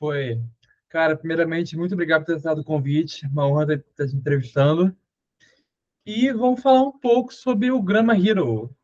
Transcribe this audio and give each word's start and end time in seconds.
Foi. 0.00 0.40
Cara, 0.88 1.14
primeiramente, 1.14 1.76
muito 1.76 1.92
obrigado 1.92 2.22
por 2.22 2.26
ter 2.28 2.32
aceitado 2.32 2.60
o 2.60 2.64
convite. 2.64 3.26
Uma 3.26 3.46
honra 3.46 3.74
estar 3.74 4.08
te 4.08 4.16
entrevistando. 4.16 4.96
E 6.06 6.32
vamos 6.32 6.62
falar 6.62 6.82
um 6.82 6.98
pouco 6.98 7.34
sobre 7.34 7.70
o 7.70 7.82
Grama 7.82 8.16
Hero. 8.16 8.74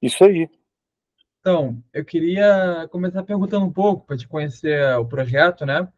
Isso 0.00 0.22
aí. 0.22 0.48
Então, 1.40 1.82
eu 1.92 2.04
queria 2.04 2.86
começar 2.90 3.22
perguntando 3.22 3.64
um 3.64 3.72
pouco 3.72 4.06
para 4.06 4.18
te 4.18 4.28
conhecer 4.28 4.94
o 4.98 5.06
projeto, 5.06 5.64
né? 5.64 5.88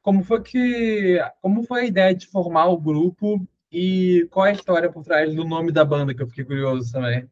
Como 0.00 0.22
foi 0.22 0.40
que, 0.42 1.18
como 1.42 1.64
foi 1.64 1.80
a 1.80 1.86
ideia 1.86 2.14
de 2.14 2.28
formar 2.28 2.66
o 2.66 2.80
grupo 2.80 3.44
e 3.72 4.28
qual 4.30 4.46
é 4.46 4.50
a 4.50 4.54
história 4.54 4.92
por 4.92 5.02
trás 5.02 5.34
do 5.34 5.44
nome 5.44 5.72
da 5.72 5.84
banda 5.84 6.14
que 6.14 6.22
eu 6.22 6.28
fiquei 6.28 6.44
curioso 6.44 6.92
também. 6.92 7.28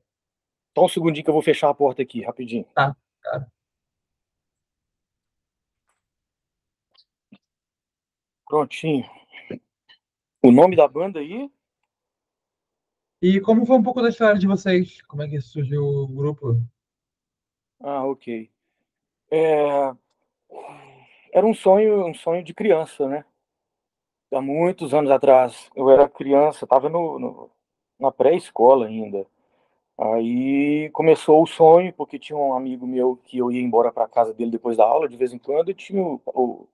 Só 0.77 0.87
um 0.87 0.89
segundinho 0.89 1.23
que 1.23 1.31
eu 1.31 1.35
vou 1.35 1.43
fechar 1.43 1.69
a 1.69 1.75
porta 1.75 2.03
aqui, 2.03 2.23
rapidinho. 2.23 2.65
Tá, 2.75 2.97
cara. 3.23 3.47
Prontinho. 8.53 9.09
O 10.43 10.53
nome 10.53 10.77
da 10.77 10.87
banda 10.87 11.21
aí? 11.21 11.51
E 13.23 13.41
como 13.41 13.65
foi 13.65 13.77
um 13.77 13.83
pouco 13.83 14.03
da 14.03 14.11
história 14.11 14.39
de 14.39 14.47
vocês? 14.47 15.01
Como 15.07 15.23
é 15.23 15.29
que 15.29 15.41
surgiu 15.41 15.83
o 15.83 16.07
grupo? 16.07 16.61
Ah, 17.81 18.05
ok. 18.05 18.51
É... 19.31 19.95
Era 21.33 21.47
um 21.47 21.55
sonho, 21.55 22.07
um 22.07 22.13
sonho 22.13 22.45
de 22.45 22.53
criança, 22.53 23.09
né? 23.09 23.25
Há 24.31 24.43
muitos 24.43 24.93
anos 24.93 25.11
atrás. 25.11 25.71
Eu 25.75 25.89
era 25.89 26.07
criança, 26.07 26.67
estava 26.67 26.91
no, 26.91 27.19
no, 27.19 27.51
na 27.99 28.13
pré-escola 28.13 28.85
ainda. 28.85 29.27
Aí 29.97 30.91
começou 30.91 31.43
o 31.43 31.47
sonho, 31.47 31.91
porque 31.95 32.19
tinha 32.19 32.37
um 32.37 32.53
amigo 32.53 32.87
meu 32.87 33.17
que 33.17 33.39
eu 33.39 33.51
ia 33.51 33.63
embora 33.63 33.91
para 33.91 34.07
casa 34.07 34.35
dele 34.35 34.51
depois 34.51 34.77
da 34.77 34.85
aula, 34.85 35.09
de 35.09 35.17
vez 35.17 35.33
em 35.33 35.39
quando, 35.39 35.71
e 35.71 35.75
tinha 35.75 36.03
o, 36.03 36.21
o, 36.27 36.69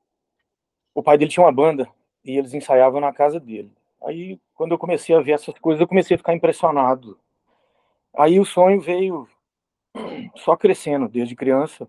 o 0.98 1.02
pai 1.02 1.16
dele 1.16 1.30
tinha 1.30 1.46
uma 1.46 1.52
banda, 1.52 1.88
e 2.24 2.36
eles 2.36 2.52
ensaiavam 2.52 3.00
na 3.00 3.12
casa 3.12 3.38
dele. 3.38 3.72
Aí, 4.02 4.40
quando 4.52 4.72
eu 4.72 4.78
comecei 4.78 5.14
a 5.14 5.20
ver 5.20 5.30
essas 5.30 5.56
coisas, 5.60 5.80
eu 5.80 5.86
comecei 5.86 6.16
a 6.16 6.18
ficar 6.18 6.34
impressionado. 6.34 7.16
Aí 8.16 8.40
o 8.40 8.44
sonho 8.44 8.80
veio 8.80 9.28
só 10.34 10.56
crescendo 10.56 11.08
desde 11.08 11.36
criança. 11.36 11.88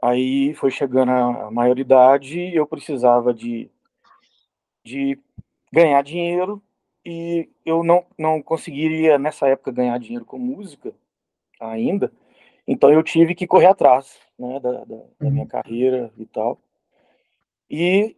Aí 0.00 0.54
foi 0.54 0.70
chegando 0.70 1.10
a 1.10 1.50
maioridade, 1.50 2.54
eu 2.54 2.64
precisava 2.64 3.34
de, 3.34 3.68
de 4.84 5.18
ganhar 5.72 6.00
dinheiro 6.02 6.62
e 7.04 7.48
eu 7.66 7.82
não, 7.82 8.06
não 8.16 8.40
conseguiria 8.40 9.18
nessa 9.18 9.48
época 9.48 9.72
ganhar 9.72 9.98
dinheiro 9.98 10.24
com 10.24 10.38
música 10.38 10.94
ainda, 11.60 12.12
então 12.66 12.92
eu 12.92 13.02
tive 13.02 13.34
que 13.34 13.46
correr 13.46 13.66
atrás 13.66 14.20
né, 14.38 14.60
da, 14.60 14.84
da, 14.84 14.84
da 14.84 15.30
minha 15.30 15.42
uhum. 15.42 15.48
carreira 15.48 16.12
e 16.16 16.26
tal. 16.26 16.60
E 17.72 18.14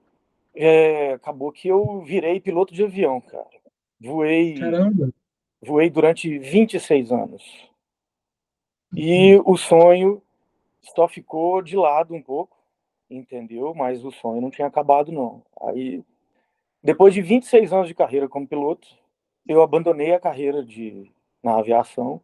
é, 0.52 1.12
acabou 1.12 1.52
que 1.52 1.69
eu 1.69 2.00
virei 2.00 2.41
piloto 2.41 2.74
de 2.74 2.83
avião, 2.83 3.20
cara. 3.20 3.47
Voei, 4.00 4.58
Caramba. 4.58 5.10
voei 5.62 5.88
durante 5.88 6.36
26 6.41 7.12
anos. 7.12 7.70
E 8.97 9.41
o 9.44 9.56
sonho 9.56 10.20
só 10.82 11.06
ficou 11.06 11.62
de 11.62 11.77
lado 11.77 12.12
um 12.12 12.20
pouco, 12.20 12.56
entendeu? 13.08 13.72
Mas 13.75 14.05
o 14.05 14.10
sonho 14.10 14.41
não 14.41 14.50
tinha 14.50 14.66
acabado, 14.66 15.12
não. 15.12 15.41
Aí, 15.62 16.02
depois 16.82 17.14
de 17.14 17.22
26 17.22 17.72
anos 17.72 17.86
de 17.86 17.94
carreira 17.94 18.28
como 18.28 18.48
piloto, 18.48 18.88
eu 19.47 19.62
abandonei 19.62 20.12
a 20.12 20.20
carreira 20.20 20.64
de, 20.64 21.12
na 21.41 21.58
aviação 21.58 22.20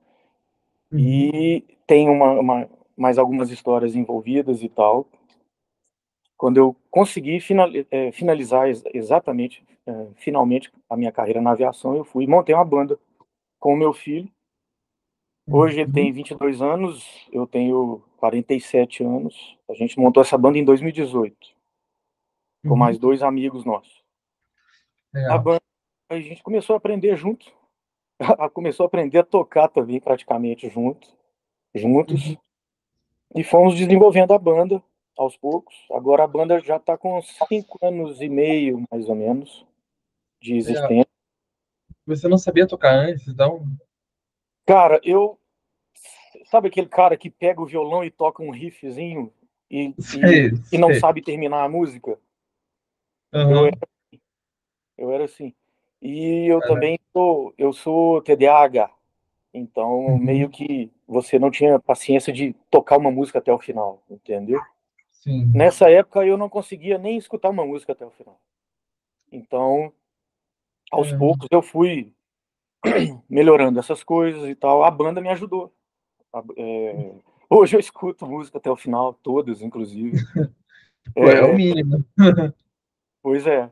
uhum. 0.91 0.99
e 0.99 1.65
tem 1.87 2.09
uma, 2.09 2.33
uma, 2.33 2.69
mais 2.97 3.19
algumas 3.19 3.51
histórias 3.51 3.95
envolvidas 3.95 4.65
e 4.65 4.69
tal, 4.69 5.07
quando 6.41 6.57
eu 6.57 6.75
consegui 6.91 7.39
é, 7.91 8.11
finalizar 8.13 8.67
exatamente, 8.95 9.63
é, 9.87 10.07
finalmente, 10.17 10.73
a 10.89 10.97
minha 10.97 11.13
carreira 11.13 11.39
na 11.39 11.51
aviação, 11.51 11.95
eu 11.95 12.03
fui 12.03 12.25
e 12.25 12.27
montei 12.27 12.55
uma 12.55 12.65
banda 12.65 12.99
com 13.59 13.75
o 13.75 13.77
meu 13.77 13.93
filho. 13.93 14.27
Hoje 15.47 15.83
ele 15.83 15.93
tem 15.93 16.11
22 16.11 16.63
uhum. 16.63 16.71
anos, 16.71 17.29
eu 17.31 17.47
tenho 17.47 18.03
47 18.17 19.05
anos. 19.05 19.59
A 19.69 19.75
gente 19.75 20.01
montou 20.01 20.23
essa 20.23 20.39
banda 20.39 20.57
em 20.57 20.65
2018, 20.65 21.37
com 22.67 22.75
mais 22.75 22.97
uhum. 22.97 23.03
dois 23.03 23.23
amigos 23.23 23.67
nossos. 23.67 24.03
A 25.29 25.37
banda, 25.37 25.61
a 26.09 26.19
gente 26.19 26.43
começou 26.43 26.73
a 26.73 26.79
aprender 26.79 27.15
junto, 27.17 27.53
começou 28.55 28.85
a 28.85 28.87
aprender 28.87 29.19
a 29.19 29.25
tocar 29.25 29.69
também 29.69 30.01
praticamente 30.01 30.71
junto, 30.71 31.07
juntos, 31.75 32.29
uhum. 32.29 32.37
e 33.37 33.45
fomos 33.45 33.75
desenvolvendo 33.75 34.33
a 34.33 34.39
banda 34.39 34.83
aos 35.21 35.37
poucos. 35.37 35.75
Agora 35.91 36.25
a 36.25 36.27
banda 36.27 36.59
já 36.61 36.77
está 36.77 36.97
com 36.97 37.21
cinco 37.47 37.79
anos 37.83 38.23
e 38.23 38.29
meio, 38.29 38.83
mais 38.91 39.07
ou 39.07 39.15
menos, 39.15 39.67
de 40.41 40.57
existência. 40.57 41.07
Você 42.07 42.27
não 42.27 42.39
sabia 42.39 42.67
tocar 42.67 42.95
antes, 42.95 43.29
então? 43.29 43.67
Cara, 44.67 44.99
eu. 45.05 45.39
Sabe 46.47 46.69
aquele 46.69 46.89
cara 46.89 47.17
que 47.17 47.31
pega 47.31 47.61
o 47.61 47.67
violão 47.67 48.03
e 48.03 48.11
toca 48.11 48.43
um 48.43 48.51
riffzinho 48.51 49.33
e, 49.71 49.95
sei, 49.99 50.21
e, 50.21 50.57
sei. 50.57 50.79
e 50.79 50.79
não 50.79 50.95
sabe 50.95 51.23
terminar 51.23 51.65
a 51.65 51.69
música? 51.69 52.19
Uhum. 53.33 53.51
Eu, 53.51 53.67
era, 53.67 53.77
assim. 53.77 54.21
eu 54.97 55.13
era 55.13 55.25
assim. 55.25 55.55
E 56.01 56.47
eu 56.51 56.61
também 56.61 56.99
sou, 57.13 57.55
eu 57.59 57.73
sou 57.73 58.23
TDAH. 58.23 58.91
Então, 59.53 60.07
uhum. 60.07 60.19
meio 60.19 60.49
que 60.49 60.91
você 61.07 61.39
não 61.39 61.51
tinha 61.51 61.79
paciência 61.79 62.33
de 62.33 62.55
tocar 62.71 62.97
uma 62.97 63.11
música 63.11 63.39
até 63.39 63.53
o 63.53 63.59
final, 63.59 64.03
entendeu? 64.09 64.61
Sim. 65.21 65.47
Nessa 65.55 65.91
época 65.91 66.25
eu 66.25 66.37
não 66.37 66.49
conseguia 66.49 66.99
nem 66.99 67.17
escutar 67.17 67.51
uma 67.51 67.65
música 67.65 67.93
até 67.93 68.05
o 68.05 68.11
final. 68.11 68.41
Então, 69.31 69.93
aos 70.91 71.13
é. 71.13 71.17
poucos 71.17 71.47
eu 71.51 71.63
fui 71.63 72.13
melhorando 73.29 73.79
essas 73.79 74.03
coisas 74.03 74.49
e 74.49 74.55
tal. 74.55 74.83
A 74.83 74.91
banda 74.91 75.21
me 75.21 75.29
ajudou. 75.29 75.73
É... 76.57 77.13
hoje 77.49 77.77
eu 77.77 77.81
escuto 77.81 78.27
música 78.27 78.59
até 78.59 78.71
o 78.71 78.77
final, 78.77 79.13
todas, 79.13 79.61
inclusive. 79.61 80.17
é, 81.15 81.31
é 81.35 81.45
o 81.45 81.55
mínimo. 81.55 82.05
pois 83.23 83.47
é. 83.47 83.71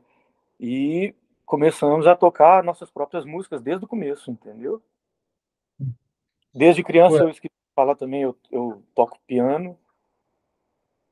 E 0.59 1.15
começamos 1.45 2.05
a 2.05 2.15
tocar 2.15 2.63
nossas 2.63 2.91
próprias 2.91 3.25
músicas 3.25 3.61
desde 3.61 3.85
o 3.85 3.87
começo, 3.87 4.29
entendeu? 4.29 4.83
Desde 6.53 6.83
criança 6.83 7.15
Ué. 7.15 7.23
eu 7.23 7.29
esqueci 7.29 7.49
de 7.49 7.75
falar 7.75 7.95
também, 7.95 8.21
eu, 8.21 8.37
eu 8.51 8.83
toco 8.93 9.19
piano. 9.25 9.75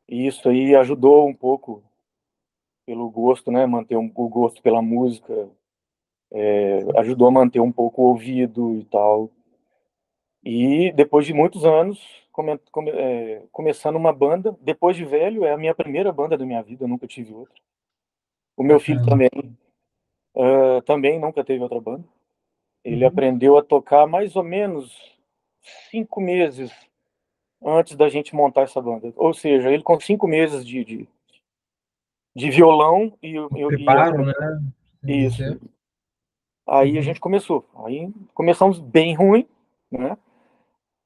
E 0.07 0.27
isso 0.27 0.47
aí 0.47 0.75
ajudou 0.75 1.27
um 1.27 1.33
pouco 1.33 1.83
pelo 2.85 3.09
gosto, 3.09 3.51
né? 3.51 3.65
Manter 3.65 3.97
um, 3.97 4.11
o 4.13 4.29
gosto 4.29 4.61
pela 4.61 4.81
música, 4.81 5.49
é, 6.31 6.79
ajudou 6.99 7.27
a 7.27 7.31
manter 7.31 7.59
um 7.59 7.71
pouco 7.71 8.01
o 8.01 8.05
ouvido 8.05 8.75
e 8.75 8.85
tal. 8.85 9.29
E 10.43 10.91
depois 10.93 11.25
de 11.25 11.33
muitos 11.33 11.65
anos, 11.65 11.99
come, 12.31 12.57
come, 12.71 12.91
é, 12.91 13.43
começando 13.51 13.97
uma 13.97 14.13
banda, 14.13 14.55
depois 14.61 14.95
de 14.95 15.03
velho, 15.03 15.43
é 15.43 15.51
a 15.51 15.57
minha 15.57 15.75
primeira 15.75 16.11
banda 16.11 16.37
da 16.37 16.45
minha 16.45 16.63
vida, 16.63 16.85
eu 16.85 16.87
nunca 16.87 17.05
tive 17.05 17.33
outra. 17.33 17.55
O 18.55 18.63
meu 18.63 18.79
filho 18.79 19.05
também, 19.05 19.29
uh, 20.35 20.81
também 20.83 21.19
nunca 21.19 21.43
teve 21.43 21.61
outra 21.61 21.81
banda. 21.81 22.07
Ele 22.83 23.03
uhum. 23.03 23.09
aprendeu 23.09 23.57
a 23.57 23.63
tocar 23.63 24.07
mais 24.07 24.35
ou 24.35 24.43
menos 24.43 24.95
cinco 25.91 26.21
meses 26.21 26.71
antes 27.63 27.95
da 27.95 28.09
gente 28.09 28.35
montar 28.35 28.61
essa 28.61 28.81
banda. 28.81 29.11
Ou 29.15 29.33
seja, 29.33 29.71
ele 29.71 29.83
com 29.83 29.99
cinco 29.99 30.27
meses 30.27 30.65
de, 30.65 30.83
de, 30.83 31.09
de 32.35 32.49
violão 32.49 33.13
e, 33.21 33.35
e, 33.35 33.67
Preparo, 33.67 34.21
e 34.21 34.25
né? 34.25 34.61
Isso. 35.03 35.43
Aí 36.67 36.93
uhum. 36.93 36.99
a 36.99 37.01
gente 37.01 37.19
começou. 37.19 37.65
Aí 37.85 38.11
começamos 38.33 38.79
bem 38.79 39.15
ruim, 39.15 39.47
né? 39.91 40.17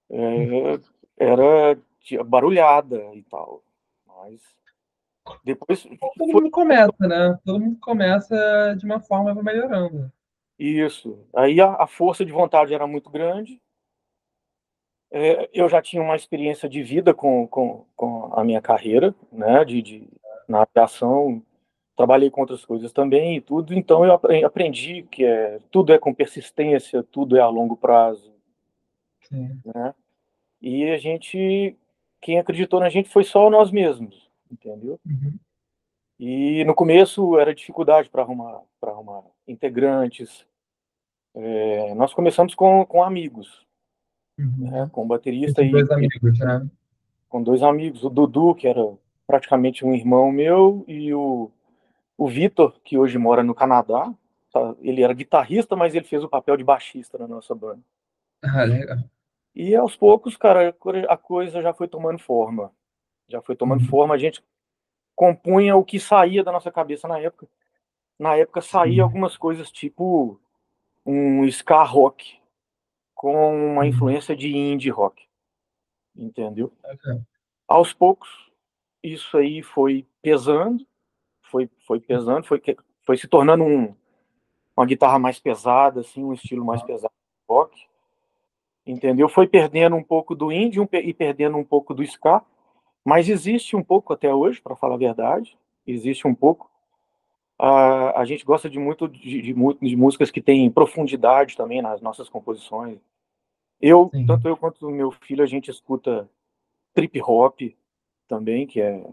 É, 0.10 0.80
era 1.18 1.78
barulhada 2.26 2.98
e 3.14 3.24
tal. 3.24 3.64
Mas 4.06 4.42
depois. 5.44 5.88
Todo 6.18 6.28
mundo 6.28 6.52
começa, 6.52 7.08
né? 7.08 7.40
Todo 7.46 7.60
mundo 7.60 7.80
começa 7.80 8.76
de 8.78 8.86
uma 8.86 9.00
forma 9.00 9.34
melhorando. 9.42 10.12
Isso. 10.58 11.18
Aí 11.36 11.62
a, 11.62 11.76
a 11.76 11.88
força 11.88 12.26
de 12.26 12.32
vontade 12.32 12.74
era 12.74 12.86
muito 12.86 13.10
grande 13.10 13.60
é, 15.12 15.50
eu 15.54 15.68
já 15.68 15.82
tinha 15.82 16.02
uma 16.02 16.16
experiência 16.16 16.70
de 16.70 16.82
vida 16.82 17.14
com, 17.14 17.46
com, 17.46 17.86
com 17.96 18.34
a 18.34 18.44
minha 18.44 18.62
carreira, 18.62 19.14
né, 19.32 19.66
de, 19.66 19.82
de, 19.82 20.08
na 20.48 20.64
aviação, 20.64 21.44
trabalhei 21.98 22.30
com 22.30 22.42
outras 22.42 22.64
coisas 22.64 22.94
também 22.94 23.36
e 23.36 23.42
tudo, 23.42 23.74
então 23.74 24.06
eu 24.06 24.14
aprendi 24.46 25.04
que 25.04 25.26
é, 25.26 25.60
tudo 25.70 25.92
é 25.92 26.00
com 26.00 26.14
persistência, 26.14 27.04
tudo 27.04 27.36
é 27.36 27.42
a 27.42 27.50
longo 27.50 27.76
prazo, 27.76 28.34
Sim. 29.24 29.60
né, 29.66 29.94
e 30.62 30.90
a 30.90 30.98
gente, 30.98 31.76
quem 32.22 32.40
acreditou 32.40 32.80
na 32.80 32.90
gente 32.90 33.10
foi 33.10 33.26
só 33.26 33.50
nós 33.50 33.70
mesmos, 33.70 34.30
entendeu? 34.50 34.98
Uhum. 35.06 35.38
E 36.18 36.64
no 36.66 36.76
começo 36.76 37.38
era 37.38 37.54
dificuldade 37.54 38.10
para 38.10 38.22
arrumar, 38.22 38.62
arrumar 38.82 39.24
integrantes, 39.48 40.46
é, 41.34 41.94
nós 41.96 42.14
começamos 42.14 42.54
com, 42.54 42.86
com 42.86 43.04
amigos, 43.04 43.66
uhum. 44.38 44.72
né, 44.72 44.90
com 44.92 45.08
baterista 45.08 45.64
e, 45.64 45.68
amigos, 45.68 46.40
né? 46.40 46.68
com 47.30 47.42
dois 47.42 47.64
amigos, 47.64 48.04
o 48.04 48.10
Dudu, 48.10 48.54
que 48.56 48.68
era 48.68 48.82
praticamente 49.26 49.86
um 49.86 49.94
irmão 49.94 50.32
meu, 50.32 50.84
e 50.88 51.14
o, 51.14 51.50
o 52.18 52.28
Vitor, 52.28 52.80
que 52.84 52.98
hoje 52.98 53.18
mora 53.18 53.44
no 53.44 53.56
Canadá. 53.56 54.14
Tá? 54.52 54.76
Ele 54.82 55.02
era 55.02 55.14
guitarrista, 55.14 55.76
mas 55.76 55.96
ele 55.96 56.06
fez 56.06 56.24
o 56.24 56.30
papel 56.30 56.58
de 56.58 56.64
baixista 56.64 57.18
na 57.18 57.28
nossa 57.28 57.56
banda. 57.56 57.80
Ah, 58.44 58.64
legal. 58.64 58.98
E 59.56 59.74
aos 59.76 59.96
poucos, 59.96 60.36
cara, 60.36 60.76
a 61.08 61.18
coisa 61.18 61.62
já 61.62 61.74
foi 61.74 61.88
tomando 61.88 62.20
forma. 62.20 62.72
Já 63.30 63.42
foi 63.42 63.56
tomando 63.56 63.82
uhum. 63.82 63.88
forma. 63.88 64.16
A 64.16 64.18
gente 64.18 64.44
compunha 65.16 65.76
o 65.76 65.86
que 65.86 66.00
saía 66.00 66.44
da 66.44 66.52
nossa 66.52 66.72
cabeça 66.72 67.08
na 67.08 67.20
época. 67.20 67.48
Na 68.20 68.36
época 68.36 68.62
saía 68.62 69.04
algumas 69.04 69.38
coisas 69.38 69.72
tipo 69.72 70.40
um 71.06 71.46
ska 71.46 71.84
rock 71.84 72.41
com 73.22 73.36
uma 73.56 73.82
uhum. 73.82 73.88
influência 73.88 74.36
de 74.36 74.50
indie 74.50 74.90
rock. 74.90 75.24
Entendeu? 76.16 76.74
Okay. 76.84 77.22
Aos 77.68 77.94
poucos, 77.94 78.28
isso 79.04 79.38
aí 79.38 79.62
foi 79.62 80.08
pesando, 80.24 80.84
foi, 81.44 81.70
foi 81.86 82.00
pesando, 82.00 82.48
foi, 82.48 82.60
foi 83.06 83.18
se 83.18 83.28
tornando 83.28 83.64
um, 83.64 83.96
uma 84.76 84.88
guitarra 84.88 85.20
mais 85.20 85.40
pesada, 85.40 86.00
assim, 86.00 86.24
um 86.24 86.34
estilo 86.34 86.66
mais 86.66 86.82
pesado 86.82 87.14
rock. 87.48 87.80
Entendeu? 88.88 89.30
Foi 89.30 89.48
perdendo 89.48 89.96
um 89.96 90.04
pouco 90.04 90.34
do 90.34 90.52
indie 90.52 90.80
e 90.92 91.14
perdendo 91.14 91.58
um 91.58 91.64
pouco 91.64 91.94
do 91.94 92.02
ska, 92.02 92.44
mas 93.06 93.30
existe 93.30 93.76
um 93.76 93.84
pouco 93.84 94.14
até 94.14 94.34
hoje, 94.34 94.60
para 94.60 94.76
falar 94.76 94.96
a 94.96 94.98
verdade, 94.98 95.56
existe 95.86 96.28
um 96.28 96.34
pouco. 96.34 96.72
Uh, 97.62 98.18
a 98.18 98.26
gente 98.26 98.44
gosta 98.44 98.68
de 98.68 98.80
muito 98.80 99.08
de, 99.08 99.44
de, 99.44 99.54
de, 99.54 99.96
músicas 99.96 100.32
que 100.32 100.42
têm 100.42 100.72
profundidade 100.72 101.56
também 101.56 101.84
nas 101.84 102.02
nossas 102.02 102.28
composições. 102.28 102.98
Eu, 103.82 104.10
Sim. 104.14 104.26
tanto 104.26 104.48
eu 104.48 104.56
quanto 104.56 104.88
o 104.88 104.92
meu 104.92 105.12
filho, 105.12 105.44
a 105.44 105.48
gente 105.48 105.72
escuta 105.72 106.30
trip 106.94 107.20
hop 107.22 107.60
também, 108.28 108.68
que 108.68 108.80
é, 108.80 109.04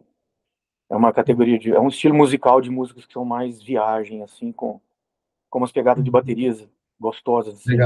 é 0.90 0.96
uma 0.96 1.12
categoria 1.12 1.58
de. 1.58 1.72
é 1.72 1.80
um 1.80 1.88
estilo 1.88 2.14
musical 2.14 2.60
de 2.60 2.70
músicas 2.70 3.06
que 3.06 3.12
são 3.12 3.24
mais 3.24 3.62
viagem, 3.62 4.22
assim, 4.22 4.52
com, 4.52 4.80
com 5.50 5.58
umas 5.58 5.72
pegadas 5.72 6.04
de 6.04 6.10
uhum. 6.10 6.12
baterias 6.12 6.68
gostosas, 7.00 7.54
assim, 7.54 7.76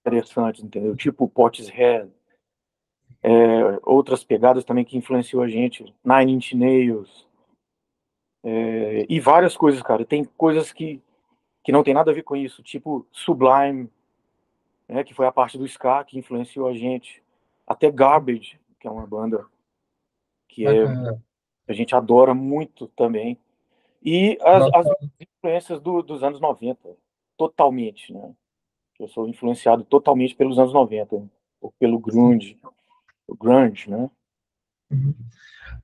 interessantes, 0.00 0.62
entendeu? 0.62 0.96
Tipo 0.96 1.28
Pottshead. 1.28 2.10
É, 3.22 3.80
outras 3.82 4.22
pegadas 4.22 4.64
também 4.64 4.84
que 4.84 4.98
influenciou 4.98 5.42
a 5.42 5.48
gente, 5.48 5.94
Nine 6.04 6.32
Inch 6.32 6.52
Nails, 6.52 7.26
é, 8.44 9.06
e 9.08 9.18
várias 9.18 9.56
coisas, 9.56 9.82
cara. 9.82 10.04
Tem 10.04 10.24
coisas 10.24 10.70
que, 10.70 11.00
que 11.62 11.72
não 11.72 11.82
tem 11.82 11.94
nada 11.94 12.10
a 12.10 12.14
ver 12.14 12.22
com 12.22 12.36
isso, 12.36 12.62
tipo 12.62 13.06
Sublime, 13.10 13.88
né, 14.88 15.04
que 15.04 15.14
foi 15.14 15.26
a 15.26 15.32
parte 15.32 15.58
do 15.58 15.64
ska 15.64 16.04
que 16.04 16.18
influenciou 16.18 16.68
a 16.68 16.74
gente. 16.74 17.22
Até 17.66 17.90
Garbage, 17.90 18.60
que 18.78 18.86
é 18.86 18.90
uma 18.90 19.06
banda 19.06 19.46
que 20.48 20.66
é, 20.66 20.84
a 21.66 21.72
gente 21.72 21.94
adora 21.94 22.34
muito 22.34 22.88
também. 22.88 23.38
E 24.02 24.38
as, 24.42 24.64
as 24.74 24.86
influências 25.18 25.80
do, 25.80 26.02
dos 26.02 26.22
anos 26.22 26.40
90, 26.40 26.78
totalmente, 27.36 28.12
né? 28.12 28.34
Eu 29.00 29.08
sou 29.08 29.26
influenciado 29.26 29.82
totalmente 29.82 30.36
pelos 30.36 30.58
anos 30.58 30.72
90, 30.72 31.28
ou 31.60 31.72
pelo 31.78 31.98
grunge, 31.98 32.58
o 33.26 33.34
grunge, 33.34 33.90
né? 33.90 34.10
Uhum. 34.90 35.14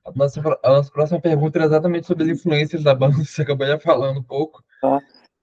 A 0.04 0.12
nossa, 0.12 0.40
a 0.62 0.68
nossa 0.70 0.92
próxima 0.92 1.20
pergunta 1.20 1.58
é 1.58 1.64
exatamente 1.64 2.06
sobre 2.06 2.24
as 2.24 2.30
influências 2.30 2.84
da 2.84 2.94
banda, 2.94 3.16
você 3.24 3.42
acabou 3.42 3.66
já 3.66 3.80
falando 3.80 4.20
um 4.20 4.22
pouco. 4.22 4.62
Ah. 4.84 5.00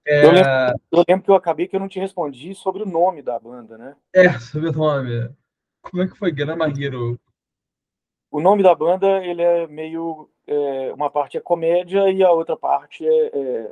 É... 0.07 0.25
Eu, 0.25 0.31
lembro, 0.31 0.81
eu, 0.91 1.03
lembro, 1.07 1.25
que 1.25 1.31
eu 1.31 1.35
acabei 1.35 1.67
que 1.67 1.75
eu 1.75 1.79
não 1.79 1.87
te 1.87 1.99
respondi 1.99 2.55
sobre 2.55 2.83
o 2.83 2.85
nome 2.85 3.21
da 3.21 3.37
banda, 3.37 3.77
né? 3.77 3.95
É, 4.13 4.39
sobre 4.39 4.69
o 4.69 4.71
nome. 4.71 5.29
Como 5.81 6.01
é 6.01 6.07
que 6.07 6.17
foi 6.17 6.31
Grama 6.31 6.67
Hero? 6.67 7.19
O 8.31 8.39
nome 8.39 8.63
da 8.63 8.73
banda, 8.73 9.23
ele 9.25 9.41
é 9.41 9.67
meio... 9.67 10.29
É, 10.45 10.93
uma 10.93 11.09
parte 11.09 11.37
é 11.37 11.41
comédia 11.41 12.09
e 12.09 12.23
a 12.23 12.31
outra 12.31 12.55
parte 12.55 13.05
é, 13.05 13.31
é, 13.33 13.71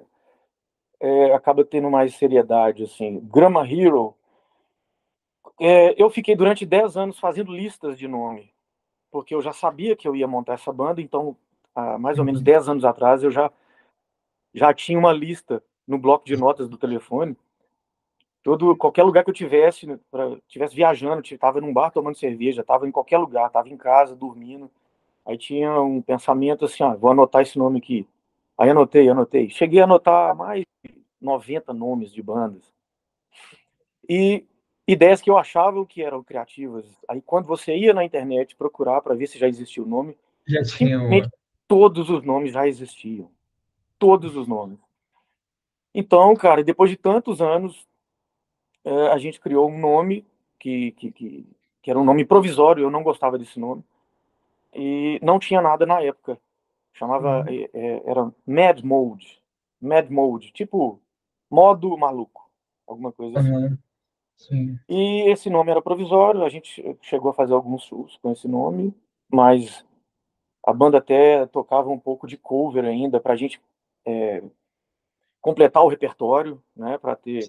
é 0.99 1.33
acaba 1.33 1.63
tendo 1.63 1.89
mais 1.89 2.15
seriedade, 2.15 2.83
assim. 2.83 3.19
Grama 3.21 3.65
Hero... 3.65 4.15
É, 5.57 5.95
eu 6.01 6.09
fiquei 6.09 6.35
durante 6.35 6.65
10 6.65 6.97
anos 6.97 7.17
fazendo 7.17 7.55
listas 7.55 7.97
de 7.97 8.09
nome 8.09 8.53
porque 9.15 9.33
eu 9.33 9.41
já 9.41 9.53
sabia 9.53 9.95
que 9.95 10.05
eu 10.05 10.13
ia 10.13 10.27
montar 10.27 10.55
essa 10.55 10.73
banda, 10.73 10.99
então, 10.99 11.37
há 11.73 11.97
mais 11.97 12.19
ou 12.19 12.25
menos 12.25 12.41
10 12.41 12.65
uhum. 12.65 12.71
anos 12.73 12.83
atrás, 12.83 13.23
eu 13.23 13.31
já, 13.31 13.49
já 14.53 14.73
tinha 14.73 14.99
uma 14.99 15.13
lista 15.13 15.63
no 15.87 15.97
bloco 15.97 16.25
de 16.25 16.35
notas 16.35 16.67
do 16.67 16.77
telefone. 16.77 17.37
Todo, 18.43 18.75
qualquer 18.75 19.03
lugar 19.03 19.23
que 19.23 19.29
eu 19.29 19.33
tivesse, 19.33 19.87
pra, 20.11 20.37
tivesse 20.47 20.75
viajando, 20.75 21.21
estava 21.21 21.59
num 21.59 21.73
bar 21.73 21.91
tomando 21.91 22.17
cerveja, 22.17 22.61
estava 22.61 22.87
em 22.87 22.91
qualquer 22.91 23.17
lugar, 23.17 23.47
estava 23.47 23.69
em 23.69 23.77
casa, 23.77 24.15
dormindo. 24.15 24.69
Aí 25.25 25.37
tinha 25.37 25.81
um 25.81 26.01
pensamento 26.01 26.65
assim, 26.65 26.83
ah, 26.83 26.93
vou 26.93 27.09
anotar 27.09 27.41
esse 27.41 27.57
nome 27.57 27.79
aqui. 27.79 28.07
Aí 28.57 28.69
anotei, 28.69 29.09
anotei. 29.09 29.49
Cheguei 29.49 29.81
a 29.81 29.85
anotar 29.85 30.35
mais 30.35 30.63
de 30.83 30.93
90 31.19 31.73
nomes 31.73 32.11
de 32.13 32.21
bandas. 32.21 32.71
E 34.07 34.45
ideias 34.87 35.21
que 35.21 35.29
eu 35.29 35.37
achava 35.37 35.83
que 35.85 36.03
eram 36.03 36.23
criativas. 36.23 36.85
Aí 37.09 37.21
quando 37.21 37.47
você 37.47 37.75
ia 37.75 37.93
na 37.93 38.05
internet 38.05 38.55
procurar 38.55 39.01
para 39.01 39.15
ver 39.15 39.27
se 39.27 39.39
já 39.39 39.47
existia 39.47 39.81
o 39.81 39.87
nome, 39.87 40.15
já 40.47 40.61
tinha 40.61 40.99
todos 41.67 42.09
os 42.09 42.23
nomes 42.23 42.53
já 42.53 42.67
existiam. 42.67 43.29
Todos 43.97 44.35
os 44.35 44.47
nomes. 44.47 44.77
Então, 45.97 46.35
cara, 46.35 46.61
depois 46.61 46.91
de 46.91 46.97
tantos 46.97 47.41
anos, 47.41 47.87
é, 48.83 49.07
a 49.07 49.17
gente 49.17 49.39
criou 49.39 49.69
um 49.69 49.79
nome 49.79 50.27
que, 50.59 50.91
que, 50.91 51.09
que, 51.09 51.47
que, 51.81 51.89
era 51.89 51.97
um 51.97 52.03
nome 52.03 52.25
provisório, 52.25 52.83
eu 52.83 52.91
não 52.91 53.01
gostava 53.01 53.37
desse 53.37 53.57
nome. 53.57 53.81
E 54.73 55.17
não 55.23 55.39
tinha 55.39 55.61
nada 55.61 55.85
na 55.85 56.01
época. 56.01 56.37
Chamava, 56.93 57.39
uhum. 57.39 57.47
é, 57.47 57.69
é 57.73 58.03
era 58.05 58.29
Mad 58.45 58.81
Mode. 58.83 59.41
Mad 59.81 60.09
Mode, 60.09 60.51
tipo 60.51 60.99
modo 61.49 61.97
maluco. 61.97 62.49
Alguma 62.85 63.13
coisa 63.13 63.39
assim. 63.39 63.51
Uhum. 63.51 63.77
Sim. 64.35 64.79
E 64.89 65.29
esse 65.29 65.49
nome 65.49 65.71
era 65.71 65.81
provisório, 65.81 66.43
a 66.43 66.49
gente 66.49 66.97
chegou 67.01 67.31
a 67.31 67.33
fazer 67.33 67.53
alguns 67.53 67.83
shows 67.83 68.17
com 68.21 68.33
esse 68.33 68.49
nome, 68.49 68.93
mas 69.31 69.85
a 70.61 70.73
banda 70.73 70.97
até 70.97 71.45
tocava 71.45 71.89
um 71.89 71.97
pouco 71.97 72.27
de 72.27 72.35
cover 72.35 72.83
ainda 72.83 73.17
para 73.17 73.31
a 73.31 73.37
gente 73.37 73.61
é, 74.05 74.43
completar 75.45 75.83
o 75.83 75.87
repertório, 75.87 76.59
né, 76.75 76.97
para 76.97 77.15
ter, 77.15 77.45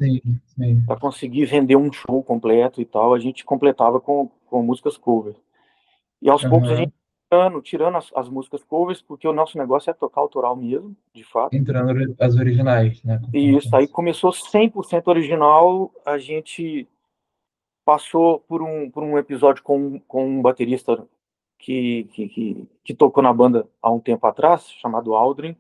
para 0.87 1.01
conseguir 1.01 1.47
vender 1.47 1.77
um 1.77 1.91
show 1.91 2.23
completo 2.23 2.79
e 2.79 2.85
tal, 2.85 3.15
a 3.15 3.19
gente 3.19 3.43
completava 3.43 3.99
com, 3.99 4.29
com 4.51 4.63
músicas 4.63 4.99
cover. 4.99 5.35
E 6.21 6.29
aos 6.29 6.45
uhum. 6.45 6.51
poucos 6.51 6.73
a 6.73 6.75
gente 6.75 6.93
tirando, 7.27 7.63
tirando 7.63 7.97
as, 7.97 8.11
as, 8.15 8.29
músicas 8.29 8.63
covers, 8.63 9.01
porque 9.01 9.27
o 9.27 9.33
nosso 9.33 9.57
negócio 9.57 9.89
é 9.89 9.95
tocar 9.95 10.21
autoral 10.21 10.55
mesmo, 10.55 10.95
de 11.15 11.25
fato. 11.25 11.57
Entrando 11.57 12.15
as 12.21 12.35
originais, 12.35 13.03
né? 13.03 13.19
E 13.33 13.57
isso, 13.57 13.75
aí 13.75 13.89
começou 13.89 14.31
100% 14.31 15.07
original, 15.07 15.91
a 16.05 16.19
gente 16.19 16.87
passou 17.83 18.41
por 18.41 18.61
um, 18.61 18.91
por 18.91 19.03
um 19.03 19.17
episódio 19.17 19.63
com, 19.63 19.99
com 20.01 20.27
um 20.27 20.43
baterista 20.43 21.03
que, 21.59 22.07
que, 22.13 22.29
que, 22.29 22.69
que 22.85 22.95
tocou 22.95 23.23
na 23.23 23.33
banda 23.33 23.67
há 23.81 23.91
um 23.91 24.01
tempo 24.01 24.27
atrás, 24.27 24.71
chamado 24.83 25.15
Aldrin. 25.15 25.57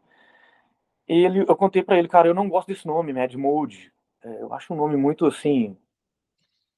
Ele, 1.08 1.40
eu 1.40 1.56
contei 1.56 1.82
para 1.82 1.98
ele, 1.98 2.08
cara, 2.08 2.28
eu 2.28 2.34
não 2.34 2.48
gosto 2.48 2.68
desse 2.68 2.86
nome, 2.86 3.12
Mad 3.12 3.32
Mode. 3.34 3.92
É, 4.22 4.42
eu 4.42 4.52
acho 4.52 4.74
um 4.74 4.76
nome 4.76 4.96
muito 4.96 5.26
assim. 5.26 5.76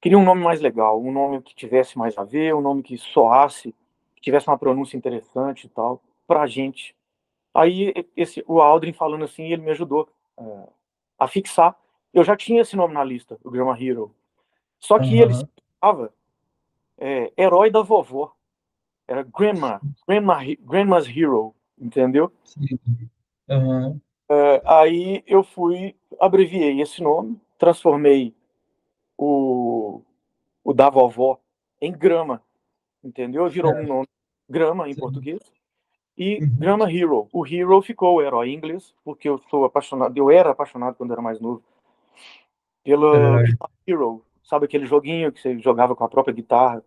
Queria 0.00 0.18
um 0.18 0.24
nome 0.24 0.42
mais 0.42 0.60
legal, 0.60 1.02
um 1.02 1.10
nome 1.10 1.42
que 1.42 1.54
tivesse 1.54 1.98
mais 1.98 2.16
a 2.16 2.24
ver, 2.24 2.54
um 2.54 2.60
nome 2.60 2.82
que 2.82 2.96
soasse 2.96 3.74
que 4.18 4.22
tivesse 4.22 4.48
uma 4.48 4.58
pronúncia 4.58 4.96
interessante 4.96 5.64
e 5.64 5.68
tal, 5.70 6.02
pra 6.26 6.46
gente. 6.46 6.94
Aí 7.54 7.94
esse, 8.16 8.44
o 8.46 8.60
Aldrin 8.60 8.92
falando 8.92 9.24
assim, 9.24 9.44
ele 9.44 9.62
me 9.62 9.70
ajudou 9.70 10.08
é, 10.36 10.68
a 11.18 11.28
fixar. 11.28 11.76
Eu 12.12 12.24
já 12.24 12.36
tinha 12.36 12.60
esse 12.60 12.76
nome 12.76 12.94
na 12.94 13.04
lista, 13.04 13.38
o 13.44 13.50
Grandma 13.50 13.80
Hero. 13.80 14.14
Só 14.78 14.98
que 14.98 15.14
uhum. 15.14 15.22
ele 15.22 15.32
estava 15.32 16.12
é, 16.98 17.32
herói 17.36 17.70
da 17.70 17.80
vovó. 17.80 18.34
Era 19.06 19.22
Grandma, 19.22 19.80
Grandma, 20.06 20.38
Grandma's 20.60 21.08
Hero, 21.08 21.54
entendeu? 21.80 22.30
Sim. 22.44 22.78
Uhum. 23.48 24.00
É, 24.30 24.62
aí 24.64 25.22
eu 25.26 25.42
fui, 25.42 25.94
abreviei 26.20 26.80
esse 26.80 27.02
nome, 27.02 27.40
transformei 27.58 28.34
o, 29.16 30.02
o 30.62 30.72
da 30.74 30.90
vovó 30.90 31.40
em 31.80 31.92
grama 31.92 32.42
entendeu? 33.02 33.48
Virou 33.48 33.72
é. 33.72 33.82
um 33.82 33.86
nome 33.86 34.08
Grama 34.48 34.88
em 34.88 34.94
Sim. 34.94 35.00
português. 35.00 35.40
E 36.16 36.38
uhum. 36.42 36.56
Grama 36.58 36.90
Hero. 36.90 37.28
O 37.32 37.46
Hero 37.46 37.82
ficou 37.82 38.16
o 38.16 38.22
herói 38.22 38.48
em 38.48 38.54
inglês, 38.54 38.94
porque 39.04 39.28
eu 39.28 39.38
sou 39.50 39.64
apaixonado, 39.64 40.16
eu 40.16 40.30
era 40.30 40.50
apaixonado 40.50 40.96
quando 40.96 41.12
era 41.12 41.20
mais 41.20 41.38
novo 41.38 41.62
pelo 42.82 43.14
é. 43.14 43.44
Hero. 43.86 44.24
Sabe 44.42 44.64
aquele 44.64 44.86
joguinho 44.86 45.30
que 45.30 45.40
você 45.40 45.58
jogava 45.58 45.94
com 45.94 46.02
a 46.02 46.08
própria 46.08 46.34
guitarra? 46.34 46.82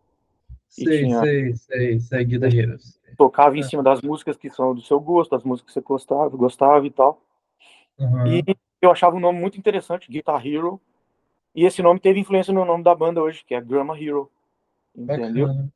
Sei, 0.68 1.04
tinha... 1.04 1.20
sei, 1.20 1.54
sei, 1.54 2.00
sei, 2.00 2.26
Guitar 2.26 2.54
Heroes. 2.54 3.00
Tocava 3.16 3.56
em 3.56 3.60
é. 3.60 3.64
cima 3.64 3.84
das 3.84 4.02
músicas 4.02 4.36
que 4.36 4.50
são 4.50 4.74
do 4.74 4.82
seu 4.82 5.00
gosto, 5.00 5.32
das 5.32 5.44
músicas 5.44 5.68
que 5.68 5.80
você 5.80 5.86
gostava, 5.86 6.30
gostava 6.30 6.86
e 6.88 6.90
tal. 6.90 7.22
Uhum. 7.98 8.28
E 8.28 8.44
eu 8.82 8.92
achava 8.92 9.16
um 9.16 9.20
nome 9.20 9.40
muito 9.40 9.58
interessante, 9.58 10.12
Guitar 10.12 10.46
Hero. 10.46 10.82
E 11.54 11.66
esse 11.66 11.82
nome 11.82 12.00
teve 12.00 12.20
influência 12.20 12.54
no 12.54 12.66
nome 12.66 12.84
da 12.84 12.96
banda 12.96 13.22
hoje, 13.22 13.44
que 13.46 13.54
é 13.54 13.62
Grama 13.62 14.00
Hero. 14.00 14.32
Entendeu? 14.96 15.48
Bacana. 15.48 15.74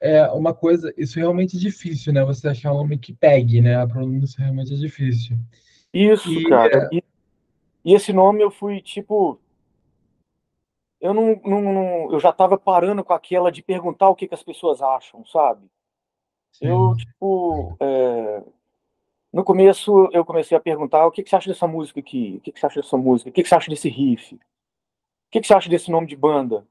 é 0.00 0.26
uma 0.30 0.54
coisa, 0.54 0.92
isso 0.96 1.18
realmente 1.18 1.56
é 1.56 1.60
difícil, 1.60 2.12
né? 2.12 2.24
Você 2.24 2.48
achar 2.48 2.72
um 2.72 2.76
nome 2.78 2.98
que 2.98 3.12
pegue, 3.12 3.60
né? 3.60 3.76
A 3.76 3.86
pronúncia 3.86 4.42
realmente 4.42 4.72
é 4.72 4.76
difícil. 4.76 5.36
Isso, 5.92 6.30
E 6.30 6.48
cara. 6.48 6.88
E, 6.92 7.02
e 7.84 7.94
esse 7.94 8.12
nome 8.12 8.42
eu 8.42 8.50
fui, 8.50 8.80
tipo. 8.80 9.38
Eu 11.00 11.12
não, 11.14 11.40
não, 11.44 11.60
não- 11.60 12.12
eu 12.12 12.18
já 12.18 12.32
tava 12.32 12.58
parando 12.58 13.04
com 13.04 13.12
aquela 13.12 13.52
de 13.52 13.62
perguntar 13.62 14.08
o 14.08 14.14
que, 14.14 14.26
que 14.26 14.34
as 14.34 14.42
pessoas 14.42 14.80
acham, 14.82 15.24
sabe? 15.26 15.66
Eu, 16.60 16.94
sim, 16.94 17.04
tipo, 17.04 17.76
é, 17.78 18.42
no 19.36 19.44
começo 19.44 20.08
eu 20.12 20.24
comecei 20.24 20.56
a 20.56 20.60
perguntar 20.60 21.06
o 21.06 21.10
que, 21.10 21.22
que 21.22 21.28
você 21.28 21.36
acha 21.36 21.50
dessa 21.50 21.66
música 21.66 22.00
aqui? 22.00 22.36
O 22.38 22.40
que, 22.40 22.52
que 22.52 22.58
você 22.58 22.66
acha 22.66 22.80
dessa 22.80 22.96
música? 22.96 23.28
O 23.28 23.32
que, 23.32 23.42
que 23.42 23.48
você 23.48 23.54
acha 23.54 23.70
desse 23.70 23.88
riff? 23.88 24.34
O 24.34 24.38
que, 25.30 25.40
que 25.40 25.46
você 25.46 25.54
acha 25.54 25.68
desse 25.68 25.90
nome 25.90 26.06
de 26.06 26.16
banda? 26.16 26.66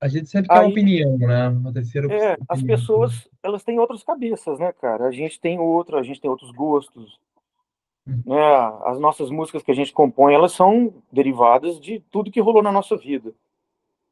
a 0.00 0.08
gente 0.08 0.28
sempre 0.28 0.48
Aí, 0.50 0.70
opinião, 0.70 1.16
né? 1.18 1.48
Uma 1.48 1.72
terceira 1.72 2.12
é, 2.12 2.36
as 2.48 2.58
opinião. 2.58 2.76
pessoas, 2.76 3.28
elas 3.42 3.64
têm 3.64 3.78
outras 3.78 4.02
cabeças, 4.02 4.58
né, 4.58 4.72
cara? 4.72 5.06
A 5.06 5.10
gente 5.10 5.40
tem 5.40 5.58
outra, 5.58 5.98
a 5.98 6.02
gente 6.02 6.20
tem 6.20 6.30
outros 6.30 6.50
gostos, 6.52 7.18
né? 8.06 8.40
As 8.84 8.98
nossas 8.98 9.30
músicas 9.30 9.62
que 9.62 9.70
a 9.70 9.74
gente 9.74 9.92
compõe, 9.92 10.34
elas 10.34 10.52
são 10.52 10.94
derivadas 11.10 11.80
de 11.80 12.00
tudo 12.10 12.30
que 12.30 12.40
rolou 12.40 12.62
na 12.62 12.72
nossa 12.72 12.96
vida, 12.96 13.32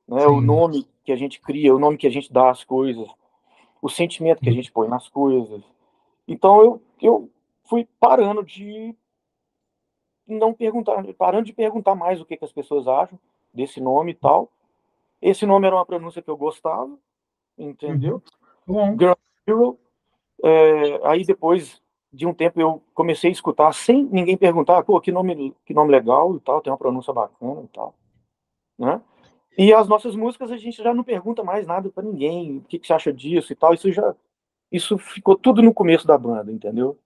né? 0.08 0.26
O 0.26 0.40
nome 0.40 0.86
que 1.04 1.12
a 1.12 1.16
gente 1.16 1.40
cria, 1.40 1.74
o 1.74 1.78
nome 1.78 1.96
que 1.96 2.06
a 2.06 2.10
gente 2.10 2.32
dá 2.32 2.50
às 2.50 2.64
coisas, 2.64 3.08
o 3.80 3.88
sentimento 3.88 4.42
que 4.42 4.50
a 4.50 4.54
gente 4.54 4.72
põe 4.72 4.88
nas 4.88 5.08
coisas. 5.08 5.62
Então 6.26 6.60
eu, 6.60 6.82
eu 7.00 7.30
fui 7.68 7.88
parando 8.00 8.42
de 8.42 8.94
não 10.26 10.52
perguntar, 10.52 11.02
parando 11.14 11.46
de 11.46 11.52
perguntar 11.52 11.94
mais 11.94 12.20
o 12.20 12.24
que, 12.24 12.36
que 12.36 12.44
as 12.44 12.52
pessoas 12.52 12.88
acham 12.88 13.18
desse 13.52 13.80
nome 13.80 14.12
e 14.12 14.14
tal. 14.14 14.50
Esse 15.20 15.46
nome 15.46 15.66
era 15.66 15.76
uma 15.76 15.86
pronúncia 15.86 16.20
que 16.20 16.28
eu 16.28 16.36
gostava, 16.36 16.96
entendeu? 17.56 18.22
uhum. 18.68 18.96
Ground 18.96 19.18
Zero. 19.48 19.78
É, 20.44 21.08
aí 21.08 21.24
depois 21.24 21.80
de 22.12 22.26
um 22.26 22.34
tempo 22.34 22.60
eu 22.60 22.82
comecei 22.94 23.30
a 23.30 23.32
escutar 23.32 23.72
sem 23.72 24.04
ninguém 24.04 24.36
perguntar, 24.36 24.82
pô, 24.84 25.00
que 25.00 25.10
nome, 25.10 25.54
que 25.64 25.74
nome 25.74 25.90
legal 25.90 26.36
e 26.36 26.40
tal, 26.40 26.60
tem 26.60 26.70
uma 26.70 26.78
pronúncia 26.78 27.12
bacana 27.12 27.62
e 27.62 27.68
tal, 27.68 27.94
né? 28.78 29.00
E 29.58 29.72
as 29.72 29.88
nossas 29.88 30.14
músicas 30.14 30.50
a 30.50 30.56
gente 30.58 30.82
já 30.82 30.92
não 30.92 31.02
pergunta 31.02 31.42
mais 31.42 31.66
nada 31.66 31.88
para 31.88 32.02
ninguém, 32.02 32.58
o 32.58 32.62
que, 32.62 32.78
que 32.78 32.86
você 32.86 32.92
acha 32.92 33.12
disso 33.12 33.52
e 33.52 33.56
tal, 33.56 33.72
isso 33.72 33.90
já, 33.90 34.14
isso 34.70 34.98
ficou 34.98 35.36
tudo 35.36 35.62
no 35.62 35.72
começo 35.72 36.06
da 36.06 36.18
banda, 36.18 36.52
entendeu? 36.52 36.98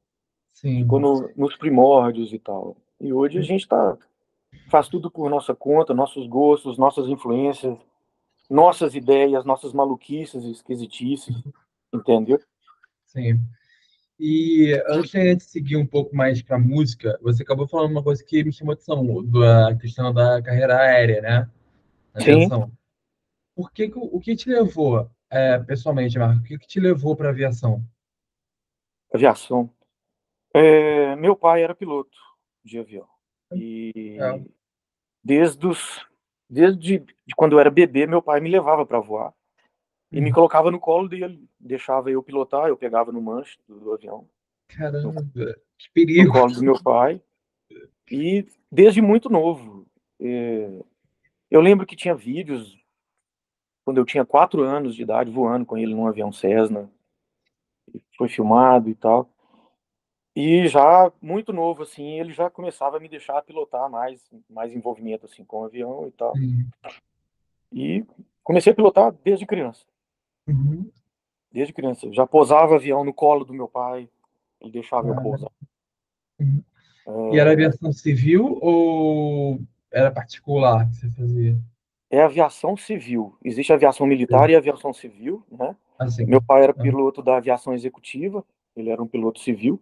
Ficou 0.54 0.98
sim. 0.98 1.04
no, 1.04 1.30
nos 1.36 1.56
primórdios 1.56 2.32
e 2.32 2.38
tal. 2.38 2.76
E 3.00 3.12
hoje 3.12 3.38
a 3.38 3.42
gente 3.42 3.66
tá, 3.66 3.96
faz 4.68 4.88
tudo 4.88 5.10
por 5.10 5.30
nossa 5.30 5.54
conta, 5.54 5.94
nossos 5.94 6.26
gostos, 6.26 6.76
nossas 6.76 7.08
influências, 7.08 7.78
nossas 8.48 8.94
ideias, 8.94 9.44
nossas 9.44 9.72
maluquices, 9.72 10.44
esquisitices, 10.44 11.34
entendeu? 11.92 12.38
Sim. 13.06 13.40
E 14.18 14.74
antes 14.86 15.12
de 15.12 15.44
seguir 15.44 15.76
um 15.78 15.86
pouco 15.86 16.14
mais 16.14 16.42
para 16.42 16.56
a 16.56 16.60
música, 16.60 17.18
você 17.22 17.42
acabou 17.42 17.66
falando 17.66 17.92
uma 17.92 18.02
coisa 18.02 18.22
que 18.22 18.44
me 18.44 18.52
chamou 18.52 18.72
a 18.72 18.74
atenção, 18.74 19.24
da 19.24 19.74
questão 19.76 20.12
da 20.12 20.42
carreira 20.42 20.76
aérea, 20.76 21.22
né? 21.22 21.50
Sim, 22.18 22.32
Aviação. 22.32 22.70
Por 23.56 23.72
que, 23.72 23.90
o 23.94 24.20
que 24.20 24.36
te 24.36 24.50
levou, 24.50 25.10
é, 25.30 25.58
pessoalmente, 25.60 26.18
Marco, 26.18 26.40
o 26.40 26.44
que, 26.44 26.58
que 26.58 26.66
te 26.66 26.78
levou 26.78 27.16
para 27.16 27.28
a 27.28 27.30
aviação? 27.30 27.82
aviação. 29.12 29.70
É, 30.54 31.14
meu 31.16 31.36
pai 31.36 31.62
era 31.62 31.74
piloto 31.74 32.16
de 32.64 32.78
avião. 32.78 33.08
É, 33.52 33.56
E 33.56 34.18
desde 35.22 35.66
os, 35.66 36.06
desde 36.48 36.98
de 36.98 37.34
quando 37.36 37.52
eu 37.52 37.60
era 37.60 37.70
bebê, 37.70 38.06
meu 38.06 38.22
pai 38.22 38.40
me 38.40 38.50
levava 38.50 38.84
para 38.84 39.00
voar 39.00 39.32
e 40.12 40.20
me 40.20 40.30
hum, 40.30 40.34
colocava 40.34 40.70
no 40.70 40.80
colo 40.80 41.08
dele, 41.08 41.48
deixava 41.58 42.10
eu 42.10 42.22
pilotar, 42.22 42.68
eu 42.68 42.76
pegava 42.76 43.12
no 43.12 43.22
manche 43.22 43.58
do, 43.68 43.78
do 43.78 43.92
avião, 43.92 44.22
no, 44.22 44.76
caramba, 44.76 45.22
que 45.32 45.38
no 45.38 45.54
perigo. 45.94 46.32
colo 46.32 46.52
do 46.52 46.62
meu 46.62 46.82
pai. 46.82 47.22
E 48.10 48.44
desde 48.70 49.00
muito 49.00 49.28
novo. 49.28 49.86
é, 50.20 50.82
eu 51.48 51.60
lembro 51.60 51.86
que 51.86 51.94
tinha 51.94 52.14
vídeos 52.14 52.76
quando 53.84 53.98
eu 53.98 54.04
tinha 54.04 54.24
quatro 54.24 54.62
anos 54.62 54.94
de 54.94 55.02
idade 55.02 55.30
voando 55.30 55.64
com 55.64 55.76
ele 55.76 55.94
num 55.94 56.06
avião 56.06 56.32
Cessna, 56.32 56.90
foi 58.16 58.28
filmado 58.28 58.88
e 58.88 58.94
tal. 58.94 59.29
E 60.34 60.68
já 60.68 61.10
muito 61.20 61.52
novo 61.52 61.82
assim, 61.82 62.20
ele 62.20 62.32
já 62.32 62.48
começava 62.48 62.96
a 62.96 63.00
me 63.00 63.08
deixar 63.08 63.42
pilotar 63.42 63.90
mais, 63.90 64.22
mais 64.48 64.72
envolvimento 64.72 65.26
assim 65.26 65.44
com 65.44 65.60
o 65.60 65.64
avião 65.64 66.06
e 66.06 66.12
tal. 66.12 66.36
Sim. 66.36 66.66
E 67.72 68.04
comecei 68.42 68.72
a 68.72 68.76
pilotar 68.76 69.12
desde 69.24 69.44
criança. 69.46 69.84
Uhum. 70.46 70.90
Desde 71.52 71.72
criança. 71.72 72.06
Eu 72.06 72.12
já 72.12 72.26
posava 72.26 72.76
avião 72.76 73.04
no 73.04 73.12
colo 73.12 73.44
do 73.44 73.52
meu 73.52 73.66
pai, 73.66 74.08
ele 74.60 74.70
deixava 74.70 75.08
eu 75.08 75.14
Ah, 75.14 75.20
pousar. 75.20 75.50
uhum. 76.40 76.62
E 77.32 77.38
era 77.38 77.50
É, 77.50 77.52
aviação 77.54 77.92
civil 77.92 78.58
ou 78.62 79.60
era 79.90 80.10
particular 80.12 80.88
que 80.88 80.94
você 80.96 81.10
fazia? 81.10 81.58
é 82.08 82.22
aviação 82.22 82.76
civil. 82.76 83.36
Existe 83.44 83.72
aviação 83.72 84.06
militar 84.06 84.50
e 84.50 84.56
aviação 84.56 84.92
civil, 84.92 85.44
né? 85.50 85.76
Meu 86.26 86.38
Assim. 86.38 86.40
pai 86.46 86.62
era 86.62 86.72
Ah, 86.72 86.82
piloto 86.82 87.22
da 87.22 87.36
aviação 87.36 87.72
executiva, 87.74 88.44
ele 88.76 88.90
era 88.90 89.02
um 89.02 89.06
piloto 89.06 89.38
civil. 89.40 89.80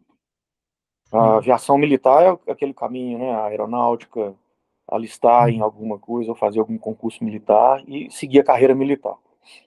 A 1.11 1.23
sim, 1.23 1.37
aviação 1.37 1.79
militar 1.79 2.39
é 2.47 2.53
aquele 2.53 2.75
caminho, 2.75 3.19
né? 3.19 3.33
A 3.33 3.47
aeronáutica, 3.47 4.35
alistar 4.87 5.49
em 5.49 5.59
uhum, 5.59 5.65
alguma 5.65 5.99
coisa, 5.99 6.31
ou 6.31 6.37
fazer 6.37 6.61
algum 6.61 6.79
concurso 6.79 7.23
militar 7.25 7.83
e 7.87 8.11
seguir 8.11 8.41
a 8.41 8.45
carreira 8.45 8.75
militar. 8.75 9.17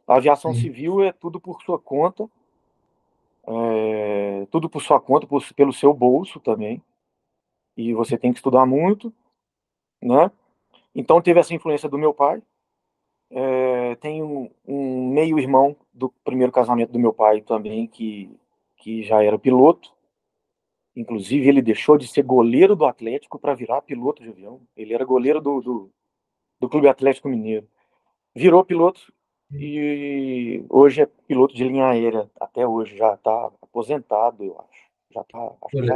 A 0.07 0.15
aviação 0.15 0.53
sim, 0.53 0.62
civil 0.62 1.03
é 1.03 1.12
tudo 1.12 1.39
por 1.39 1.62
sua 1.62 1.79
conta, 1.79 2.29
é, 3.48 4.48
tudo 4.51 4.69
por 4.69 4.81
sua 4.81 5.00
conta, 5.00 5.25
por, 5.25 5.43
pelo 5.53 5.74
seu 5.74 5.93
bolso 5.93 6.39
também. 6.39 6.81
E 7.75 7.93
você 7.93 8.17
tem 8.17 8.31
que 8.31 8.39
estudar 8.39 8.65
muito, 8.65 9.13
né? 10.01 10.31
Então 10.93 11.21
teve 11.21 11.39
essa 11.39 11.53
influência 11.53 11.89
do 11.89 11.98
meu 11.98 12.13
pai. 12.13 12.41
É, 13.29 13.95
tem 13.95 14.21
um, 14.21 14.50
um 14.67 15.10
meio-irmão 15.10 15.75
do 15.93 16.10
primeiro 16.24 16.51
casamento 16.51 16.91
do 16.91 17.00
meu 17.00 17.13
pai 17.13 17.41
também, 17.41 17.88
que, 17.88 18.29
que 18.77 19.03
já 19.03 19.24
era 19.24 19.39
piloto. 19.39 19.91
Inclusive, 20.95 21.48
ele 21.48 21.62
deixou 21.62 21.98
de 21.98 22.07
ser 22.07 22.24
goleiro 22.24 22.75
do 22.75 22.86
Atlético 22.86 23.39
para 23.39 23.55
virar 23.55 23.81
piloto 23.81 24.21
de 24.21 24.29
avião. 24.29 24.62
Ele 24.75 24.93
era 24.93 25.05
goleiro 25.05 25.39
do, 25.39 25.62
do, 25.62 25.91
do 26.60 26.69
Clube 26.69 26.88
Atlético 26.88 27.29
Mineiro. 27.29 27.67
Virou 28.36 28.65
piloto 28.65 29.13
e 29.53 30.63
hoje 30.69 31.01
é 31.01 31.05
piloto 31.27 31.55
de 31.55 31.63
linha 31.63 31.88
aérea. 31.88 32.29
Até 32.39 32.67
hoje 32.67 32.98
já 32.98 33.13
está 33.13 33.51
aposentado, 33.62 34.43
eu 34.43 34.60
acho. 34.60 34.91
Já 35.13 35.24
tá, 35.24 35.53
acho 35.62 35.86
já. 35.86 35.95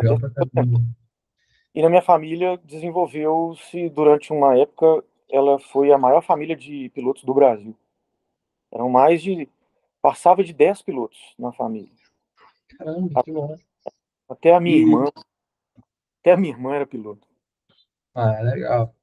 E 1.73 1.81
na 1.81 1.89
minha 1.89 2.01
família 2.01 2.57
desenvolveu-se 2.63 3.89
durante 3.89 4.31
uma 4.31 4.57
época, 4.57 5.03
ela 5.29 5.59
foi 5.59 5.91
a 5.91 5.97
maior 5.97 6.21
família 6.21 6.55
de 6.55 6.89
pilotos 6.89 7.25
do 7.25 7.33
Brasil. 7.33 7.75
Eram 8.71 8.89
mais 8.89 9.21
de 9.21 9.49
passava 10.01 10.43
de 10.43 10.53
10 10.53 10.83
pilotos 10.83 11.33
na 11.37 11.51
família. 11.51 11.91
Caramba, 12.77 13.23
que 13.23 13.31
bom. 13.31 13.57
Até 14.27 14.53
a 14.53 14.59
minha 14.59 14.77
E, 14.77 14.81
irmã, 14.81 15.05
até 16.21 16.31
a 16.33 16.37
minha 16.37 16.53
irmã 16.53 16.73
era 16.73 16.85
piloto. 16.87 17.27
ah, 18.13 18.41
legal. 18.41 18.95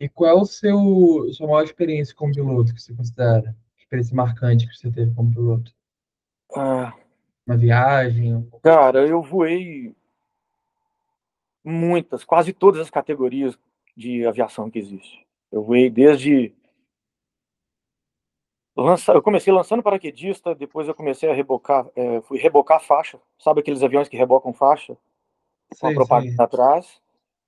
E 0.00 0.08
qual 0.08 0.30
é 0.30 0.34
o 0.40 0.44
seu, 0.44 1.32
sua 1.32 1.46
maior 1.46 1.64
experiência 1.64 2.14
como 2.14 2.32
piloto 2.32 2.74
que 2.74 2.80
você 2.80 2.94
considera? 2.94 3.56
Experiência 3.76 4.14
marcante 4.14 4.66
que 4.68 4.74
você 4.74 4.90
teve 4.90 5.14
como 5.14 5.30
piloto? 5.32 5.74
Ah, 6.54 6.94
Uma 7.46 7.56
viagem, 7.56 8.48
cara, 8.62 9.06
eu 9.06 9.22
voei 9.22 9.94
muitas, 11.64 12.24
quase 12.24 12.52
todas 12.52 12.80
as 12.80 12.90
categorias 12.90 13.58
de 13.96 14.26
aviação 14.26 14.70
que 14.70 14.78
existe. 14.78 15.26
Eu 15.50 15.62
voei 15.62 15.90
desde 15.90 16.54
lança, 18.82 19.12
eu 19.12 19.22
comecei 19.22 19.52
lançando 19.52 19.82
paraquedista, 19.82 20.54
depois 20.54 20.86
eu 20.86 20.94
comecei 20.94 21.28
a 21.28 21.34
rebocar, 21.34 21.86
é, 21.96 22.20
fui 22.22 22.38
rebocar 22.38 22.80
faixa, 22.80 23.18
sabe 23.38 23.60
aqueles 23.60 23.82
aviões 23.82 24.08
que 24.08 24.16
rebocam 24.16 24.52
faixa 24.52 24.96
com 25.80 25.88
a 25.88 25.92
propaganda 25.92 26.34
sei. 26.34 26.44
atrás? 26.44 27.00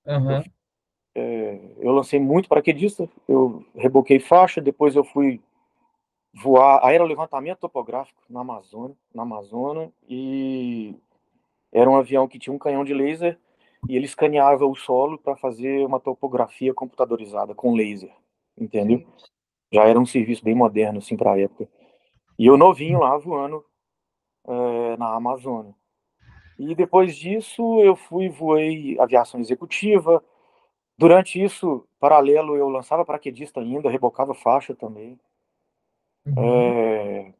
Eu, 0.05 0.15
Aham, 0.15 0.45
é, 1.15 1.61
eu 1.79 1.93
lancei 1.93 2.21
muito 2.21 2.49
paraquedista, 2.49 3.09
eu 3.29 3.65
reboquei 3.75 4.19
faixa, 4.19 4.61
depois 4.61 4.95
eu 4.95 5.05
fui 5.05 5.41
voar 6.33 6.85
aerolevantamento 6.85 7.61
topográfico 7.61 8.23
na 8.29 8.41
Amazônia, 8.41 8.97
na 9.15 9.23
Amazônia 9.23 9.93
e 10.09 10.95
era 11.73 11.91
um 11.91 11.97
avião 11.97 12.29
que 12.29 12.39
tinha 12.39 12.55
um 12.55 12.59
canhão 12.59 12.85
de 12.85 12.95
laser 12.95 13.39
e 13.89 13.97
ele 13.97 14.05
escaneava 14.05 14.65
o 14.67 14.77
solo 14.77 15.19
para 15.19 15.37
fazer 15.37 15.85
uma 15.85 15.99
topografia 15.99 16.73
computadorizada 16.73 17.55
com 17.55 17.75
laser, 17.75 18.13
entendeu? 18.57 18.99
sim. 18.99 19.31
Já 19.73 19.85
era 19.85 19.99
um 19.99 20.07
serviço 20.07 20.45
bem 20.45 20.55
moderno 20.55 20.99
assim 20.99 21.17
para 21.17 21.33
a 21.33 21.41
época. 21.41 21.69
E 22.39 22.47
eu 22.47 22.57
novinho 22.57 23.01
lá 23.01 23.17
voando 23.17 23.65
é, 24.47 24.97
na 24.97 25.15
Amazônia. 25.15 25.75
E 26.59 26.75
depois 26.75 27.17
disso 27.17 27.81
eu 27.81 27.97
fui 27.97 28.29
voei 28.29 28.99
aviação 28.99 29.41
executiva. 29.41 30.23
Durante 30.99 31.43
isso, 31.43 31.87
paralelo, 31.99 32.57
eu 32.57 32.69
lançava 32.69 33.05
paraquedista 33.05 33.61
ainda, 33.61 33.89
rebocava 33.89 34.35
faixa 34.35 34.75
também. 34.75 35.19
É, 36.37 37.33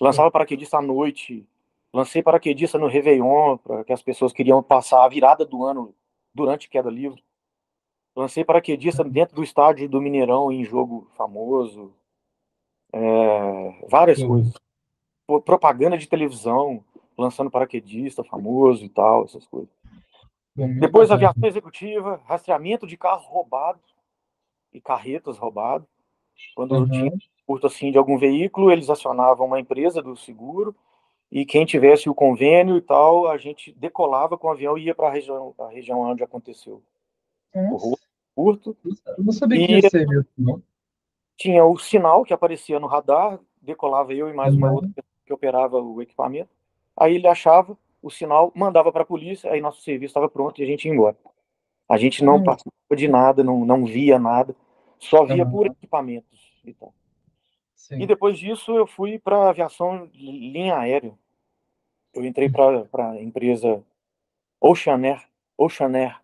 Lançava 0.00 0.30
paraquedista 0.30 0.78
à 0.78 0.82
noite, 0.82 1.48
lancei 1.92 2.22
paraquedista 2.22 2.78
no 2.78 2.88
Réveillon, 2.88 3.56
para 3.56 3.84
que 3.84 3.92
as 3.92 4.02
pessoas 4.02 4.32
queriam 4.32 4.62
passar 4.62 5.04
a 5.04 5.08
virada 5.08 5.46
do 5.46 5.64
ano 5.64 5.94
durante 6.34 6.68
queda 6.68 6.90
livre. 6.90 7.24
Lancei 8.16 8.44
paraquedista 8.44 9.02
dentro 9.02 9.34
do 9.34 9.42
estádio 9.42 9.88
do 9.88 10.00
Mineirão 10.00 10.52
em 10.52 10.64
jogo 10.64 11.08
famoso. 11.16 11.92
É, 12.92 13.86
várias 13.88 14.18
uhum. 14.20 14.28
coisas. 14.28 14.54
Propaganda 15.44 15.98
de 15.98 16.06
televisão, 16.06 16.84
lançando 17.18 17.50
paraquedista 17.50 18.22
famoso 18.22 18.84
e 18.84 18.88
tal, 18.88 19.24
essas 19.24 19.46
coisas. 19.46 19.72
Depois 20.54 21.10
aviação 21.10 21.48
executiva, 21.48 22.20
rastreamento 22.26 22.86
de 22.86 22.96
carros 22.96 23.26
roubados 23.26 23.82
e 24.72 24.80
carretas 24.80 25.36
roubados. 25.36 25.88
Quando 26.54 26.72
uhum. 26.72 26.88
tinha 26.88 27.12
curto 27.46 27.66
assim 27.66 27.90
de 27.90 27.98
algum 27.98 28.16
veículo, 28.16 28.70
eles 28.70 28.88
acionavam 28.88 29.46
uma 29.46 29.58
empresa 29.58 30.00
do 30.00 30.16
seguro 30.16 30.74
e 31.30 31.44
quem 31.44 31.66
tivesse 31.66 32.08
o 32.08 32.14
convênio 32.14 32.76
e 32.76 32.80
tal, 32.80 33.26
a 33.26 33.36
gente 33.36 33.72
decolava 33.72 34.38
com 34.38 34.46
o 34.46 34.50
avião 34.52 34.78
e 34.78 34.84
ia 34.84 34.94
para 34.94 35.08
a 35.08 35.10
região, 35.10 35.52
a 35.58 35.68
região 35.68 36.00
onde 36.00 36.22
aconteceu. 36.22 36.80
O 37.52 37.96
curto. 38.34 38.76
Eu 38.84 39.24
não 39.24 39.32
sabia 39.32 39.66
que 39.66 39.72
ia 39.72 39.90
ser 39.90 40.08
isso, 40.08 40.26
não. 40.36 40.62
Tinha 41.36 41.64
o 41.64 41.78
sinal 41.78 42.24
que 42.24 42.32
aparecia 42.32 42.78
no 42.78 42.86
radar, 42.86 43.38
decolava 43.60 44.12
eu 44.12 44.28
e 44.28 44.32
mais 44.32 44.52
uhum. 44.54 44.58
uma 44.58 44.72
outra 44.72 45.04
que 45.24 45.32
operava 45.32 45.80
o 45.80 46.00
equipamento. 46.00 46.50
Aí 46.96 47.16
ele 47.16 47.26
achava 47.26 47.76
o 48.02 48.10
sinal, 48.10 48.52
mandava 48.54 48.92
para 48.92 49.02
a 49.02 49.06
polícia, 49.06 49.50
aí 49.50 49.60
nosso 49.60 49.82
serviço 49.82 50.10
estava 50.10 50.28
pronto 50.28 50.60
e 50.60 50.64
a 50.64 50.66
gente 50.66 50.86
ia 50.86 50.94
embora. 50.94 51.16
A 51.88 51.96
gente 51.96 52.22
não 52.22 52.36
uhum. 52.36 52.44
participava 52.44 52.96
de 52.96 53.08
nada, 53.08 53.42
não, 53.42 53.64
não 53.64 53.84
via 53.84 54.18
nada, 54.18 54.54
só 54.98 55.24
via 55.24 55.44
uhum. 55.44 55.50
por 55.50 55.66
equipamentos 55.66 56.60
e 56.64 56.72
tal. 56.74 56.94
Sim. 57.74 58.00
E 58.00 58.06
depois 58.06 58.38
disso 58.38 58.76
eu 58.76 58.86
fui 58.86 59.18
para 59.18 59.48
aviação 59.48 60.08
linha 60.14 60.78
aérea. 60.78 61.12
Eu 62.14 62.24
entrei 62.24 62.48
para 62.48 63.10
a 63.10 63.22
empresa 63.22 63.84
Ocean 64.60 65.02
Air, 65.02 65.28
Ocean 65.58 65.94
Air. 65.94 66.23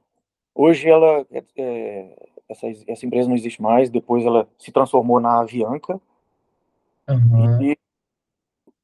Hoje 0.54 0.88
ela 0.88 1.26
é, 1.30 1.44
é, 1.56 2.30
essa, 2.48 2.66
essa 2.86 3.06
empresa 3.06 3.28
não 3.28 3.36
existe 3.36 3.62
mais. 3.62 3.90
Depois 3.90 4.24
ela 4.24 4.48
se 4.58 4.72
transformou 4.72 5.20
na 5.20 5.40
Avianca. 5.40 6.00
Uhum. 7.08 7.62
E 7.62 7.78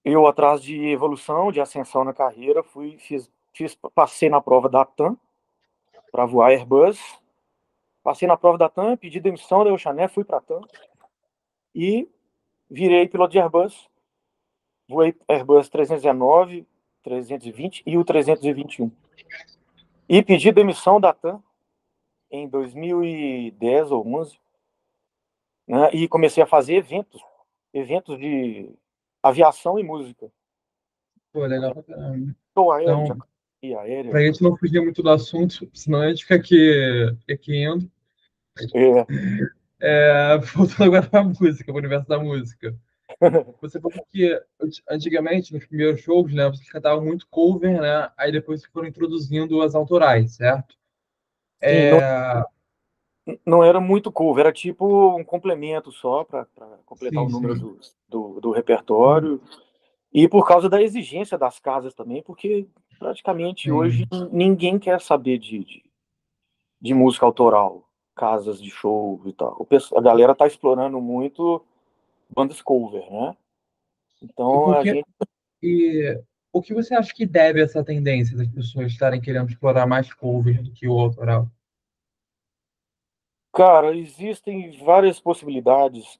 eu 0.05 0.27
atrás 0.27 0.63
de 0.63 0.87
evolução, 0.87 1.51
de 1.51 1.61
ascensão 1.61 2.05
na 2.05 2.13
carreira, 2.13 2.63
fui 2.63 2.97
fiz, 2.99 3.31
fiz 3.53 3.77
passei 3.95 4.29
na 4.29 4.41
prova 4.41 4.69
da 4.69 4.85
TAM 4.85 5.17
para 6.13 6.25
voar 6.25 6.51
Airbus. 6.51 6.99
Passei 8.03 8.29
na 8.29 8.37
prova 8.37 8.57
da 8.57 8.69
TAM, 8.69 8.97
pedi 8.97 9.19
demissão 9.19 9.65
da 9.65 9.73
Ocean 9.73 9.99
Air, 9.99 10.09
fui 10.09 10.23
para 10.23 10.39
a 10.39 10.41
TAM 10.41 10.61
e 11.75 12.09
virei 12.71 13.09
piloto 13.09 13.33
de 13.33 13.39
Airbus, 13.41 13.91
voei 14.89 15.15
Airbus 15.29 15.69
319, 15.69 16.67
320 17.03 17.83
e 17.85 17.99
o 17.99 18.05
321. 18.05 18.91
E 20.09 20.23
pedi 20.23 20.53
demissão 20.53 21.01
da 21.01 21.13
TAM 21.13 21.43
em 22.31 22.49
2010 22.49 23.91
ou 23.91 24.07
11, 24.21 24.39
né, 25.67 25.91
e 25.93 26.09
comecei 26.09 26.43
a 26.43 26.47
fazer 26.47 26.75
eventos, 26.75 27.21
eventos 27.73 28.19
de 28.19 28.71
aviação 29.23 29.79
e 29.79 29.83
música. 29.83 30.31
Pô, 31.33 31.45
legal 31.45 31.73
pra 31.75 31.83
caramba. 31.83 32.35
Então, 32.51 32.71
aéreo. 32.71 34.11
Pra 34.11 34.25
gente 34.25 34.43
não 34.43 34.57
fugir 34.57 34.81
muito 34.81 35.03
do 35.03 35.11
assunto, 35.11 35.69
senão 35.75 36.01
a 36.01 36.09
gente 36.09 36.23
fica 36.23 36.37
aqui, 36.37 37.17
aqui 37.29 37.65
indo. 37.65 37.91
É. 38.75 39.57
É, 39.79 40.39
voltando 40.39 40.85
agora 40.85 41.09
para 41.09 41.21
a 41.21 41.25
música, 41.25 41.65
para 41.65 41.75
o 41.75 41.79
universo 41.79 42.09
da 42.09 42.19
música. 42.19 42.75
Você 43.61 43.81
falou 43.81 44.07
que 44.11 44.43
antigamente, 44.91 45.53
nos 45.53 45.67
primeiros 45.67 46.01
shows, 46.01 46.33
né, 46.33 46.49
você 46.49 46.65
cantava 46.65 47.01
muito 47.01 47.27
cover, 47.29 47.81
né? 47.81 48.11
Aí 48.17 48.33
depois 48.33 48.65
foram 48.67 48.89
introduzindo 48.89 49.63
as 49.63 49.75
autorais, 49.75 50.35
certo? 50.35 50.77
É... 51.61 52.45
Não, 53.27 53.39
não, 53.45 53.65
era 53.65 53.81
muito 53.81 54.13
cover, 54.13 54.45
era 54.45 54.53
tipo 54.53 55.17
um 55.17 55.25
complemento 55.25 55.91
só 55.91 56.23
para 56.23 56.47
completar 56.85 57.25
sim, 57.25 57.29
o 57.29 57.31
número 57.31 57.55
do, 57.59 57.79
do, 58.09 58.41
do, 58.41 58.51
repertório. 58.53 59.41
E 60.13 60.29
por 60.29 60.47
causa 60.47 60.69
da 60.69 60.81
exigência 60.81 61.37
das 61.37 61.59
casas 61.59 61.95
também, 61.95 62.23
porque 62.23 62.67
praticamente 62.99 63.65
sim. 63.65 63.73
hoje 63.73 64.07
ninguém 64.31 64.79
quer 64.79 65.01
saber 65.01 65.39
de, 65.39 65.65
de, 65.65 65.85
de 66.81 66.95
música 66.95 67.27
autoral 67.27 67.87
casas 68.17 68.61
de 68.61 68.71
show 68.71 69.21
e 69.27 69.33
tal. 69.33 69.67
A 69.95 70.01
galera 70.01 70.35
tá 70.35 70.47
explorando 70.47 71.01
muito 71.01 71.63
bandas 72.35 72.63
cover, 72.63 73.09
né? 73.11 73.37
Então 74.23 74.73
a 74.73 74.83
gente. 74.83 75.07
E 75.63 76.19
o 76.57 76.63
que 76.63 76.73
você 76.73 76.95
acha 76.95 77.13
que 77.13 77.27
deve 77.27 77.63
essa 77.63 77.85
tendência 77.85 78.35
das 78.35 78.49
pessoas 78.49 78.91
estarem 78.91 79.21
querendo 79.21 79.51
explorar 79.51 79.87
mais 79.87 80.13
covers 80.15 80.63
do 80.63 80.73
que 80.73 80.89
o 80.89 80.99
autoral? 80.99 81.51
Cara, 83.53 83.95
existem 83.95 84.71
várias 84.83 85.21
possibilidades. 85.21 86.19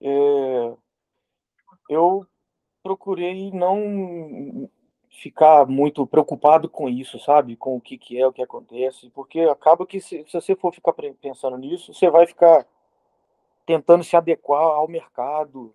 É... 0.00 0.74
Eu 1.90 2.26
procurei 2.82 3.50
não 3.50 4.70
ficar 5.10 5.66
muito 5.66 6.06
preocupado 6.06 6.68
com 6.68 6.88
isso, 6.88 7.18
sabe? 7.18 7.54
Com 7.54 7.76
o 7.76 7.80
que, 7.80 7.98
que 7.98 8.18
é, 8.18 8.26
o 8.26 8.32
que 8.32 8.42
acontece, 8.42 9.10
porque 9.10 9.40
acaba 9.40 9.86
que 9.86 10.00
se, 10.00 10.24
se 10.26 10.32
você 10.32 10.56
for 10.56 10.72
ficar 10.72 10.94
pensando 11.20 11.58
nisso, 11.58 11.92
você 11.92 12.08
vai 12.08 12.26
ficar 12.26 12.66
tentando 13.66 14.02
se 14.02 14.16
adequar 14.16 14.62
ao 14.62 14.88
mercado, 14.88 15.74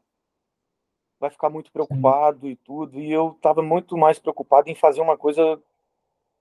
vai 1.24 1.30
ficar 1.30 1.50
muito 1.50 1.72
preocupado 1.72 2.50
e 2.50 2.56
tudo, 2.58 3.00
e 3.00 3.10
eu 3.10 3.32
estava 3.32 3.62
muito 3.62 3.98
mais 3.98 4.20
preocupado 4.20 4.70
em 4.70 4.76
fazer 4.76 5.00
uma 5.00 5.18
coisa 5.18 5.58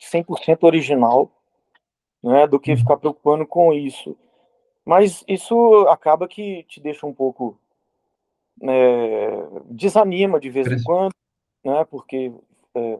100% 0.01 0.64
original, 0.64 1.31
né, 2.21 2.49
do 2.49 2.59
que 2.59 2.77
ficar 2.77 2.97
preocupando 2.97 3.47
com 3.47 3.73
isso. 3.73 4.16
Mas 4.85 5.23
isso 5.29 5.87
acaba 5.88 6.27
que 6.27 6.64
te 6.64 6.81
deixa 6.81 7.07
um 7.07 7.14
pouco 7.14 7.57
é, 8.61 9.29
desanima 9.66 10.40
de 10.40 10.51
vez 10.51 10.66
em 10.66 10.83
quando, 10.83 11.12
né, 11.64 11.85
porque 11.85 12.33
é, 12.75 12.99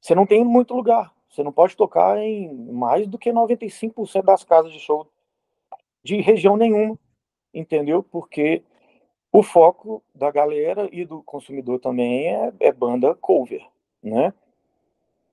você 0.00 0.16
não 0.16 0.26
tem 0.26 0.44
muito 0.44 0.74
lugar. 0.74 1.14
Você 1.30 1.44
não 1.44 1.52
pode 1.52 1.76
tocar 1.76 2.18
em 2.18 2.52
mais 2.72 3.06
do 3.06 3.18
que 3.18 3.30
95% 3.30 4.24
das 4.24 4.42
casas 4.42 4.72
de 4.72 4.80
show 4.80 5.08
de 6.02 6.20
região 6.20 6.56
nenhuma, 6.56 6.98
entendeu? 7.52 8.02
Porque 8.02 8.64
o 9.34 9.42
foco 9.42 10.00
da 10.14 10.30
galera 10.30 10.88
e 10.92 11.04
do 11.04 11.20
consumidor 11.20 11.80
também 11.80 12.28
é, 12.28 12.52
é 12.60 12.72
banda 12.72 13.16
cover, 13.16 13.66
né? 14.00 14.32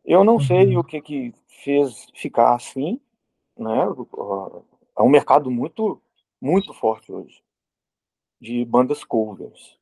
Eu 0.04 0.24
não 0.24 0.34
uhum. 0.34 0.40
sei 0.40 0.76
o 0.76 0.84
que 0.84 1.00
que 1.00 1.36
fez 1.64 2.08
ficar 2.16 2.56
assim, 2.56 3.00
né? 3.56 3.86
É 4.98 5.04
um 5.04 5.08
mercado 5.08 5.52
muito, 5.52 6.02
muito 6.42 6.74
forte 6.74 7.12
hoje 7.12 7.44
de 8.42 8.66
bandas 8.66 9.04
covers. 9.04 9.78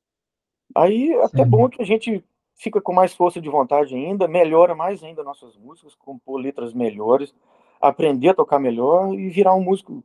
Aí 0.76 1.14
é 1.14 1.24
até 1.24 1.46
bom 1.46 1.70
que 1.70 1.82
a 1.82 1.86
gente 1.86 2.22
fica 2.56 2.82
com 2.82 2.92
mais 2.92 3.16
força 3.16 3.40
de 3.40 3.48
vontade 3.48 3.96
ainda, 3.96 4.28
melhora 4.28 4.76
mais 4.76 5.02
ainda 5.02 5.24
nossas 5.24 5.56
músicas, 5.56 5.96
compor 5.96 6.42
letras 6.42 6.74
melhores, 6.74 7.34
aprender 7.80 8.28
a 8.28 8.34
tocar 8.34 8.60
melhor 8.60 9.14
e 9.14 9.30
virar 9.30 9.56
um 9.56 9.64
músico 9.64 10.04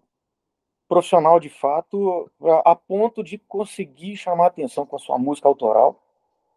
profissional 0.94 1.40
de 1.40 1.48
fato, 1.48 2.30
a, 2.64 2.74
ponto 2.74 3.22
de 3.22 3.38
conseguir 3.38 4.16
chamar 4.16 4.46
atenção 4.46 4.87
com 4.87 4.96
a 4.96 4.98
sua 4.98 5.18
música 5.18 5.48
autoral, 5.48 6.02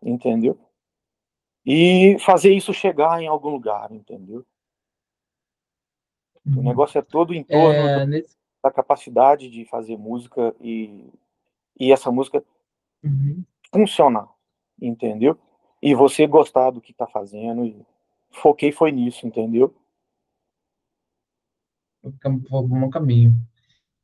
entendeu? 0.02 0.58
E 1.66 2.18
fazer 2.20 2.54
isso 2.54 2.74
chegar 2.74 3.22
em 3.22 3.28
algum 3.28 3.50
lugar, 3.50 3.92
entendeu? 3.92 4.46
O 6.46 6.58
uhum. 6.58 6.64
negócio 6.64 6.98
é 6.98 7.02
todo 7.02 7.34
em 7.34 7.44
torno 7.44 7.74
é, 7.74 8.06
nesse... 8.06 8.38
da 8.64 8.72
capacidade 8.72 9.50
de 9.50 9.66
fazer 9.66 9.98
música 9.98 10.56
e, 10.62 11.10
e 11.78 11.92
essa 11.92 12.10
música 12.10 12.44
uhum. 13.04 13.44
funcionar, 13.72 14.30
entendeu? 14.82 15.38
e 15.82 15.94
você 15.94 16.26
gostar 16.26 16.72
do 16.72 16.82
que 16.82 16.92
está 16.92 17.08
fazendo. 17.08 17.66
E 17.66 17.86
foquei 18.32 18.72
foi 18.72 18.92
nisso, 18.92 19.26
entendeu? 19.26 19.74
Vou 22.50 22.68
no 22.68 22.90
caminho. 22.90 23.34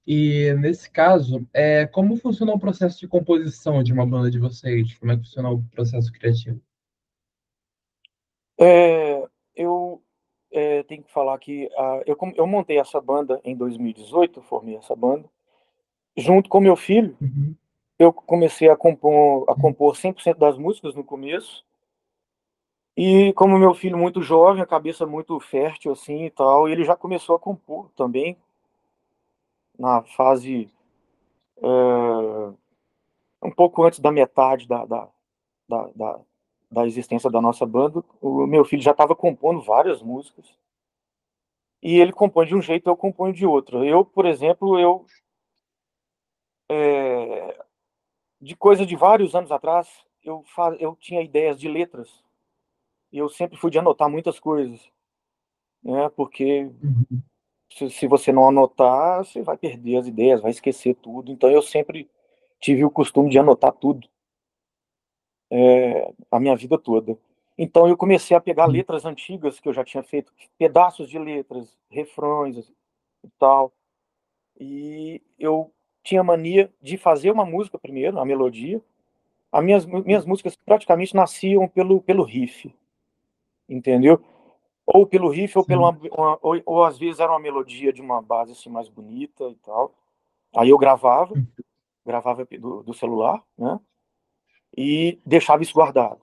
E 0.06 0.54
nesse 0.60 0.90
caso, 0.90 1.48
é, 1.54 1.86
como 1.88 2.18
funciona 2.18 2.54
o 2.54 2.60
processo 2.60 3.00
de 3.00 3.08
composição 3.08 3.82
de 3.82 3.94
uma 3.94 4.06
banda 4.06 4.30
de 4.30 4.40
vocês? 4.40 4.94
Como 4.98 5.12
é 5.12 5.16
que 5.16 5.24
funciona 5.24 5.50
o 5.50 5.64
processo 5.72 6.12
criativo? 6.12 6.60
É, 8.60 9.26
eu 9.56 10.02
é, 10.52 10.84
tenho 10.84 11.04
que 11.04 11.12
falar 11.12 11.38
que 11.40 11.68
uh, 11.68 12.04
eu, 12.06 12.18
eu 12.36 12.46
montei 12.46 12.78
essa 12.78 13.00
banda 13.00 13.40
em 13.44 13.56
2018, 13.56 14.42
formei 14.42 14.76
essa 14.76 14.96
banda, 14.96 15.28
junto 16.18 16.50
com 16.50 16.60
meu 16.60 16.76
filho. 16.76 17.16
Uhum 17.22 17.56
eu 18.04 18.12
comecei 18.12 18.70
a 18.70 18.76
compor, 18.76 19.50
a 19.50 19.56
compor 19.56 19.96
100% 19.96 20.38
das 20.38 20.58
músicas 20.58 20.96
no 20.96 21.04
começo. 21.04 21.64
E 22.96 23.34
como 23.34 23.58
meu 23.58 23.74
filho 23.74 23.98
muito 23.98 24.22
jovem, 24.22 24.62
a 24.62 24.68
cabeça 24.68 25.06
muito 25.06 25.40
fértil 25.40 25.92
assim 25.92 26.26
e 26.26 26.30
tal, 26.30 26.68
ele 26.70 26.84
já 26.84 26.96
começou 26.96 27.36
a 27.36 27.40
compor 27.40 27.90
também 27.96 28.38
na 29.78 30.04
fase 30.04 30.70
é, 31.58 31.68
um 33.44 33.52
pouco 33.52 33.84
antes 33.84 34.00
da 34.00 34.12
metade 34.12 34.68
da, 34.68 34.86
da, 34.86 35.10
da, 35.68 35.88
da, 35.96 36.20
da 36.72 36.88
existência 36.88 37.30
da 37.30 37.42
nossa 37.42 37.66
banda, 37.66 38.04
o 38.22 38.46
meu 38.48 38.66
filho 38.66 38.82
já 38.82 38.92
estava 38.92 39.16
compondo 39.16 39.62
várias 39.62 40.02
músicas. 40.02 40.58
E 41.82 42.00
ele 42.00 42.14
compõe 42.14 42.46
de 42.46 42.56
um 42.56 42.62
jeito, 42.62 42.90
eu 42.90 42.96
componho 42.96 43.34
de 43.34 43.46
outro. 43.46 43.84
Eu, 43.84 44.06
por 44.06 44.26
exemplo, 44.26 44.80
eu 44.80 45.06
é, 46.70 47.66
de 48.42 48.56
coisa 48.56 48.86
de 48.86 48.96
vários 48.96 49.36
anos 49.36 49.52
atrás, 49.52 49.88
eu, 50.24 50.44
eu 50.80 50.96
tinha 50.96 51.22
ideias 51.22 51.60
de 51.60 51.68
letras. 51.68 52.24
E 53.12 53.18
eu 53.18 53.30
sempre 53.30 53.58
fui 53.58 53.70
de 53.70 53.80
anotar 53.80 54.10
muitas 54.10 54.40
coisas. 54.40 54.82
Né? 55.84 56.10
Porque 56.10 56.64
uhum. 56.64 57.22
Se, 57.76 57.90
se 57.90 58.08
você 58.08 58.32
não 58.32 58.48
anotar, 58.48 59.26
você 59.26 59.42
vai 59.42 59.58
perder 59.58 59.98
as 59.98 60.08
ideias, 60.08 60.42
vai 60.42 60.52
esquecer 60.52 60.96
tudo. 60.96 61.32
Então 61.32 61.50
eu 61.50 61.62
sempre 61.62 62.10
tive 62.60 62.86
o 62.86 62.92
costume 62.92 63.30
de 63.30 63.40
anotar 63.40 63.74
tudo. 63.74 64.08
É, 65.52 66.12
a 66.32 66.40
minha 66.40 66.56
vida 66.56 66.78
toda. 66.78 67.18
Então 67.58 67.88
eu 67.88 67.96
comecei 67.96 68.36
a 68.36 68.42
pegar 68.42 68.66
uhum. 68.66 68.72
letras 68.72 69.06
antigas 69.06 69.60
que 69.60 69.70
eu 69.70 69.74
já 69.74 69.84
tinha 69.84 70.02
feito, 70.02 70.34
pedaços 70.58 71.10
de 71.10 71.20
letras, 71.20 71.78
refrões 71.90 72.58
e 73.24 73.30
tal. 73.38 73.72
E 74.60 75.22
eu 75.38 75.72
tinha 76.04 76.24
mania 76.24 76.72
de 76.82 76.98
fazer 76.98 77.32
uma 77.32 77.46
música 77.46 77.78
primeiro, 77.78 78.20
a 78.20 78.26
melodia. 78.26 78.82
As 79.52 79.64
minhas, 79.64 79.86
minhas 79.86 80.26
músicas 80.26 80.56
praticamente 80.56 81.16
nasciam 81.16 81.68
pelo, 81.68 82.02
pelo 82.02 82.24
riff, 82.24 82.74
entendeu? 83.70 84.20
Ou 84.86 85.08
pelo 85.08 85.30
riff, 85.30 85.58
ou, 85.58 85.66
pelo 85.66 85.90
uma, 85.90 86.38
ou, 86.42 86.62
ou, 86.66 86.84
às 86.84 86.98
vezes 86.98 87.20
era 87.20 87.32
uma 87.32 87.40
melodia 87.40 87.94
de 87.94 88.02
uma 88.02 88.22
base 88.22 88.52
assim 88.52 88.70
mais 88.70 88.90
bonita 88.90 89.50
e 89.50 89.56
tal. 89.56 89.94
Aí 90.56 90.70
eu 90.70 90.78
gravava, 90.78 91.34
hum. 91.34 91.48
gravava 92.06 92.46
do, 92.46 92.84
do 92.84 92.94
celular, 92.94 93.42
né? 93.58 93.80
E 94.76 95.20
deixava 95.26 95.64
isso 95.64 95.74
guardado. 95.74 96.22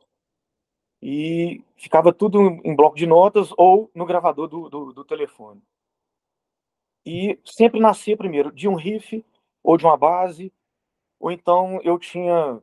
E 1.03 1.63
ficava 1.77 2.13
tudo 2.13 2.61
em 2.63 2.77
bloco 2.77 2.97
de 2.97 3.07
notas 3.07 3.51
ou 3.57 3.91
no 3.95 4.05
gravador 4.05 4.47
do, 4.47 4.69
do, 4.69 4.93
do 4.93 5.05
telefone. 5.05 5.63
E 7.07 7.39
sempre 7.45 7.81
nascia 7.81 8.17
primeiro 8.17 8.53
de 8.53 8.69
um 8.69 8.75
riff 8.75 9.25
ou 9.63 9.77
de 9.77 9.85
uma 9.85 9.97
base, 9.97 10.53
ou 11.19 11.31
então 11.31 11.81
eu 11.83 11.99
tinha 11.99 12.61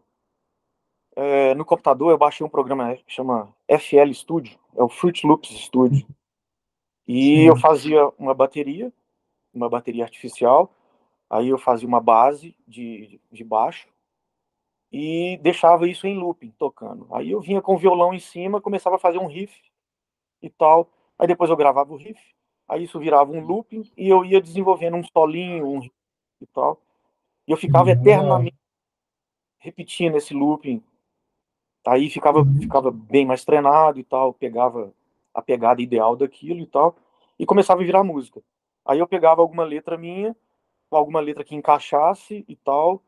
é, 1.18 1.56
no 1.56 1.66
computador 1.66 2.12
eu 2.12 2.18
baixei 2.18 2.46
um 2.46 2.50
programa 2.50 2.96
que 2.96 3.12
chama 3.12 3.52
FL 3.68 4.14
Studio, 4.14 4.60
é 4.76 4.84
o 4.84 4.88
Fruit 4.88 5.26
Loops 5.26 5.50
Studio, 5.50 6.08
e 7.08 7.38
Sim. 7.38 7.48
eu 7.48 7.56
fazia 7.58 8.08
uma 8.20 8.36
bateria, 8.36 8.94
uma 9.52 9.68
bateria 9.68 10.04
artificial, 10.04 10.72
aí 11.28 11.50
eu 11.50 11.58
fazia 11.58 11.88
uma 11.88 12.00
base 12.00 12.56
de, 12.68 13.20
de 13.32 13.44
baixo 13.44 13.88
e 14.92 15.40
deixava 15.42 15.90
isso 15.90 16.06
em 16.06 16.16
looping, 16.16 16.52
tocando. 16.52 17.08
Aí 17.12 17.32
eu 17.32 17.42
vinha 17.42 17.64
com 17.64 17.74
o 17.74 17.80
violão 17.80 18.14
em 18.14 18.20
cima, 18.20 18.62
começava 18.62 18.98
a 18.98 19.00
fazer 19.00 19.18
um 19.18 19.26
riff 19.26 19.60
e 20.40 20.52
tal, 20.52 20.88
aí 21.18 21.26
depois 21.26 21.50
eu 21.50 21.58
gravava 21.58 21.92
o 21.92 21.98
riff, 21.98 22.22
aí 22.68 22.84
isso 22.84 23.00
virava 23.00 23.32
um 23.32 23.44
looping 23.44 23.92
e 23.98 24.08
eu 24.08 24.24
ia 24.24 24.40
desenvolvendo 24.40 24.96
um 24.96 25.04
solinho, 25.04 25.66
um 25.66 25.80
riff 25.80 25.96
e 26.40 26.46
tal. 26.46 26.80
E 27.48 27.52
eu 27.52 27.58
ficava 27.58 27.90
eternamente 27.90 28.56
repetindo 29.58 30.16
esse 30.16 30.36
looping. 30.36 30.84
Aí 31.88 32.10
ficava, 32.10 32.40
uhum. 32.40 32.60
ficava 32.60 32.92
bem 32.92 33.26
mais 33.26 33.46
treinado 33.46 34.00
e 34.00 34.04
tal, 34.04 34.34
pegava 34.34 34.92
a 35.34 35.42
pegada 35.42 35.82
ideal 35.82 36.16
daquilo 36.16 36.60
e 36.60 36.66
tal, 36.66 36.96
e 37.40 37.46
começava 37.46 37.82
a 37.82 37.86
virar 37.86 38.04
música. 38.04 38.42
Aí 38.86 39.00
eu 39.00 39.08
pegava 39.08 39.42
alguma 39.42 39.64
letra 39.64 39.98
minha, 39.98 40.36
alguma 40.92 41.20
letra 41.20 41.44
que 41.44 41.56
encaixasse 41.56 42.44
e 42.48 42.56
tal. 42.56 43.02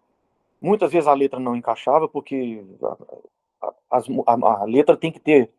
Muitas 0.62 0.92
vezes 0.92 1.08
a 1.08 1.14
letra 1.14 1.40
não 1.40 1.56
encaixava, 1.56 2.08
porque 2.08 2.64
a, 3.62 3.68
a, 3.92 4.02
a, 4.28 4.62
a 4.62 4.64
letra 4.66 4.96
tem 4.96 5.12
que 5.12 5.20
ter 5.20 5.52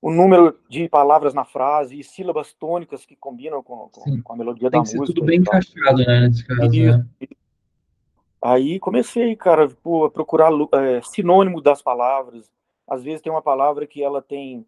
o 0.00 0.10
número 0.10 0.58
de 0.68 0.88
palavras 0.88 1.34
na 1.34 1.44
frase 1.44 1.98
e 1.98 2.04
sílabas 2.04 2.52
tônicas 2.52 3.04
que 3.04 3.16
combinam 3.16 3.62
com, 3.62 3.88
com, 3.88 4.22
com 4.22 4.32
a 4.32 4.36
melodia 4.36 4.70
tem 4.70 4.78
da 4.78 4.80
música. 4.80 4.98
Tem 4.98 5.00
que 5.00 5.12
ser 5.12 5.14
tudo 5.14 5.26
bem 5.26 5.40
encaixado, 5.40 5.98
né, 5.98 6.20
nesse 6.28 6.46
caso. 6.46 6.74
E, 6.74 6.86
né? 6.86 7.06
Aí 8.40 8.78
comecei, 8.78 9.34
cara, 9.34 9.68
pô, 9.82 10.04
a 10.04 10.10
procurar 10.10 10.52
é, 10.74 11.02
sinônimo 11.02 11.60
das 11.60 11.82
palavras. 11.82 12.50
Às 12.86 13.02
vezes 13.02 13.20
tem 13.20 13.32
uma 13.32 13.42
palavra 13.42 13.86
que 13.86 14.02
ela 14.02 14.22
tem 14.22 14.64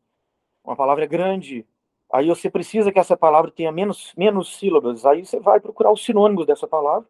uma 0.65 0.77
palavra 0.77 1.07
grande, 1.07 1.65
aí 2.13 2.29
você 2.29 2.51
precisa 2.51 2.93
que 2.93 2.99
essa 2.99 3.17
palavra 3.17 3.51
tenha 3.51 3.73
menos, 3.73 4.13
menos 4.17 4.59
sílabas. 4.59 5.07
Aí 5.07 5.25
você 5.25 5.39
vai 5.39 5.61
procurar 5.61 5.93
os 5.93 6.05
sinônimos 6.05 6.47
dessa 6.47 6.67
palavra. 6.67 7.09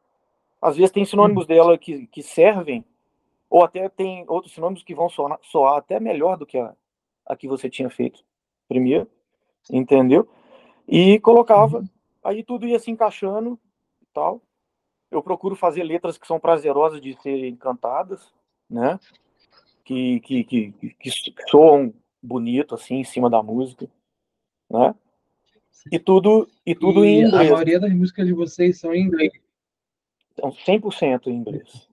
Às 0.62 0.76
vezes 0.76 0.92
tem 0.92 1.04
sinônimos 1.04 1.46
dela 1.46 1.76
que, 1.78 2.06
que 2.06 2.22
servem, 2.22 2.84
ou 3.48 3.64
até 3.64 3.88
tem 3.88 4.24
outros 4.28 4.52
sinônimos 4.52 4.82
que 4.82 4.94
vão 4.94 5.08
soar, 5.08 5.38
soar 5.42 5.78
até 5.78 5.98
melhor 5.98 6.36
do 6.36 6.46
que 6.46 6.58
a, 6.58 6.74
a 7.26 7.34
que 7.34 7.48
você 7.48 7.68
tinha 7.68 7.88
feito 7.88 8.22
primeiro, 8.68 9.08
entendeu? 9.72 10.28
E 10.86 11.18
colocava, 11.20 11.78
uhum. 11.78 11.88
aí 12.22 12.44
tudo 12.44 12.68
ia 12.68 12.78
se 12.78 12.90
encaixando 12.90 13.58
e 14.02 14.06
tal 14.12 14.40
eu 15.10 15.22
procuro 15.22 15.56
fazer 15.56 15.82
letras 15.82 16.16
que 16.16 16.26
são 16.26 16.38
prazerosas 16.38 17.00
de 17.00 17.14
serem 17.20 17.56
cantadas, 17.56 18.32
né? 18.68 18.98
Que, 19.84 20.20
que, 20.20 20.44
que, 20.44 20.72
que 20.72 21.10
soam 21.48 21.92
bonito, 22.22 22.74
assim, 22.74 22.96
em 22.96 23.04
cima 23.04 23.28
da 23.28 23.42
música, 23.42 23.88
né? 24.70 24.94
E 25.90 25.98
tudo, 25.98 26.48
e 26.64 26.74
tudo 26.74 27.04
e 27.04 27.08
em 27.08 27.22
inglês. 27.22 27.50
A 27.50 27.52
maioria 27.52 27.80
das 27.80 27.92
músicas 27.92 28.26
de 28.26 28.32
vocês 28.32 28.78
são 28.78 28.94
em 28.94 29.02
inglês. 29.02 29.32
São 30.38 30.50
100% 30.50 31.26
em 31.26 31.34
inglês. 31.34 31.88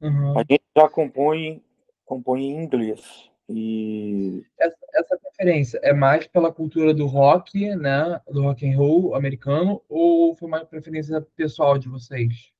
Uhum. 0.00 0.38
A 0.38 0.42
gente 0.42 0.64
já 0.76 0.88
compõe, 0.88 1.62
compõe 2.04 2.44
em 2.44 2.62
inglês. 2.62 3.30
E 3.48 4.44
essa, 4.58 4.76
essa, 4.94 5.18
preferência 5.18 5.78
é 5.82 5.92
mais 5.92 6.26
pela 6.26 6.52
cultura 6.52 6.92
do 6.92 7.06
rock, 7.06 7.76
né, 7.76 8.20
do 8.26 8.42
rock 8.42 8.68
and 8.68 8.76
roll 8.76 9.14
americano, 9.14 9.82
ou 9.88 10.34
foi 10.34 10.48
mais 10.48 10.64
preferência 10.64 11.20
pessoal 11.36 11.78
de 11.78 11.88
vocês? 11.88 12.52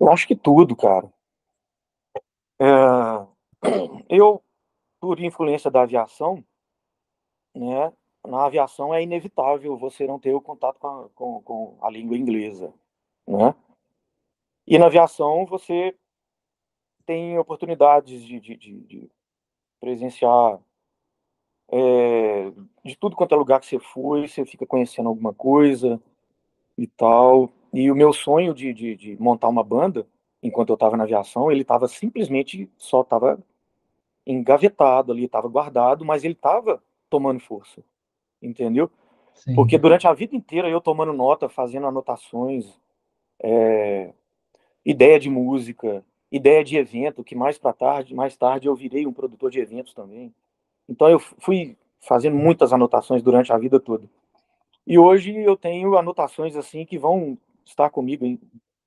Eu 0.00 0.10
acho 0.10 0.26
que 0.26 0.34
tudo, 0.34 0.74
cara. 0.74 1.08
É, 2.60 2.64
eu, 4.08 4.42
por 5.00 5.20
influência 5.20 5.70
da 5.70 5.82
aviação, 5.82 6.44
né, 7.54 7.92
na 8.26 8.44
aviação 8.44 8.92
é 8.92 9.02
inevitável 9.02 9.76
você 9.76 10.06
não 10.06 10.18
ter 10.18 10.34
o 10.34 10.40
contato 10.40 10.78
com 10.78 10.88
a, 10.88 11.08
com, 11.10 11.42
com 11.42 11.78
a 11.80 11.90
língua 11.90 12.16
inglesa, 12.16 12.72
né? 13.26 13.54
E 14.66 14.78
na 14.78 14.86
aviação 14.86 15.46
você 15.46 15.96
tem 17.06 17.38
oportunidades 17.38 18.22
de, 18.24 18.38
de, 18.38 18.56
de, 18.56 18.80
de 18.82 19.10
presenciar 19.80 20.58
é, 21.72 22.52
de 22.84 22.96
tudo 22.96 23.16
quanto 23.16 23.34
é 23.34 23.38
lugar 23.38 23.60
que 23.60 23.66
você 23.66 23.78
foi, 23.78 24.26
você 24.26 24.44
fica 24.44 24.66
conhecendo 24.66 25.08
alguma 25.08 25.32
coisa 25.32 26.00
e 26.76 26.86
tal. 26.86 27.50
E 27.72 27.90
o 27.90 27.94
meu 27.94 28.12
sonho 28.12 28.52
de, 28.52 28.74
de, 28.74 28.96
de 28.96 29.16
montar 29.20 29.48
uma 29.48 29.62
banda, 29.62 30.06
enquanto 30.42 30.70
eu 30.70 30.74
estava 30.74 30.96
na 30.96 31.04
aviação, 31.04 31.50
ele 31.50 31.62
estava 31.62 31.86
simplesmente 31.86 32.68
só 32.76 33.02
estava 33.02 33.38
engavetado 34.26 35.12
ali, 35.12 35.24
estava 35.24 35.48
guardado, 35.48 36.04
mas 36.04 36.24
ele 36.24 36.34
estava 36.34 36.82
tomando 37.08 37.40
força, 37.40 37.82
entendeu? 38.42 38.90
Sim. 39.34 39.54
Porque 39.54 39.78
durante 39.78 40.06
a 40.06 40.12
vida 40.12 40.36
inteira 40.36 40.68
eu 40.68 40.80
tomando 40.80 41.12
nota, 41.12 41.48
fazendo 41.48 41.86
anotações, 41.86 42.78
é, 43.42 44.12
ideia 44.84 45.18
de 45.18 45.30
música, 45.30 46.04
ideia 46.30 46.62
de 46.62 46.76
evento, 46.76 47.24
que 47.24 47.34
mais 47.34 47.58
para 47.58 47.72
tarde, 47.72 48.14
mais 48.14 48.36
tarde 48.36 48.68
eu 48.68 48.74
virei 48.74 49.06
um 49.06 49.12
produtor 49.12 49.50
de 49.50 49.58
eventos 49.58 49.92
também. 49.92 50.32
Então 50.88 51.08
eu 51.08 51.18
fui 51.18 51.76
fazendo 52.00 52.36
muitas 52.36 52.72
anotações 52.72 53.22
durante 53.22 53.52
a 53.52 53.58
vida 53.58 53.80
toda. 53.80 54.08
E 54.86 54.98
hoje 54.98 55.36
eu 55.36 55.56
tenho 55.56 55.96
anotações 55.96 56.56
assim 56.56 56.86
que 56.86 56.98
vão 56.98 57.36
estar 57.64 57.90
comigo 57.90 58.38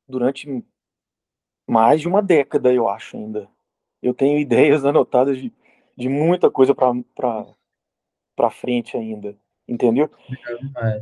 durante 0.08 0.64
mais 1.68 2.02
de 2.02 2.08
uma 2.08 2.22
década, 2.22 2.74
eu 2.74 2.90
acho 2.90 3.18
ainda. 3.18 3.50
Eu 4.02 4.14
tenho 4.14 4.40
ideias 4.40 4.84
anotadas 4.86 5.38
de, 5.38 5.52
de 5.96 6.10
muita 6.10 6.50
coisa 6.50 6.74
para 6.74 8.50
frente 8.52 8.98
ainda, 8.98 9.38
entendeu? 9.68 10.10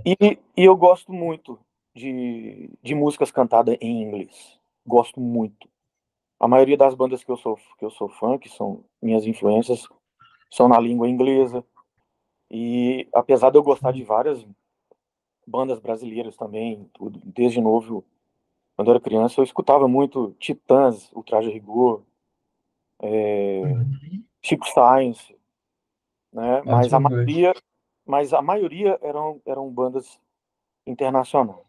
E, 0.06 0.38
e 0.58 0.66
eu 0.66 0.76
gosto 0.76 1.14
muito 1.14 1.60
de, 1.96 2.70
de 2.82 2.96
músicas 2.96 3.32
cantadas 3.32 3.78
em 3.80 4.02
inglês. 4.02 4.60
Gosto 4.86 5.20
muito 5.20 5.71
a 6.42 6.48
maioria 6.48 6.76
das 6.76 6.96
bandas 6.96 7.24
que 7.24 7.30
eu 7.32 7.38
sou 7.38 7.56
que 7.78 7.86
eu 7.86 7.92
sou 7.92 8.10
fã, 8.10 8.36
que 8.36 8.50
são 8.50 8.84
minhas 9.00 9.28
influências, 9.28 9.88
são 10.50 10.68
na 10.68 10.80
língua 10.80 11.08
inglesa. 11.08 11.64
E 12.50 13.08
apesar 13.14 13.52
de 13.52 13.60
eu 13.60 13.64
gostar 13.64 13.92
de 13.92 14.04
várias 14.04 14.44
bandas 15.46 15.80
brasileiras 15.80 16.36
também, 16.36 16.90
tudo, 16.94 17.22
desde 17.24 17.62
novo, 17.62 18.04
quando 18.76 18.88
eu 18.88 18.96
era 18.96 19.04
criança, 19.04 19.40
eu 19.40 19.44
escutava 19.44 19.88
muito 19.88 20.36
Titãs, 20.40 21.12
o 21.14 21.22
Traje 21.22 21.52
Rigor, 21.52 22.04
é, 23.00 23.62
uhum. 23.62 24.26
Chico 24.42 24.66
Science, 24.66 25.38
né? 26.34 26.64
Mas 26.66 26.92
a 26.92 27.00
maioria, 27.00 27.54
mas 28.04 28.34
a 28.34 28.42
maioria 28.42 28.98
eram 29.04 29.40
eram 29.46 29.72
bandas 29.72 30.20
internacionais. 30.88 31.62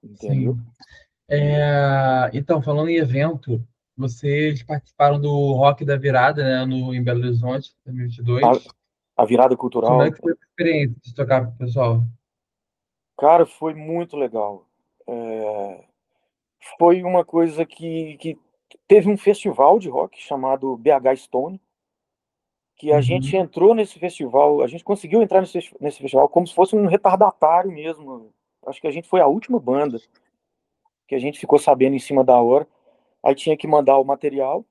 Entendeu? 0.00 0.54
Sim. 0.54 1.09
É, 1.32 2.28
então, 2.34 2.60
falando 2.60 2.88
em 2.88 2.96
evento, 2.96 3.64
vocês 3.96 4.64
participaram 4.64 5.20
do 5.20 5.52
Rock 5.52 5.84
da 5.84 5.96
Virada, 5.96 6.42
né, 6.42 6.64
no, 6.66 6.92
em 6.92 7.04
Belo 7.04 7.20
Horizonte, 7.20 7.72
2022. 7.86 8.44
A, 8.44 9.22
a 9.22 9.24
virada 9.24 9.56
cultural. 9.56 9.92
Como 9.92 10.02
é 10.02 10.10
que 10.10 10.18
foi 10.18 10.32
a 10.32 10.34
experiência 10.34 10.96
de 11.00 11.14
tocar 11.14 11.46
com 11.46 11.52
o 11.52 11.56
pessoal? 11.56 12.02
Cara, 13.16 13.46
foi 13.46 13.74
muito 13.74 14.16
legal. 14.16 14.66
É... 15.06 15.84
Foi 16.76 17.02
uma 17.04 17.24
coisa 17.24 17.64
que, 17.64 18.16
que 18.16 18.36
teve 18.88 19.08
um 19.08 19.16
festival 19.16 19.78
de 19.78 19.88
rock 19.88 20.20
chamado 20.20 20.76
BH 20.76 21.16
Stone, 21.16 21.60
que 22.76 22.90
a 22.90 22.96
uhum. 22.96 23.02
gente 23.02 23.36
entrou 23.36 23.72
nesse 23.72 24.00
festival, 24.00 24.62
a 24.62 24.66
gente 24.66 24.82
conseguiu 24.82 25.22
entrar 25.22 25.40
nesse, 25.42 25.60
nesse 25.80 26.00
festival 26.00 26.28
como 26.28 26.46
se 26.46 26.54
fosse 26.54 26.74
um 26.74 26.86
retardatário 26.86 27.70
mesmo. 27.70 28.32
Acho 28.66 28.80
que 28.80 28.86
a 28.88 28.90
gente 28.90 29.08
foi 29.08 29.20
a 29.20 29.26
última 29.26 29.60
banda 29.60 30.00
que 31.10 31.14
a 31.16 31.18
gente 31.18 31.40
ficou 31.40 31.58
sabendo 31.58 31.96
em 31.96 31.98
cima 31.98 32.22
da 32.22 32.40
hora. 32.40 32.64
Aí 33.20 33.34
tinha 33.34 33.56
que 33.56 33.66
mandar 33.66 33.98
o 33.98 34.04
material. 34.04 34.64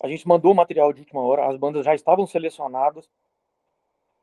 A 0.00 0.06
gente 0.06 0.26
mandou 0.26 0.52
o 0.52 0.54
material 0.54 0.92
de 0.92 1.00
última 1.00 1.20
hora, 1.20 1.48
as 1.48 1.56
bandas 1.56 1.84
já 1.84 1.92
estavam 1.96 2.28
selecionadas. 2.28 3.10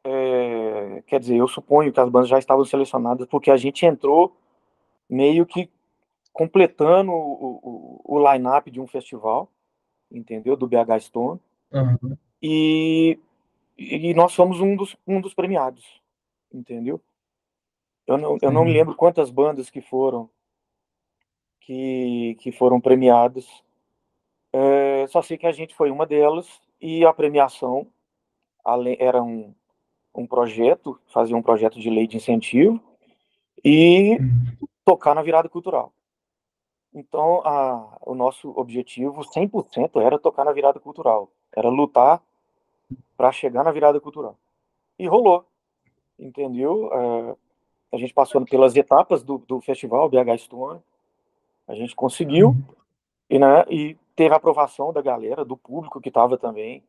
É, 0.05 1.03
quer 1.05 1.19
dizer, 1.19 1.35
eu 1.35 1.47
suponho 1.49 1.91
que 1.91 1.99
as 1.99 2.09
bandas 2.09 2.29
já 2.29 2.39
estavam 2.39 2.63
selecionadas, 2.63 3.27
porque 3.27 3.51
a 3.51 3.57
gente 3.57 3.85
entrou 3.85 4.33
meio 5.09 5.45
que 5.45 5.69
completando 6.31 7.11
o, 7.11 7.59
o, 7.61 8.15
o 8.15 8.31
line-up 8.31 8.71
de 8.71 8.79
um 8.79 8.87
festival, 8.87 9.51
entendeu? 10.09 10.55
Do 10.55 10.69
BH 10.69 11.01
Stone. 11.01 11.41
Uhum. 11.69 12.17
E, 12.41 13.19
e 13.77 14.13
nós 14.13 14.31
somos 14.31 14.61
um 14.61 14.73
dos, 14.73 14.95
um 15.05 15.19
dos 15.19 15.33
premiados, 15.33 16.01
entendeu? 16.49 17.01
Eu 18.07 18.17
não, 18.17 18.37
eu 18.41 18.51
não 18.53 18.63
me 18.63 18.71
lembro 18.71 18.95
quantas 18.95 19.29
bandas 19.29 19.69
que 19.69 19.81
foram 19.81 20.29
que, 21.67 22.37
que 22.39 22.49
foram 22.53 22.79
premiadas. 22.79 23.45
É, 24.53 25.05
só 25.07 25.21
sei 25.21 25.37
que 25.37 25.45
a 25.45 25.51
gente 25.51 25.75
foi 25.75 25.91
uma 25.91 26.05
delas 26.05 26.61
e 26.79 27.05
a 27.05 27.13
premiação 27.13 27.85
era 28.99 29.21
um, 29.21 29.53
um 30.15 30.25
projeto, 30.25 30.97
fazia 31.07 31.35
um 31.35 31.41
projeto 31.41 31.77
de 31.77 31.89
lei 31.89 32.07
de 32.07 32.15
incentivo 32.15 32.81
e 33.63 34.17
tocar 34.85 35.13
na 35.13 35.21
virada 35.21 35.49
cultural. 35.49 35.91
Então, 36.93 37.41
a, 37.45 37.97
o 38.01 38.15
nosso 38.15 38.49
objetivo 38.57 39.21
100% 39.21 40.01
era 40.01 40.17
tocar 40.17 40.45
na 40.45 40.53
virada 40.53 40.79
cultural, 40.79 41.29
era 41.53 41.67
lutar 41.67 42.23
para 43.17 43.31
chegar 43.33 43.65
na 43.65 43.73
virada 43.73 43.99
cultural. 43.99 44.37
E 44.97 45.05
rolou, 45.05 45.45
entendeu? 46.17 46.89
É, 46.93 47.35
a 47.91 47.97
gente 47.97 48.13
passou 48.13 48.43
pelas 48.45 48.73
etapas 48.73 49.21
do, 49.21 49.37
do 49.37 49.59
festival 49.59 50.09
BH 50.09 50.37
Stone, 50.39 50.81
a 51.67 51.75
gente 51.75 51.95
conseguiu 51.95 52.49
uhum. 52.49 52.63
e, 53.29 53.39
né, 53.39 53.65
e 53.69 53.97
teve 54.15 54.33
a 54.33 54.37
aprovação 54.37 54.93
da 54.93 55.01
galera, 55.01 55.43
do 55.43 55.57
público 55.57 55.99
que 55.99 56.09
estava 56.09 56.37
também. 56.37 56.83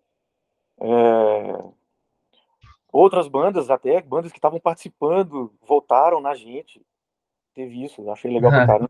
É... 0.81 1.65
Outras 2.91 3.29
bandas 3.29 3.69
até, 3.69 4.01
bandas 4.01 4.33
que 4.33 4.39
estavam 4.39 4.61
participando, 4.61 5.53
votaram 5.67 6.21
na 6.21 6.35
gente. 6.35 6.81
Teve 7.55 7.85
isso, 7.85 8.09
achei 8.11 8.33
legal 8.33 8.51
pra 8.51 8.67
caramba. 8.67 8.89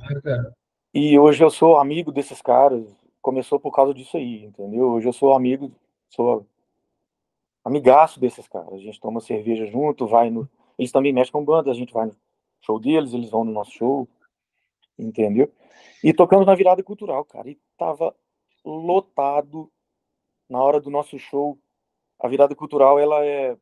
E 0.95 1.19
hoje 1.19 1.43
eu 1.43 1.51
sou 1.51 1.79
amigo 1.79 2.13
desses 2.13 2.41
caras. 2.41 2.85
Começou 3.21 3.59
por 3.59 3.73
causa 3.73 3.93
disso 3.93 4.17
aí, 4.17 4.45
entendeu? 4.45 4.91
Hoje 4.93 5.09
eu 5.09 5.13
sou 5.13 5.35
amigo, 5.35 5.73
sou 6.09 6.47
amigaço 7.65 8.21
desses 8.21 8.47
caras. 8.47 8.73
A 8.73 8.79
gente 8.79 9.01
toma 9.01 9.21
cerveja 9.21 9.67
junto, 9.67 10.07
vai 10.07 10.31
no. 10.31 10.49
Eles 10.79 10.93
também 10.93 11.13
mexem 11.13 11.33
com 11.33 11.45
bandas, 11.45 11.75
a 11.75 11.79
gente 11.79 11.93
vai 11.93 12.07
no 12.07 12.17
show 12.61 12.79
deles, 12.79 13.13
eles 13.13 13.31
vão 13.31 13.45
no 13.45 13.53
nosso 13.53 13.73
show 13.73 14.09
entendeu? 14.99 15.51
E 16.03 16.13
tocamos 16.13 16.47
na 16.47 16.55
virada 16.55 16.83
cultural, 16.83 17.25
cara, 17.25 17.51
e 17.51 17.59
tava 17.77 18.15
lotado 18.65 19.71
na 20.49 20.63
hora 20.63 20.81
do 20.81 20.91
nosso 20.91 21.19
show. 21.19 21.59
A 22.19 22.29
virada 22.29 22.55
cultural, 22.55 22.99
ela 22.99 23.25
é 23.25 23.57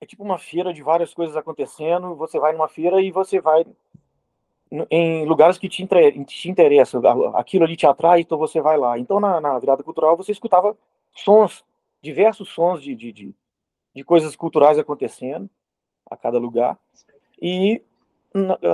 é 0.00 0.06
tipo 0.06 0.22
uma 0.22 0.38
feira 0.38 0.72
de 0.72 0.82
várias 0.82 1.12
coisas 1.12 1.36
acontecendo, 1.36 2.14
você 2.14 2.38
vai 2.38 2.52
numa 2.52 2.68
feira 2.68 3.02
e 3.02 3.10
você 3.10 3.40
vai 3.40 3.66
em 4.90 5.24
lugares 5.24 5.58
que 5.58 5.68
te, 5.68 5.86
te 6.26 6.50
interessam, 6.50 7.02
aquilo 7.34 7.64
ali 7.64 7.76
te 7.76 7.86
atrai, 7.86 8.20
então 8.20 8.36
você 8.36 8.60
vai 8.60 8.76
lá. 8.76 8.98
Então, 8.98 9.18
na, 9.18 9.40
na 9.40 9.58
virada 9.58 9.82
cultural, 9.82 10.16
você 10.16 10.30
escutava 10.30 10.76
sons, 11.14 11.64
diversos 12.02 12.50
sons 12.50 12.82
de, 12.82 12.94
de, 12.94 13.12
de, 13.12 13.34
de 13.94 14.04
coisas 14.04 14.36
culturais 14.36 14.78
acontecendo 14.78 15.48
a 16.08 16.16
cada 16.16 16.38
lugar. 16.38 16.78
E 17.40 17.82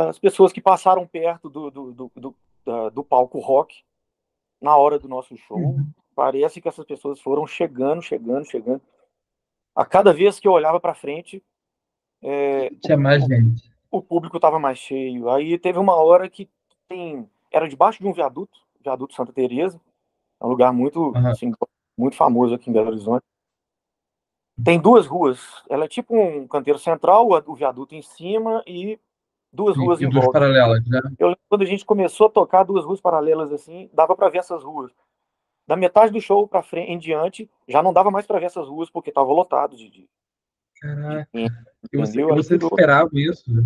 as 0.08 0.18
pessoas 0.18 0.52
que 0.52 0.60
passaram 0.60 1.06
perto 1.06 1.48
do, 1.48 1.70
do, 1.70 1.92
do, 1.92 2.12
do, 2.16 2.90
do 2.90 3.04
palco 3.04 3.38
rock 3.38 3.82
na 4.60 4.76
hora 4.76 4.98
do 4.98 5.08
nosso 5.08 5.36
show, 5.36 5.58
uhum. 5.58 5.86
parece 6.14 6.60
que 6.60 6.68
essas 6.68 6.84
pessoas 6.84 7.20
foram 7.20 7.46
chegando, 7.46 8.02
chegando, 8.02 8.44
chegando. 8.44 8.80
A 9.74 9.84
cada 9.84 10.12
vez 10.12 10.38
que 10.38 10.48
eu 10.48 10.52
olhava 10.52 10.80
para 10.80 10.94
frente, 10.94 11.42
é, 12.22 12.70
tinha 12.82 12.96
mais 12.96 13.24
gente. 13.24 13.70
O 13.90 14.00
público 14.00 14.36
estava 14.36 14.58
mais 14.58 14.78
cheio. 14.78 15.28
Aí 15.28 15.58
teve 15.58 15.78
uma 15.78 15.94
hora 15.94 16.28
que 16.28 16.48
tem, 16.88 17.28
era 17.52 17.68
debaixo 17.68 18.00
de 18.00 18.08
um 18.08 18.12
viaduto, 18.12 18.58
viaduto 18.80 19.14
Santa 19.14 19.32
Teresa, 19.32 19.80
é 20.40 20.46
um 20.46 20.48
lugar 20.48 20.72
muito, 20.72 21.10
uhum. 21.10 21.26
assim, 21.28 21.52
muito 21.96 22.16
famoso 22.16 22.54
aqui 22.54 22.70
em 22.70 22.72
Belo 22.72 22.88
Horizonte. 22.88 23.24
Tem 24.62 24.80
duas 24.80 25.06
ruas. 25.06 25.40
Ela 25.68 25.84
é 25.84 25.88
tipo 25.88 26.16
um 26.16 26.46
canteiro 26.46 26.78
central, 26.78 27.28
o 27.46 27.54
viaduto 27.54 27.94
em 27.94 28.02
cima 28.02 28.62
e 28.66 28.98
duas 29.54 29.76
ruas 29.76 30.02
em 30.02 30.10
volta. 30.10 30.32
paralelas, 30.32 30.84
né? 30.86 31.00
Eu 31.18 31.28
lembro 31.28 31.40
quando 31.48 31.62
a 31.62 31.66
gente 31.66 31.84
começou 31.84 32.26
a 32.26 32.30
tocar 32.30 32.64
duas 32.64 32.84
ruas 32.84 33.00
paralelas 33.00 33.52
assim, 33.52 33.88
dava 33.92 34.16
para 34.16 34.28
ver 34.28 34.38
essas 34.38 34.62
ruas. 34.62 34.92
Da 35.66 35.76
metade 35.76 36.12
do 36.12 36.20
show 36.20 36.46
para 36.46 36.62
frente 36.62 36.90
em 36.90 36.98
diante, 36.98 37.48
já 37.66 37.82
não 37.82 37.92
dava 37.92 38.10
mais 38.10 38.26
para 38.26 38.38
ver 38.38 38.46
essas 38.46 38.68
ruas 38.68 38.90
porque 38.90 39.12
tava 39.12 39.32
lotado 39.32 39.76
de, 39.76 39.88
de 39.88 40.08
Caraca. 40.80 41.28
De, 41.32 41.46
e 41.92 41.96
você, 41.96 42.22
você 42.24 42.56
esperava 42.56 43.08
isso? 43.14 43.50
Né? 43.50 43.62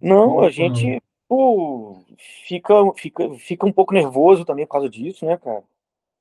Não, 0.00 0.40
a 0.40 0.50
gente 0.50 1.00
pô, 1.28 2.02
fica, 2.46 2.74
fica, 2.96 3.30
fica 3.34 3.66
um 3.66 3.72
pouco 3.72 3.92
nervoso 3.92 4.44
também 4.44 4.66
por 4.66 4.72
causa 4.72 4.88
disso, 4.88 5.26
né, 5.26 5.36
cara? 5.36 5.62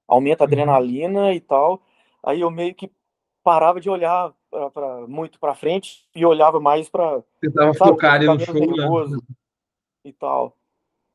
Aumenta 0.08 0.44
a 0.44 0.46
uhum. 0.46 0.52
adrenalina 0.52 1.34
e 1.34 1.40
tal. 1.40 1.82
Aí 2.24 2.42
eu 2.42 2.52
meio 2.52 2.76
que 2.76 2.92
parava 3.44 3.80
de 3.80 3.90
olhar 3.90 4.34
pra, 4.50 4.70
pra 4.70 5.08
muito 5.08 5.40
para 5.40 5.56
frente 5.56 6.06
e 6.16 6.26
olhava 6.26 6.60
mais 6.60 6.90
para 6.90 7.22
tentava 7.42 7.74
focar 7.74 8.16
ali 8.16 8.26
no 8.26 8.40
show 8.40 9.08
né? 9.08 9.18
e 10.04 10.14
tal. 10.14 10.56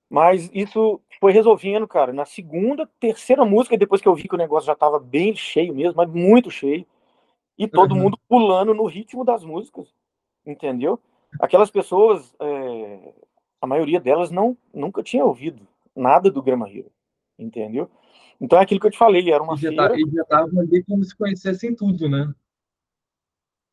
Mas 0.08 0.50
isso 0.52 1.00
foi 1.18 1.32
resolvendo, 1.32 1.88
cara. 1.88 2.12
Na 2.12 2.26
segunda, 2.26 2.86
terceira 3.00 3.46
música, 3.46 3.78
depois 3.78 4.02
que 4.02 4.08
eu 4.08 4.14
vi 4.14 4.28
que 4.28 4.34
o 4.34 4.38
negócio 4.38 4.66
já 4.66 4.74
estava 4.74 4.98
bem 4.98 5.34
cheio 5.34 5.74
mesmo, 5.74 5.96
mas 5.96 6.10
muito 6.10 6.50
cheio, 6.50 6.86
e 7.58 7.66
todo 7.66 7.94
uhum. 7.94 8.02
mundo 8.02 8.18
pulando 8.28 8.74
no 8.74 8.84
ritmo 8.84 9.24
das 9.24 9.42
músicas, 9.42 9.88
entendeu? 10.44 10.98
Aquelas 11.40 11.70
pessoas, 11.70 12.34
é, 12.38 13.12
a 13.60 13.66
maioria 13.66 13.98
delas 13.98 14.30
não 14.30 14.54
nunca 14.72 15.02
tinha 15.02 15.24
ouvido 15.24 15.66
nada 15.96 16.30
do 16.30 16.42
Grama 16.42 16.68
Hero, 16.68 16.90
entendeu? 17.38 17.90
Então 18.38 18.58
é 18.58 18.62
aquilo 18.62 18.80
que 18.80 18.86
eu 18.88 18.90
te 18.90 18.98
falei, 18.98 19.30
era 19.30 19.42
uma 19.42 19.54
e 19.54 19.58
já 19.58 19.74
tá, 19.74 19.88
feira... 19.88 20.10
E 20.10 20.14
já 20.14 20.60
ali 20.60 20.84
como 20.84 21.04
se 21.04 21.16
conhecessem 21.16 21.74
tudo, 21.74 22.08
né? 22.08 22.34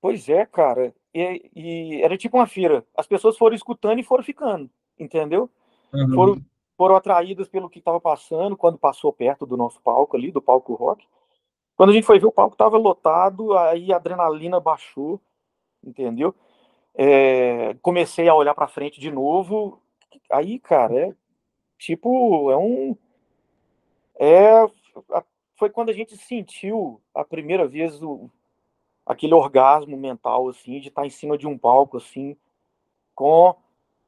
Pois 0.02 0.30
é, 0.30 0.46
cara. 0.46 0.94
E, 1.14 1.50
e, 1.56 2.02
era 2.02 2.18
tipo 2.18 2.38
uma 2.38 2.48
feira. 2.48 2.86
As 2.96 3.08
pessoas 3.08 3.38
foram 3.38 3.56
escutando 3.56 4.00
e 4.00 4.04
foram 4.04 4.24
ficando, 4.24 4.70
entendeu? 4.98 5.50
Uhum. 5.94 6.14
Foram, 6.14 6.46
foram 6.78 6.96
atraídas 6.96 7.48
pelo 7.48 7.70
que 7.70 7.80
estava 7.80 8.00
passando 8.00 8.56
quando 8.56 8.78
passou 8.78 9.12
perto 9.12 9.46
do 9.46 9.58
nosso 9.58 9.82
palco 9.82 10.16
ali, 10.16 10.32
do 10.32 10.42
palco 10.42 10.74
rock. 10.74 11.06
Quando 11.76 11.90
a 11.90 11.94
gente 11.94 12.06
foi 12.06 12.20
ver, 12.20 12.28
o 12.28 12.32
palco 12.32 12.56
estava 12.56 12.78
lotado, 12.78 13.58
aí 13.58 13.92
a 13.92 13.96
adrenalina 13.96 14.60
baixou, 14.60 15.20
entendeu? 15.84 16.36
É, 16.94 17.76
comecei 17.82 18.28
a 18.28 18.36
olhar 18.36 18.54
para 18.54 18.68
frente 18.68 19.00
de 19.00 19.12
novo. 19.12 19.82
Aí, 20.32 20.60
cara, 20.60 20.94
é 20.96 21.16
tipo, 21.78 22.52
é 22.52 22.58
um 22.58 22.96
é, 24.20 24.70
foi 25.56 25.70
quando 25.70 25.90
a 25.90 25.94
gente 25.94 26.18
sentiu 26.18 27.02
a 27.16 27.24
primeira 27.24 27.66
vez 27.66 28.04
o, 28.04 28.30
aquele 29.10 29.34
orgasmo 29.34 29.98
mental, 29.98 30.48
assim, 30.50 30.80
de 30.80 30.90
estar 30.90 31.04
em 31.04 31.10
cima 31.10 31.36
de 31.36 31.48
um 31.48 31.58
palco, 31.58 31.98
assim, 31.98 32.38
com 33.16 33.56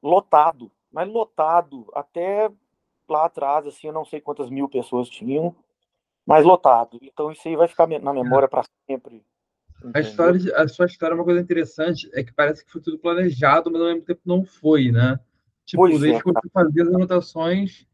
lotado, 0.01 0.71
mas 0.91 1.09
lotado, 1.09 1.87
até 1.95 2.51
lá 3.09 3.25
atrás, 3.25 3.65
assim, 3.65 3.87
eu 3.87 3.93
não 3.93 4.05
sei 4.05 4.21
quantas 4.21 4.49
mil 4.51 4.69
pessoas 4.69 5.09
tinham, 5.09 5.55
mas 6.23 6.45
lotado. 6.45 6.99
Então 7.01 7.31
isso 7.31 7.47
aí 7.47 7.55
vai 7.55 7.67
ficar 7.67 7.87
na 7.87 8.13
memória 8.13 8.47
para 8.47 8.63
sempre. 8.85 9.23
A, 9.91 9.99
história, 9.99 10.55
a 10.55 10.67
sua 10.67 10.85
história 10.85 11.13
é 11.13 11.17
uma 11.17 11.23
coisa 11.23 11.41
interessante, 11.41 12.07
é 12.13 12.23
que 12.23 12.31
parece 12.31 12.63
que 12.63 12.71
foi 12.71 12.79
tudo 12.79 12.99
planejado, 12.99 13.71
mas 13.71 13.81
ao 13.81 13.87
mesmo 13.87 14.03
tempo 14.03 14.21
não 14.23 14.45
foi, 14.45 14.91
né? 14.91 15.19
Tipo, 15.65 15.81
pois 15.81 15.99
desde 15.99 16.19
é, 16.19 16.21
que 16.21 16.31
você 16.31 16.49
fazia 16.53 16.83
as 16.83 16.89
anotações, 16.89 17.87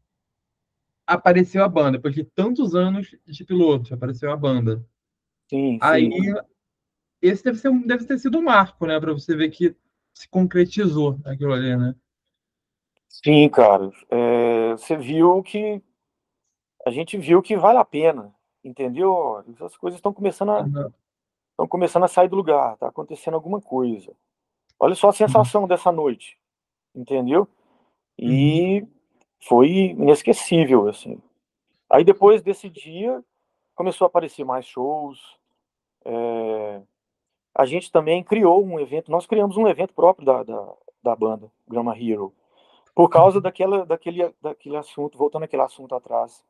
apareceu 1.06 1.64
a 1.64 1.68
banda. 1.68 1.92
Depois 1.92 2.14
de 2.14 2.24
tantos 2.24 2.74
anos 2.74 3.16
de 3.26 3.44
piloto, 3.44 3.94
apareceu 3.94 4.30
a 4.30 4.36
banda. 4.36 4.84
Sim, 5.48 5.78
Aí, 5.80 6.10
sim. 6.12 6.34
Esse 7.20 7.42
deve, 7.44 7.58
ser, 7.58 7.72
deve 7.86 8.04
ter 8.04 8.18
sido 8.18 8.38
um 8.38 8.42
marco, 8.42 8.86
né? 8.86 8.98
Para 8.98 9.12
você 9.12 9.34
ver 9.36 9.50
que 9.50 9.74
se 10.14 10.28
concretizou 10.28 11.18
aquilo 11.24 11.52
ali, 11.52 11.76
né? 11.76 11.94
Sim, 13.08 13.48
cara. 13.48 13.90
É, 14.10 14.72
você 14.72 14.96
viu 14.96 15.42
que 15.42 15.82
a 16.86 16.90
gente 16.90 17.16
viu 17.16 17.42
que 17.42 17.56
vale 17.56 17.78
a 17.78 17.84
pena, 17.84 18.34
entendeu? 18.62 19.44
As 19.60 19.76
coisas 19.76 19.98
estão 19.98 20.12
começando 20.12 20.50
a 20.50 20.90
estão 21.58 21.66
começando 21.66 22.04
a 22.04 22.08
sair 22.08 22.28
do 22.28 22.36
lugar, 22.36 22.76
tá 22.76 22.86
acontecendo 22.86 23.34
alguma 23.34 23.60
coisa. 23.60 24.12
Olha 24.78 24.94
só 24.94 25.08
a 25.08 25.12
sensação 25.12 25.62
uhum. 25.62 25.68
dessa 25.68 25.90
noite, 25.90 26.38
entendeu? 26.94 27.48
E 28.16 28.80
uhum. 28.80 28.88
foi 29.40 29.68
inesquecível, 29.70 30.88
assim. 30.88 31.20
Aí 31.90 32.04
depois 32.04 32.42
desse 32.42 32.70
dia 32.70 33.24
começou 33.74 34.04
a 34.04 34.08
aparecer 34.08 34.44
mais 34.44 34.66
shows. 34.66 35.20
É... 36.04 36.80
A 37.54 37.66
gente 37.66 37.90
também 37.90 38.22
criou 38.22 38.64
um 38.64 38.78
evento, 38.78 39.10
nós 39.10 39.26
criamos 39.26 39.56
um 39.56 39.66
evento 39.66 39.92
próprio 39.94 40.26
da, 40.26 40.42
da, 40.42 40.72
da 41.02 41.16
banda, 41.16 41.50
Grama 41.66 41.96
Hero, 41.96 42.32
por 42.94 43.08
causa 43.08 43.40
daquela, 43.40 43.84
daquele, 43.84 44.32
daquele 44.40 44.76
assunto, 44.76 45.18
voltando 45.18 45.44
aquele 45.44 45.62
assunto 45.62 45.94
atrás, 45.94 46.44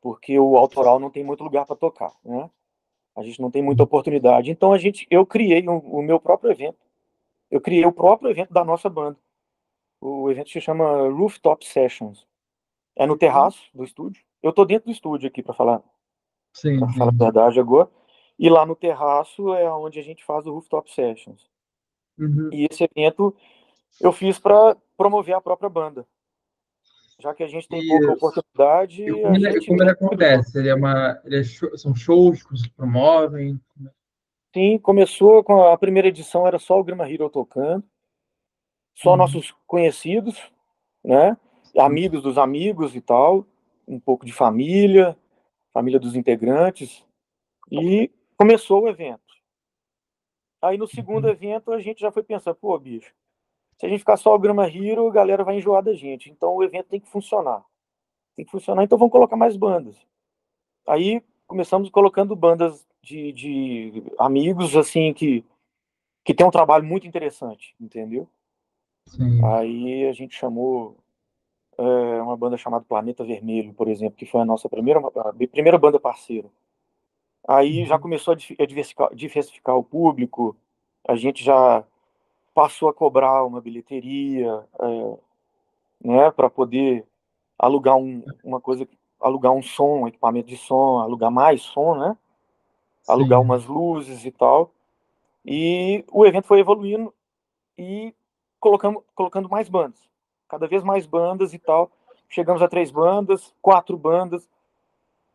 porque 0.00 0.38
o 0.38 0.56
autoral 0.56 0.98
não 0.98 1.10
tem 1.10 1.24
muito 1.24 1.42
lugar 1.42 1.64
para 1.66 1.76
tocar, 1.76 2.12
né? 2.24 2.50
A 3.16 3.22
gente 3.22 3.40
não 3.40 3.50
tem 3.50 3.62
muita 3.62 3.84
oportunidade. 3.84 4.50
Então 4.50 4.72
a 4.72 4.78
gente, 4.78 5.06
eu 5.08 5.24
criei 5.24 5.68
um, 5.68 5.78
o 5.78 6.02
meu 6.02 6.18
próprio 6.18 6.50
evento. 6.50 6.78
Eu 7.50 7.60
criei 7.60 7.86
o 7.86 7.92
próprio 7.92 8.30
evento 8.30 8.52
da 8.52 8.64
nossa 8.64 8.90
banda. 8.90 9.16
O 10.00 10.30
evento 10.30 10.50
se 10.50 10.60
chama 10.60 11.08
Rooftop 11.08 11.64
Sessions. 11.64 12.26
É 12.96 13.06
no 13.06 13.16
terraço 13.16 13.70
do 13.72 13.84
estúdio. 13.84 14.24
Eu 14.42 14.52
tô 14.52 14.64
dentro 14.64 14.86
do 14.86 14.92
estúdio 14.92 15.28
aqui 15.28 15.42
para 15.42 15.54
falar, 15.54 15.82
sim, 16.52 16.78
pra 16.78 16.92
falar 16.92 17.12
a 17.12 17.24
verdade 17.24 17.60
agora. 17.60 17.88
E 18.38 18.48
lá 18.48 18.66
no 18.66 18.74
terraço 18.74 19.54
é 19.54 19.72
onde 19.72 19.98
a 20.00 20.02
gente 20.02 20.24
faz 20.24 20.46
o 20.46 20.52
Rooftop 20.52 20.92
Sessions. 20.92 21.48
Uhum. 22.18 22.50
E 22.52 22.66
esse 22.70 22.84
evento 22.84 23.34
eu 24.00 24.12
fiz 24.12 24.38
para 24.38 24.76
promover 24.96 25.34
a 25.34 25.40
própria 25.40 25.68
banda 25.68 26.06
já 27.24 27.34
que 27.34 27.42
a 27.42 27.46
gente 27.46 27.68
tem 27.68 27.80
Isso. 27.80 27.88
pouca 27.88 28.12
oportunidade. 28.12 29.02
E 29.02 29.22
como, 29.22 29.36
ele, 29.36 29.66
como 29.66 29.82
ele 29.82 29.90
acontece? 29.90 30.58
Ele 30.58 30.68
é 30.68 30.74
uma, 30.74 31.20
ele 31.24 31.40
é 31.40 31.42
show, 31.42 31.76
são 31.76 31.94
shows 31.94 32.42
que 32.42 32.56
se 32.56 32.70
promovem? 32.70 33.60
Sim, 34.54 34.78
começou 34.78 35.42
com 35.42 35.62
a 35.64 35.76
primeira 35.76 36.08
edição, 36.08 36.46
era 36.46 36.58
só 36.58 36.78
o 36.78 36.84
Grima 36.84 37.10
Hero 37.10 37.28
tocando, 37.30 37.84
só 38.94 39.12
uhum. 39.12 39.16
nossos 39.16 39.54
conhecidos, 39.66 40.38
né? 41.02 41.36
Amigos 41.76 42.22
dos 42.22 42.38
amigos 42.38 42.94
e 42.94 43.00
tal, 43.00 43.46
um 43.86 43.98
pouco 43.98 44.24
de 44.24 44.32
família, 44.32 45.16
família 45.72 45.98
dos 45.98 46.14
integrantes, 46.14 47.04
e 47.70 48.10
começou 48.36 48.82
o 48.82 48.88
evento. 48.88 49.22
Aí 50.62 50.78
no 50.78 50.86
segundo 50.86 51.24
uhum. 51.24 51.30
evento 51.30 51.72
a 51.72 51.80
gente 51.80 52.00
já 52.00 52.10
foi 52.10 52.22
pensando, 52.22 52.56
pô, 52.56 52.78
bicho, 52.78 53.14
se 53.78 53.86
a 53.86 53.88
gente 53.88 53.98
ficar 53.98 54.16
só 54.16 54.34
o 54.34 54.38
Grama 54.38 54.66
Hero, 54.66 55.08
a 55.08 55.12
galera 55.12 55.44
vai 55.44 55.56
enjoar 55.56 55.82
da 55.82 55.92
gente. 55.92 56.30
Então 56.30 56.54
o 56.54 56.62
evento 56.62 56.88
tem 56.88 57.00
que 57.00 57.08
funcionar. 57.08 57.64
Tem 58.36 58.44
que 58.44 58.50
funcionar, 58.50 58.82
então 58.82 58.98
vamos 58.98 59.12
colocar 59.12 59.36
mais 59.36 59.56
bandas. 59.56 59.96
Aí 60.86 61.22
começamos 61.46 61.90
colocando 61.90 62.34
bandas 62.34 62.86
de, 63.02 63.32
de 63.32 64.02
amigos, 64.18 64.76
assim, 64.76 65.12
que, 65.12 65.44
que 66.24 66.34
tem 66.34 66.46
um 66.46 66.50
trabalho 66.50 66.84
muito 66.84 67.06
interessante, 67.06 67.74
entendeu? 67.80 68.28
Sim. 69.06 69.44
Aí 69.44 70.06
a 70.06 70.12
gente 70.12 70.34
chamou 70.34 70.96
é, 71.78 72.22
uma 72.22 72.36
banda 72.36 72.56
chamada 72.56 72.84
Planeta 72.84 73.24
Vermelho, 73.24 73.74
por 73.74 73.88
exemplo, 73.88 74.16
que 74.16 74.26
foi 74.26 74.40
a 74.40 74.44
nossa 74.46 74.68
primeira, 74.68 75.00
a 75.00 75.32
primeira 75.50 75.78
banda 75.78 76.00
parceira. 76.00 76.48
Aí 77.46 77.80
uhum. 77.80 77.86
já 77.86 77.98
começou 77.98 78.32
a 78.32 78.64
diversificar, 78.66 79.14
diversificar 79.14 79.76
o 79.76 79.84
público, 79.84 80.56
a 81.06 81.14
gente 81.14 81.44
já 81.44 81.84
passou 82.54 82.88
a 82.88 82.94
cobrar 82.94 83.44
uma 83.44 83.60
bilheteria, 83.60 84.64
é, 84.80 85.18
né, 86.04 86.30
para 86.30 86.48
poder 86.48 87.04
alugar 87.58 87.96
um, 87.96 88.22
uma 88.42 88.60
coisa, 88.60 88.88
alugar 89.20 89.52
um 89.52 89.62
som, 89.62 90.02
um 90.02 90.08
equipamento 90.08 90.48
de 90.48 90.56
som, 90.56 90.98
alugar 90.98 91.30
mais 91.30 91.62
som, 91.62 91.96
né? 91.96 92.16
Sim. 93.02 93.12
Alugar 93.12 93.40
umas 93.40 93.66
luzes 93.66 94.24
e 94.24 94.30
tal. 94.30 94.70
E 95.44 96.04
o 96.10 96.24
evento 96.24 96.46
foi 96.46 96.60
evoluindo 96.60 97.12
e 97.76 98.14
colocando, 98.58 99.04
colocando 99.14 99.48
mais 99.48 99.68
bandas, 99.68 100.00
cada 100.48 100.66
vez 100.66 100.82
mais 100.82 101.06
bandas 101.06 101.52
e 101.52 101.58
tal. 101.58 101.90
Chegamos 102.28 102.62
a 102.62 102.68
três 102.68 102.90
bandas, 102.90 103.54
quatro 103.60 103.96
bandas, 103.96 104.48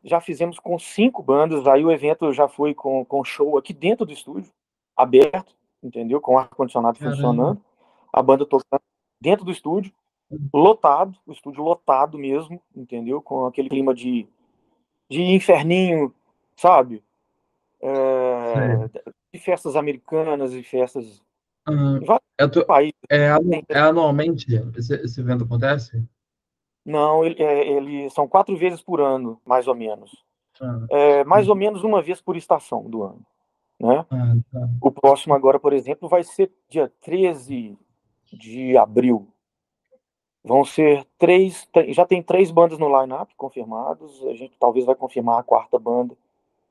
já 0.04 0.22
fizemos 0.22 0.60
com 0.60 0.78
cinco 0.80 1.22
bandas. 1.22 1.68
Aí 1.68 1.84
o 1.84 1.92
evento 1.92 2.32
já 2.34 2.48
foi 2.48 2.74
com, 2.74 3.04
com 3.06 3.24
show 3.24 3.58
aqui 3.58 3.74
dentro 3.74 4.06
do 4.06 4.14
estúdio, 4.14 4.52
aberto 4.96 5.60
entendeu? 5.84 6.22
Com 6.22 6.38
ar-condicionado 6.38 6.98
funcionando, 6.98 7.62
a 8.12 8.22
banda 8.22 8.46
tocando 8.46 8.82
dentro 9.20 9.46
do 9.46 9.52
estúdio, 9.52 9.94
lotado, 10.54 11.18
o 11.26 11.32
estúdio 11.32 11.64
lotado 11.64 12.18
mesmo, 12.18 12.62
entendeu? 12.76 13.22
Com 13.22 13.46
aquele 13.46 13.70
clima 13.70 13.94
de, 13.94 14.28
de 15.10 15.22
inferninho, 15.22 16.14
sabe? 16.56 17.04
É, 17.82 18.88
de 19.34 19.40
festas 19.40 19.76
americanas 19.76 20.54
e 20.54 20.62
festas 20.64 21.22
uhum. 21.68 22.02
tô, 22.52 22.66
países. 22.66 22.94
É, 23.10 23.30
é 23.70 23.80
anualmente 23.80 24.48
esse, 24.76 24.96
esse, 24.96 25.22
evento 25.22 25.46
acontece? 25.46 26.06
Não, 26.86 27.24
ele, 27.24 27.42
é, 27.42 27.68
ele, 27.68 28.10
são 28.10 28.28
quatro 28.28 28.56
vezes 28.58 28.82
por 28.82 29.02
ano, 29.02 29.40
mais 29.46 29.68
ou 29.68 29.76
menos. 29.76 30.24
Ah, 30.62 30.86
é, 30.90 31.24
mais 31.24 31.48
ou 31.48 31.56
menos 31.56 31.84
uma 31.84 32.02
vez 32.02 32.22
por 32.22 32.36
estação 32.36 32.90
do 32.90 33.04
ano. 33.04 33.22
Né? 33.80 34.06
Ah, 34.10 34.36
tá. 34.52 34.70
O 34.82 34.92
próximo 34.92 35.34
agora, 35.34 35.60
por 35.60 35.74
exemplo, 35.74 36.10
vai 36.10 36.24
ser 36.24 36.52
dia 36.68 36.92
13 37.02 37.78
de 38.32 38.78
abril. 38.78 39.28
Vão 40.44 40.64
ser 40.64 41.06
três, 41.18 41.68
já 41.90 42.06
tem 42.06 42.24
três 42.24 42.50
bandas 42.50 42.80
no 42.80 42.88
line-up 43.02 43.34
confirmados, 43.36 44.26
a 44.26 44.34
gente 44.34 44.56
talvez 44.58 44.86
vai 44.86 44.96
confirmar 44.96 45.40
a 45.40 45.44
quarta 45.44 45.78
banda, 45.78 46.16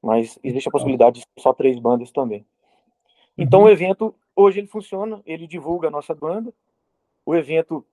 mas 0.02 0.38
existe 0.42 0.68
a 0.68 0.72
possibilidade 0.72 1.20
de 1.20 1.26
só 1.42 1.52
três 1.52 1.78
bandas 1.78 2.10
também. 2.10 2.46
Então 3.36 3.60
uhum. 3.60 3.66
o 3.66 3.70
evento, 3.70 4.14
hoje 4.34 4.60
ele 4.60 4.66
funciona, 4.66 5.20
ele 5.24 5.46
divulga 5.46 5.88
a 5.88 5.90
nossa 5.90 6.14
banda, 6.14 6.52
o 7.26 7.34
evento, 7.34 7.84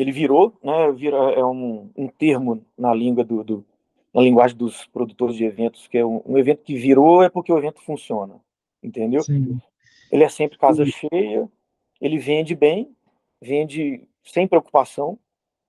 ele 0.00 0.12
virou, 0.12 0.56
né, 0.62 0.90
vira, 0.92 1.16
é 1.16 1.44
um, 1.44 1.90
um 1.96 2.08
termo 2.08 2.64
na 2.76 2.94
língua 2.94 3.24
do, 3.24 3.42
do, 3.42 3.64
na 4.14 4.22
linguagem 4.22 4.56
dos 4.56 4.86
produtores 4.86 5.36
de 5.36 5.44
eventos, 5.44 5.86
que 5.88 5.98
é 5.98 6.06
um, 6.06 6.22
um, 6.24 6.38
evento 6.38 6.62
que 6.62 6.74
virou 6.74 7.22
é 7.22 7.28
porque 7.28 7.52
o 7.52 7.58
evento 7.58 7.80
funciona, 7.82 8.40
entendeu? 8.82 9.22
Sim. 9.22 9.60
Ele 10.10 10.24
é 10.24 10.28
sempre 10.28 10.58
casa 10.58 10.84
Sim. 10.84 10.90
cheia, 10.90 11.48
ele 12.00 12.18
vende 12.18 12.54
bem, 12.54 12.94
vende 13.40 14.02
sem 14.24 14.46
preocupação, 14.46 15.18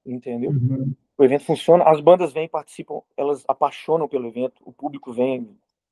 entendeu? 0.05 0.51
Uhum. 0.51 0.93
O 1.17 1.23
evento 1.23 1.45
funciona, 1.45 1.83
as 1.83 1.99
bandas 1.99 2.33
vêm, 2.33 2.47
participam, 2.47 3.01
elas 3.15 3.43
apaixonam 3.47 4.07
pelo 4.07 4.27
evento, 4.27 4.61
o 4.65 4.71
público 4.71 5.13
vem, 5.13 5.49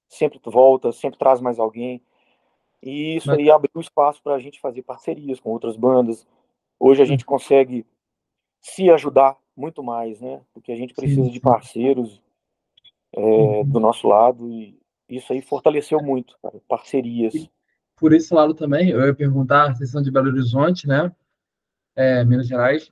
sempre 0.07 0.39
volta, 0.43 0.91
sempre 0.91 1.19
traz 1.19 1.39
mais 1.39 1.59
alguém, 1.59 2.01
e 2.81 3.17
isso 3.17 3.27
Mas... 3.27 3.39
aí 3.39 3.51
abriu 3.51 3.79
espaço 3.79 4.21
para 4.23 4.35
a 4.35 4.39
gente 4.39 4.59
fazer 4.59 4.81
parcerias 4.81 5.39
com 5.39 5.51
outras 5.51 5.75
bandas. 5.75 6.25
Hoje 6.79 7.01
a 7.01 7.05
gente 7.05 7.25
consegue 7.25 7.85
se 8.61 8.89
ajudar 8.89 9.37
muito 9.55 9.83
mais, 9.83 10.19
né? 10.19 10.41
Porque 10.53 10.71
a 10.71 10.75
gente 10.75 10.93
precisa 10.93 11.23
sim, 11.23 11.29
de 11.29 11.39
parceiros, 11.39 12.21
é, 13.13 13.19
uhum. 13.19 13.65
do 13.65 13.79
nosso 13.79 14.07
lado 14.07 14.49
e 14.49 14.79
isso 15.09 15.33
aí 15.33 15.41
fortaleceu 15.41 16.01
muito, 16.01 16.37
cara, 16.41 16.61
parcerias. 16.67 17.33
E 17.33 17.49
por 17.95 18.13
esse 18.13 18.33
lado 18.33 18.53
também, 18.53 18.89
eu 18.89 19.05
ia 19.05 19.13
perguntar, 19.13 19.75
vocês 19.75 19.89
são 19.89 20.01
de 20.01 20.11
Belo 20.11 20.29
Horizonte, 20.29 20.87
né? 20.87 21.11
É, 21.95 22.23
Minas 22.23 22.47
Gerais. 22.47 22.91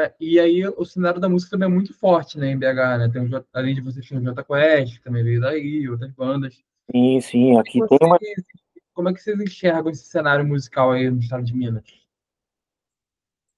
É, 0.00 0.14
e 0.20 0.38
aí 0.38 0.66
o 0.66 0.84
cenário 0.84 1.18
da 1.18 1.30
música 1.30 1.52
também 1.52 1.66
é 1.66 1.72
muito 1.72 1.94
forte, 1.94 2.38
né, 2.38 2.50
em 2.50 2.58
BH, 2.58 2.98
né? 2.98 3.10
Tem 3.10 3.22
um, 3.22 3.44
além 3.54 3.74
de 3.74 3.80
vocês, 3.80 4.06
tem 4.06 4.18
o 4.18 4.22
Jota 4.22 4.44
Quest, 4.44 4.98
que 4.98 5.02
também 5.02 5.24
veio 5.24 5.40
daí, 5.40 5.88
outras 5.88 6.12
bandas. 6.12 6.62
Sim, 6.90 7.20
sim, 7.22 7.58
aqui 7.58 7.78
como 7.78 7.98
tem 7.98 8.06
uma... 8.06 8.18
Como 8.92 9.08
é 9.08 9.14
que 9.14 9.22
vocês 9.22 9.40
enxergam 9.40 9.90
esse 9.90 10.04
cenário 10.04 10.44
musical 10.44 10.92
aí 10.92 11.08
no 11.08 11.20
estado 11.20 11.42
de 11.42 11.54
Minas? 11.54 11.84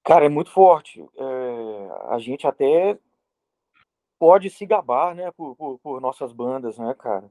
Cara, 0.04 0.26
é 0.26 0.28
muito 0.28 0.50
forte. 0.50 1.00
É, 1.16 2.14
a 2.14 2.18
gente 2.18 2.46
até 2.46 2.98
pode 4.18 4.50
se 4.50 4.66
gabar, 4.66 5.14
né, 5.14 5.30
por, 5.30 5.56
por, 5.56 5.78
por 5.78 6.00
nossas 6.00 6.32
bandas, 6.32 6.78
né, 6.78 6.94
cara? 6.98 7.30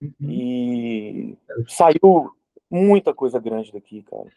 Uhum. 0.00 0.12
E 0.20 1.38
saiu 1.66 2.32
muita 2.70 3.12
coisa 3.12 3.40
grande 3.40 3.72
daqui, 3.72 4.02
cara. 4.02 4.30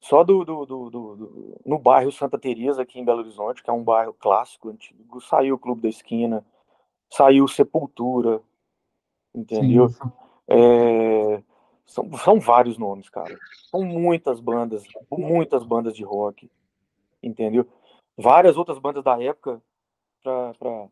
Só 0.00 0.22
do, 0.22 0.44
do, 0.44 0.64
do, 0.64 0.90
do, 0.90 1.60
no 1.66 1.78
bairro 1.78 2.12
Santa 2.12 2.38
Teresa 2.38 2.82
aqui 2.82 3.00
em 3.00 3.04
Belo 3.04 3.20
Horizonte, 3.20 3.62
que 3.62 3.70
é 3.70 3.72
um 3.72 3.82
bairro 3.82 4.14
clássico, 4.14 4.68
antigo, 4.68 5.20
saiu 5.20 5.56
o 5.56 5.58
Clube 5.58 5.82
da 5.82 5.88
Esquina, 5.88 6.44
saiu 7.10 7.48
Sepultura, 7.48 8.40
entendeu? 9.34 9.88
É, 10.46 11.42
são, 11.84 12.12
são 12.18 12.38
vários 12.38 12.78
nomes, 12.78 13.08
cara. 13.08 13.36
São 13.70 13.82
muitas 13.82 14.40
bandas, 14.40 14.84
muitas 15.10 15.64
bandas 15.64 15.96
de 15.96 16.04
rock, 16.04 16.48
entendeu? 17.22 17.66
Várias 18.16 18.56
outras 18.56 18.78
bandas 18.78 19.04
da 19.04 19.22
época 19.22 19.62
para 20.22 20.88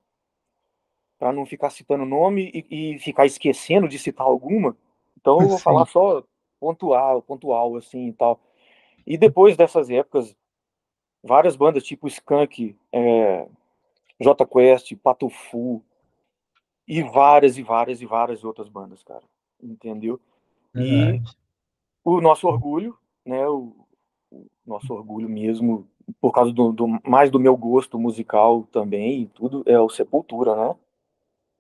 não 1.33 1.47
ficar 1.47 1.71
citando 1.71 2.05
nome 2.05 2.51
e, 2.55 2.95
e, 2.95 2.99
ficar 2.99 3.27
esquecendo 3.27 3.89
de 3.89 3.99
citar 3.99 4.27
alguma. 4.27 4.77
Então 5.17 5.41
eu 5.41 5.49
vou 5.49 5.59
Sim. 5.59 5.65
falar 5.65 5.87
só 5.87 6.23
pontual, 6.61 7.23
pontual 7.23 7.77
assim 7.77 8.09
e 8.09 8.13
tal. 8.13 8.41
E 9.07 9.17
depois 9.17 9.57
dessas 9.57 9.89
épocas, 9.91 10.37
várias 11.23 11.57
bandas 11.57 11.85
tipo 11.85 12.09
Skank, 12.09 12.77
é, 12.93 13.49
J 14.21 14.47
Quest, 14.47 14.95
Patofu, 14.97 15.83
e 16.87 17.03
várias 17.03 17.59
e 17.59 17.63
várias 17.63 18.01
e 18.01 18.07
várias 18.07 18.45
outras 18.45 18.69
bandas, 18.69 19.03
cara. 19.03 19.25
Entendeu? 19.61 20.21
E 20.75 21.21
o 22.05 22.21
nosso 22.21 22.47
orgulho, 22.47 22.97
né? 23.25 23.47
O, 23.49 23.75
o, 24.31 24.47
nosso 24.65 24.93
orgulho 24.93 25.29
mesmo, 25.29 25.89
por 26.21 26.33
causa 26.33 26.53
do, 26.53 26.73
do, 26.73 26.87
mais 27.05 27.31
do 27.31 27.41
meu 27.41 27.57
gosto 27.57 27.99
musical 27.99 28.63
também 28.73 29.23
e 29.23 29.27
tudo, 29.27 29.63
é 29.67 29.79
o 29.79 29.89
Sepultura, 29.89 30.55
né? 30.55 30.75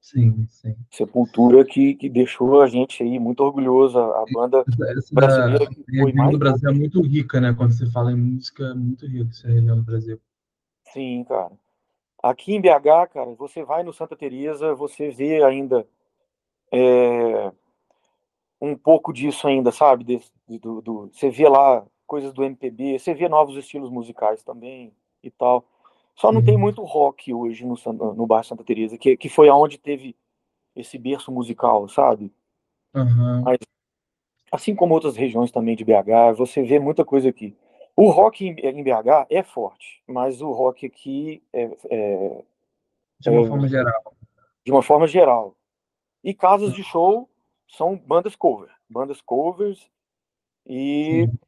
Sim, 0.00 0.46
sim. 0.48 0.76
Sepultura 0.90 1.64
que, 1.64 1.94
que 1.94 2.08
deixou 2.08 2.62
a 2.62 2.68
gente 2.68 3.02
aí 3.02 3.18
muito 3.18 3.40
orgulhoso, 3.40 3.98
a, 3.98 4.24
banda 4.32 4.64
essa, 4.96 5.12
brasileira 5.12 5.66
que 5.66 5.82
foi 5.84 6.12
mais... 6.12 6.30
do 6.30 6.38
Brasil 6.38 6.70
é 6.70 6.72
muito 6.72 7.02
rica, 7.02 7.40
né? 7.40 7.52
Quando 7.52 7.72
você 7.72 7.90
fala 7.90 8.12
em 8.12 8.16
música, 8.16 8.66
é 8.66 8.74
muito 8.74 9.04
rico 9.04 9.30
essa 9.30 9.48
região 9.48 9.76
do 9.76 9.82
Brasil. 9.82 10.20
Sim, 10.92 11.24
cara. 11.24 11.50
Aqui 12.22 12.54
em 12.54 12.60
BH, 12.60 13.12
cara, 13.12 13.34
você 13.36 13.64
vai 13.64 13.82
no 13.82 13.92
Santa 13.92 14.16
Teresa, 14.16 14.74
você 14.74 15.10
vê 15.10 15.42
ainda 15.42 15.86
é, 16.72 17.52
um 18.60 18.76
pouco 18.76 19.12
disso 19.12 19.48
ainda, 19.48 19.72
sabe? 19.72 20.22
Do, 20.48 20.80
do, 20.80 21.10
você 21.12 21.30
vê 21.30 21.48
lá 21.48 21.84
coisas 22.06 22.32
do 22.32 22.44
MPB, 22.44 22.98
você 22.98 23.14
vê 23.14 23.28
novos 23.28 23.56
estilos 23.56 23.90
musicais 23.90 24.42
também 24.42 24.92
e 25.22 25.30
tal. 25.30 25.64
Só 26.14 26.32
não 26.32 26.40
uhum. 26.40 26.46
tem 26.46 26.56
muito 26.56 26.82
rock 26.82 27.32
hoje 27.34 27.66
no, 27.66 27.76
no 28.14 28.26
bairro 28.26 28.44
Santa 28.44 28.64
Teresa, 28.64 28.96
que, 28.96 29.16
que 29.16 29.28
foi 29.28 29.48
aonde 29.48 29.76
teve 29.76 30.16
esse 30.74 30.96
berço 30.96 31.30
musical, 31.30 31.88
sabe? 31.88 32.32
Uhum. 32.94 33.42
Mas, 33.42 33.58
assim 34.50 34.74
como 34.74 34.94
outras 34.94 35.16
regiões 35.16 35.50
também 35.50 35.76
de 35.76 35.84
BH, 35.84 36.36
você 36.36 36.62
vê 36.62 36.78
muita 36.78 37.04
coisa 37.04 37.28
aqui. 37.28 37.54
O 37.94 38.10
rock 38.10 38.46
em, 38.46 38.82
BH 38.82 39.26
é 39.30 39.42
forte, 39.42 40.02
mas 40.06 40.40
o 40.40 40.52
rock 40.52 40.86
aqui 40.86 41.42
é. 41.52 41.70
é 41.90 42.44
de 43.18 43.30
uma 43.30 43.42
é, 43.42 43.48
forma 43.48 43.68
geral. 43.68 44.16
De 44.64 44.72
uma 44.72 44.82
forma 44.82 45.06
geral. 45.06 45.56
E 46.22 46.34
casas 46.34 46.72
de 46.74 46.82
show 46.82 47.28
são 47.68 47.96
bandas 47.96 48.36
cover. 48.36 48.70
Bandas 48.88 49.20
covers 49.20 49.90
e 50.66 51.26
Sim. 51.26 51.38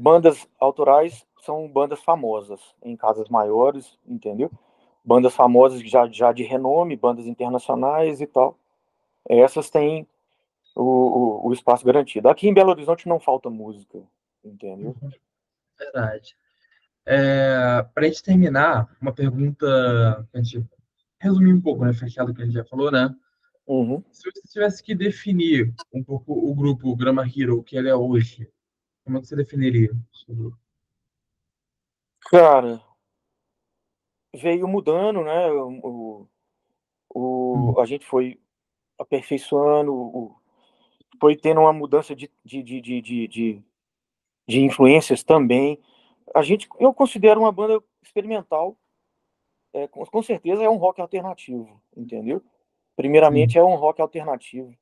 Bandas 0.00 0.48
autorais 0.58 1.26
são 1.42 1.68
bandas 1.68 2.00
famosas 2.00 2.58
em 2.82 2.96
casas 2.96 3.28
maiores, 3.28 3.98
entendeu? 4.06 4.50
Bandas 5.04 5.34
famosas 5.34 5.82
já, 5.82 6.08
já 6.08 6.32
de 6.32 6.42
renome, 6.42 6.96
bandas 6.96 7.26
internacionais 7.26 8.20
e 8.20 8.26
tal. 8.26 8.58
Essas 9.28 9.68
têm 9.68 10.08
o, 10.74 10.82
o, 10.82 11.48
o 11.48 11.52
espaço 11.52 11.84
garantido. 11.84 12.30
Aqui 12.30 12.48
em 12.48 12.54
Belo 12.54 12.70
Horizonte 12.70 13.06
não 13.06 13.20
falta 13.20 13.50
música, 13.50 14.02
entendeu? 14.42 14.96
Verdade. 15.78 16.34
É, 17.04 17.84
Para 17.94 18.04
a 18.04 18.08
gente 18.08 18.22
terminar, 18.22 18.88
uma 19.00 19.12
pergunta, 19.12 20.26
a 20.32 20.38
gente 20.38 20.64
resumir 21.18 21.52
um 21.52 21.60
pouco, 21.60 21.84
né? 21.84 21.92
Fechado 21.92 22.32
o 22.32 22.34
que 22.34 22.40
a 22.40 22.44
gente 22.46 22.54
já 22.54 22.64
falou, 22.64 22.90
né? 22.90 23.14
Uhum. 23.66 24.02
Se 24.10 24.30
você 24.30 24.40
tivesse 24.50 24.82
que 24.82 24.94
definir 24.94 25.74
um 25.92 26.02
pouco 26.02 26.32
o 26.32 26.54
grupo 26.54 26.96
Grama 26.96 27.24
Hero, 27.26 27.62
que 27.62 27.76
ele 27.76 27.88
é 27.88 27.94
hoje, 27.94 28.50
como 29.10 29.18
é 29.18 29.20
que 29.22 29.26
você 29.26 29.34
definiria? 29.34 29.90
Cara, 32.30 32.80
veio 34.36 34.68
mudando, 34.68 35.24
né? 35.24 35.50
O, 35.50 36.28
o, 37.12 37.54
hum. 37.56 37.80
A 37.80 37.86
gente 37.86 38.06
foi 38.06 38.40
aperfeiçoando, 38.96 39.92
o, 39.92 40.36
foi 41.20 41.36
tendo 41.36 41.60
uma 41.60 41.72
mudança 41.72 42.14
de, 42.14 42.30
de, 42.44 42.62
de, 42.62 42.80
de, 42.80 43.02
de, 43.02 43.62
de 44.46 44.60
influências 44.60 45.24
também. 45.24 45.82
A 46.32 46.42
gente, 46.42 46.68
eu 46.78 46.94
considero 46.94 47.40
uma 47.40 47.50
banda 47.50 47.82
experimental. 48.00 48.76
É, 49.72 49.88
com, 49.88 50.04
com, 50.04 50.22
certeza 50.22 50.62
é 50.62 50.70
um 50.70 50.76
rock 50.76 51.00
alternativo, 51.00 51.80
entendeu? 51.96 52.42
Primeiramente 52.96 53.58
é 53.58 53.64
um 53.64 53.74
rock 53.74 54.00
alternativo. 54.00 54.76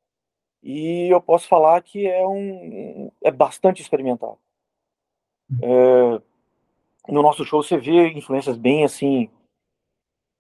E 0.62 1.09
eu 1.12 1.20
posso 1.20 1.48
falar 1.48 1.80
que 1.82 2.06
é 2.06 2.26
um 2.26 3.11
é 3.22 3.30
bastante 3.30 3.80
experimental. 3.80 4.38
É, 5.62 6.22
no 7.09 7.22
nosso 7.22 7.44
show 7.44 7.62
você 7.62 7.78
vê 7.78 8.09
influências 8.11 8.56
bem 8.56 8.84
assim 8.84 9.30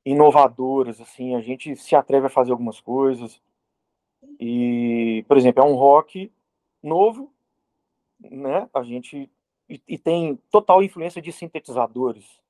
inovadoras, 0.04 1.00
assim, 1.00 1.34
a 1.34 1.40
gente 1.40 1.76
se 1.76 1.94
atreve 1.94 2.26
a 2.26 2.30
fazer 2.30 2.50
algumas 2.50 2.80
coisas. 2.80 3.40
E, 4.40 5.24
por 5.28 5.36
exemplo, 5.36 5.62
é 5.62 5.66
um 5.66 5.74
rock 5.74 6.32
novo, 6.82 7.32
né? 8.18 8.68
A 8.72 8.82
gente 8.82 9.30
e, 9.68 9.82
e 9.86 9.98
tem 9.98 10.36
total 10.50 10.82
influência 10.82 11.20
de 11.20 11.30
sintetizadores. 11.30 12.40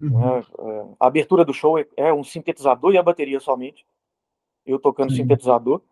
Uhum. 0.00 0.18
Né? 0.18 0.40
É, 0.40 0.94
a 0.98 1.06
abertura 1.06 1.44
do 1.44 1.52
show 1.52 1.78
é, 1.78 1.86
é, 1.96 2.12
um 2.12 2.24
sintetizador 2.24 2.94
e 2.94 2.98
a 2.98 3.02
bateria 3.02 3.38
somente. 3.38 3.86
Eu 4.64 4.78
tocando 4.78 5.10
Sim. 5.10 5.18
sintetizador, 5.18 5.82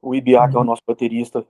o 0.00 0.14
Ibiá, 0.14 0.44
uhum. 0.44 0.50
que 0.50 0.54
é 0.54 0.58
o 0.58 0.60
uhum. 0.60 0.66
nosso 0.66 0.82
baterista, 0.86 1.46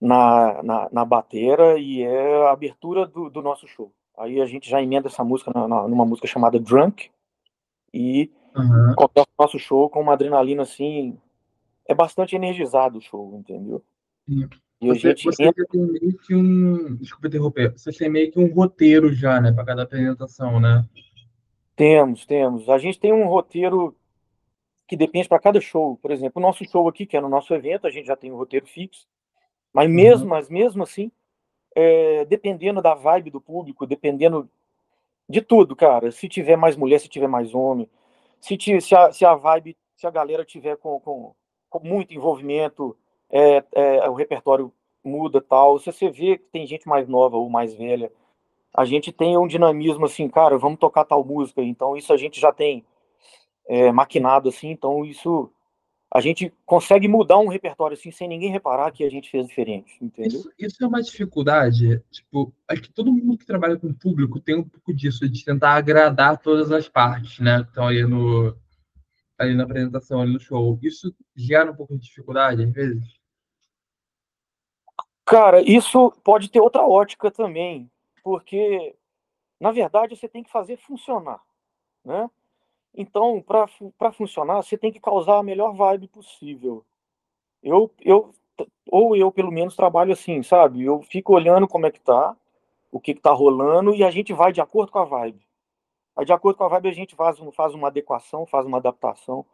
na, 0.00 0.62
na, 0.62 0.88
na 0.92 1.04
batera, 1.04 1.78
e 1.78 2.02
é 2.02 2.46
a 2.46 2.52
abertura 2.52 3.06
do, 3.06 3.30
do 3.30 3.42
nosso 3.42 3.68
show. 3.68 3.92
Aí 4.16 4.40
a 4.40 4.46
gente 4.46 4.68
já 4.68 4.82
emenda 4.82 5.08
essa 5.08 5.24
música 5.24 5.50
na, 5.54 5.68
na, 5.68 5.88
numa 5.88 6.04
música 6.04 6.26
chamada 6.26 6.58
Drunk, 6.58 7.10
e 7.92 8.30
uhum. 8.56 8.94
começa 8.96 9.28
o 9.38 9.42
nosso 9.42 9.58
show 9.58 9.88
com 9.90 10.00
uma 10.00 10.14
adrenalina 10.14 10.62
assim. 10.62 11.18
É 11.86 11.94
bastante 11.94 12.34
energizado 12.34 12.98
o 12.98 13.02
show, 13.02 13.36
entendeu? 13.38 13.82
Sim. 14.28 14.48
E 14.80 14.88
você, 14.88 15.08
a 15.08 15.10
gente 15.10 15.24
você 15.24 15.44
entra... 15.44 15.64
tem 15.70 15.80
meio 15.80 16.18
que 16.18 16.34
um. 16.34 16.96
Desculpa 16.96 17.28
interromper. 17.28 17.72
Você 17.72 17.92
tem 17.92 18.08
meio 18.08 18.32
que 18.32 18.38
um 18.38 18.52
roteiro 18.52 19.12
já, 19.12 19.40
né, 19.40 19.52
para 19.52 19.64
cada 19.64 19.82
apresentação, 19.82 20.58
né? 20.58 20.84
Temos, 21.76 22.26
temos. 22.26 22.68
A 22.68 22.78
gente 22.78 22.98
tem 22.98 23.12
um 23.12 23.26
roteiro 23.26 23.96
que 24.92 24.96
depende 24.96 25.26
para 25.26 25.38
cada 25.38 25.58
show. 25.58 25.96
Por 26.02 26.10
exemplo, 26.10 26.38
o 26.38 26.42
nosso 26.42 26.62
show 26.66 26.86
aqui, 26.86 27.06
que 27.06 27.16
é 27.16 27.20
no 27.22 27.28
nosso 27.30 27.54
evento, 27.54 27.86
a 27.86 27.90
gente 27.90 28.04
já 28.04 28.14
tem 28.14 28.30
um 28.30 28.36
roteiro 28.36 28.66
fixo. 28.66 29.06
Mas 29.72 29.88
mesmo, 29.88 30.24
uhum. 30.24 30.28
mas 30.28 30.50
mesmo 30.50 30.82
assim, 30.82 31.10
é, 31.74 32.26
dependendo 32.26 32.82
da 32.82 32.92
vibe 32.92 33.30
do 33.30 33.40
público, 33.40 33.86
dependendo 33.86 34.46
de 35.26 35.40
tudo, 35.40 35.74
cara. 35.74 36.10
Se 36.10 36.28
tiver 36.28 36.56
mais 36.56 36.76
mulher, 36.76 36.98
se 36.98 37.08
tiver 37.08 37.26
mais 37.26 37.54
homem, 37.54 37.88
se, 38.38 38.58
se, 38.82 38.94
a, 38.94 39.10
se 39.10 39.24
a 39.24 39.34
vibe, 39.34 39.78
se 39.96 40.06
a 40.06 40.10
galera 40.10 40.44
tiver 40.44 40.76
com, 40.76 41.00
com, 41.00 41.34
com 41.70 41.80
muito 41.80 42.12
envolvimento, 42.12 42.94
é, 43.30 43.64
é, 43.72 44.10
o 44.10 44.12
repertório 44.12 44.70
muda 45.02 45.40
tal. 45.40 45.78
Se 45.78 45.90
você 45.90 46.10
vê 46.10 46.36
que 46.36 46.44
tem 46.52 46.66
gente 46.66 46.86
mais 46.86 47.08
nova 47.08 47.38
ou 47.38 47.48
mais 47.48 47.72
velha, 47.72 48.12
a 48.74 48.84
gente 48.84 49.10
tem 49.10 49.38
um 49.38 49.46
dinamismo 49.46 50.04
assim, 50.04 50.28
cara, 50.28 50.58
vamos 50.58 50.78
tocar 50.78 51.06
tal 51.06 51.24
música. 51.24 51.62
Então 51.62 51.96
isso 51.96 52.12
a 52.12 52.18
gente 52.18 52.38
já 52.38 52.52
tem 52.52 52.84
é, 53.68 53.90
maquinado 53.92 54.48
assim. 54.48 54.70
Então 54.70 55.04
isso 55.04 55.50
a 56.14 56.20
gente 56.20 56.52
consegue 56.66 57.08
mudar 57.08 57.38
um 57.38 57.48
repertório 57.48 57.94
assim 57.94 58.10
sem 58.10 58.28
ninguém 58.28 58.50
reparar 58.50 58.90
que 58.92 59.02
a 59.02 59.08
gente 59.08 59.30
fez 59.30 59.46
diferente, 59.46 59.96
entendeu? 60.00 60.40
Isso, 60.40 60.52
isso 60.58 60.84
é 60.84 60.86
uma 60.86 61.02
dificuldade, 61.02 62.02
tipo, 62.10 62.52
acho 62.68 62.82
que 62.82 62.92
todo 62.92 63.10
mundo 63.10 63.38
que 63.38 63.46
trabalha 63.46 63.78
com 63.78 63.94
público 63.94 64.38
tem 64.38 64.56
um 64.56 64.68
pouco 64.68 64.92
disso, 64.92 65.26
de 65.26 65.42
tentar 65.42 65.72
agradar 65.72 66.36
todas 66.36 66.70
as 66.70 66.86
partes, 66.86 67.38
né, 67.38 67.62
que 67.62 67.70
estão 67.70 67.86
aí 67.88 68.04
no 68.04 68.54
ali 69.38 69.54
na 69.54 69.64
apresentação, 69.64 70.20
ali 70.20 70.34
no 70.34 70.38
show. 70.38 70.78
Isso 70.82 71.12
gera 71.34 71.72
um 71.72 71.74
pouco 71.74 71.96
de 71.96 72.04
dificuldade 72.04 72.62
às 72.62 72.70
vezes? 72.70 73.20
Cara, 75.24 75.62
isso 75.62 76.12
pode 76.22 76.50
ter 76.50 76.60
outra 76.60 76.82
ótica 76.82 77.30
também, 77.30 77.90
porque 78.22 78.94
na 79.58 79.72
verdade 79.72 80.14
você 80.14 80.28
tem 80.28 80.42
que 80.42 80.50
fazer 80.50 80.76
funcionar, 80.76 81.40
né? 82.04 82.28
Então, 82.94 83.42
para 83.42 84.12
funcionar, 84.12 84.62
você 84.62 84.76
tem 84.76 84.92
que 84.92 85.00
causar 85.00 85.38
a 85.38 85.42
melhor 85.42 85.74
vibe 85.74 86.08
possível. 86.08 86.84
Eu, 87.62 87.90
eu, 88.00 88.34
ou 88.90 89.16
eu, 89.16 89.30
pelo 89.32 89.50
menos, 89.50 89.74
trabalho 89.74 90.12
assim, 90.12 90.42
sabe? 90.42 90.84
Eu 90.84 91.00
fico 91.02 91.34
olhando 91.34 91.66
como 91.66 91.86
é 91.86 91.90
que 91.90 92.00
tá, 92.00 92.36
o 92.90 93.00
que, 93.00 93.14
que 93.14 93.20
tá 93.20 93.32
rolando, 93.32 93.94
e 93.94 94.04
a 94.04 94.10
gente 94.10 94.32
vai 94.32 94.52
de 94.52 94.60
acordo 94.60 94.92
com 94.92 94.98
a 94.98 95.04
vibe. 95.04 95.40
Aí, 96.14 96.26
de 96.26 96.32
acordo 96.32 96.58
com 96.58 96.64
a 96.64 96.68
vibe, 96.68 96.88
a 96.88 96.92
gente 96.92 97.14
faz, 97.14 97.38
faz 97.54 97.74
uma 97.74 97.88
adequação, 97.88 98.44
faz 98.44 98.66
uma 98.66 98.76
adaptação, 98.76 99.46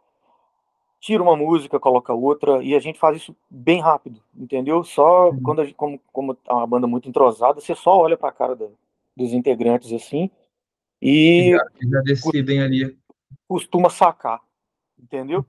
tira 0.99 1.23
uma 1.23 1.37
música, 1.37 1.79
coloca 1.79 2.13
outra, 2.13 2.61
e 2.61 2.75
a 2.75 2.79
gente 2.79 2.99
faz 2.99 3.15
isso 3.15 3.33
bem 3.49 3.79
rápido, 3.79 4.21
entendeu? 4.35 4.83
Só 4.83 5.29
uhum. 5.29 5.41
quando 5.41 5.61
a 5.61 5.65
gente, 5.65 5.75
como, 5.75 6.01
como 6.11 6.37
é 6.45 6.53
uma 6.53 6.67
banda 6.67 6.87
muito 6.87 7.07
entrosada, 7.07 7.61
você 7.61 7.73
só 7.73 7.97
olha 7.97 8.17
para 8.17 8.27
a 8.27 8.33
cara 8.33 8.55
da, 8.55 8.67
dos 9.15 9.31
integrantes 9.31 9.93
assim, 9.93 10.29
e. 11.01 11.51
Já, 11.51 11.65
já 11.89 12.01
decidem 12.01 12.61
ali 12.61 12.98
costuma 13.47 13.89
sacar, 13.89 14.41
entendeu? 14.97 15.45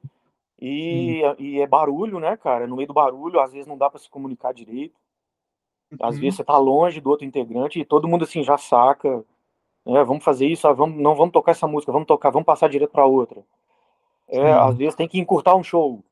E, 0.60 1.22
e, 1.38 1.60
é 1.60 1.66
barulho, 1.66 2.20
né, 2.20 2.36
cara? 2.36 2.66
No 2.66 2.76
meio 2.76 2.88
do 2.88 2.94
barulho, 2.94 3.40
às 3.40 3.52
vezes 3.52 3.66
não 3.66 3.78
dá 3.78 3.88
para 3.88 3.98
se 3.98 4.10
comunicar 4.10 4.52
direito. 4.52 4.94
Às 6.00 6.14
uhum. 6.14 6.20
vezes 6.20 6.36
você 6.36 6.44
tá 6.44 6.56
longe 6.58 7.00
do 7.00 7.10
outro 7.10 7.26
integrante 7.26 7.80
e 7.80 7.84
todo 7.84 8.06
mundo 8.06 8.24
assim 8.24 8.42
já 8.42 8.58
saca. 8.58 9.24
Né? 9.84 10.04
Vamos 10.04 10.22
fazer 10.22 10.46
isso, 10.46 10.68
ah, 10.68 10.72
vamos, 10.72 11.00
não 11.00 11.14
vamos 11.14 11.32
tocar 11.32 11.52
essa 11.52 11.66
música, 11.66 11.90
vamos 11.92 12.06
tocar, 12.06 12.30
vamos 12.30 12.46
passar 12.46 12.68
direto 12.68 12.90
para 12.90 13.06
outra. 13.06 13.42
É, 14.28 14.52
às 14.52 14.76
vezes 14.76 14.94
tem 14.94 15.08
que 15.08 15.18
encurtar 15.18 15.56
um 15.56 15.64
show, 15.64 16.04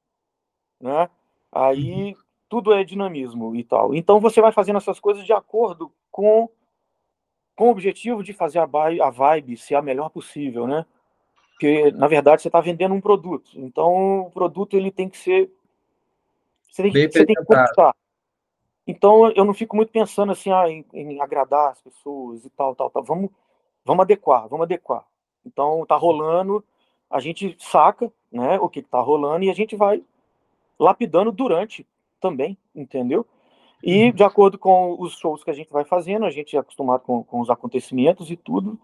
né? 0.80 1.08
Aí 1.52 2.12
uhum. 2.12 2.14
tudo 2.48 2.72
é 2.72 2.82
dinamismo 2.82 3.54
e 3.54 3.62
tal. 3.62 3.94
Então 3.94 4.18
você 4.18 4.40
vai 4.40 4.50
fazendo 4.50 4.78
essas 4.78 4.98
coisas 4.98 5.24
de 5.24 5.32
acordo 5.32 5.92
com 6.10 6.48
com 7.54 7.66
o 7.66 7.70
objetivo 7.70 8.22
de 8.22 8.32
fazer 8.32 8.60
a, 8.60 8.68
a 9.02 9.10
vibe 9.10 9.56
ser 9.56 9.74
a 9.74 9.82
melhor 9.82 10.10
possível, 10.10 10.64
né? 10.64 10.86
Porque, 11.58 11.90
na 11.90 12.06
verdade, 12.06 12.40
você 12.40 12.46
está 12.46 12.60
vendendo 12.60 12.94
um 12.94 13.00
produto. 13.00 13.50
Então, 13.56 14.20
o 14.20 14.30
produto 14.30 14.76
ele 14.76 14.92
tem 14.92 15.08
que 15.08 15.18
ser. 15.18 15.50
Você 16.70 16.84
tem, 16.84 16.92
que, 16.92 17.10
você 17.10 17.26
tem 17.26 17.34
que 17.34 17.44
conquistar. 17.44 17.92
Então, 18.86 19.28
eu 19.32 19.44
não 19.44 19.52
fico 19.52 19.74
muito 19.74 19.90
pensando 19.90 20.30
assim, 20.30 20.52
ah, 20.52 20.70
em, 20.70 20.84
em, 20.94 21.20
agradar 21.20 21.72
as 21.72 21.82
pessoas 21.82 22.44
e 22.44 22.50
tal, 22.50 22.76
tal, 22.76 22.88
tal. 22.90 23.02
Vamos, 23.02 23.30
vamos 23.84 24.02
adequar, 24.02 24.46
vamos 24.46 24.64
adequar. 24.66 25.04
Então, 25.44 25.84
tá 25.84 25.96
rolando, 25.96 26.62
a 27.10 27.18
gente 27.18 27.56
saca, 27.58 28.12
né, 28.30 28.56
o 28.60 28.68
que 28.68 28.80
tá 28.80 29.00
rolando 29.00 29.44
e 29.44 29.50
a 29.50 29.54
gente 29.54 29.74
vai 29.74 30.04
lapidando 30.78 31.32
durante 31.32 31.84
também, 32.20 32.56
entendeu? 32.72 33.26
E 33.82 34.04
uhum. 34.04 34.12
de 34.12 34.22
acordo 34.22 34.56
com 34.56 34.96
os 35.00 35.18
shows 35.18 35.42
que 35.42 35.50
a 35.50 35.54
gente 35.54 35.72
vai 35.72 35.84
fazendo, 35.84 36.24
a 36.24 36.30
gente 36.30 36.56
é 36.56 36.60
acostumado 36.60 37.00
com, 37.00 37.24
com 37.24 37.40
os 37.40 37.50
acontecimentos 37.50 38.30
e 38.30 38.36
tudo. 38.36 38.78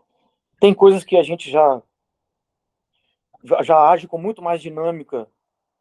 Tem 0.58 0.74
coisas 0.74 1.04
que 1.04 1.16
a 1.16 1.22
gente 1.22 1.50
já, 1.50 1.80
já, 3.62 3.90
age 3.90 4.09
com 4.09 4.18
muito 4.18 4.40
mais 4.42 4.62
dinâmica, 4.62 5.28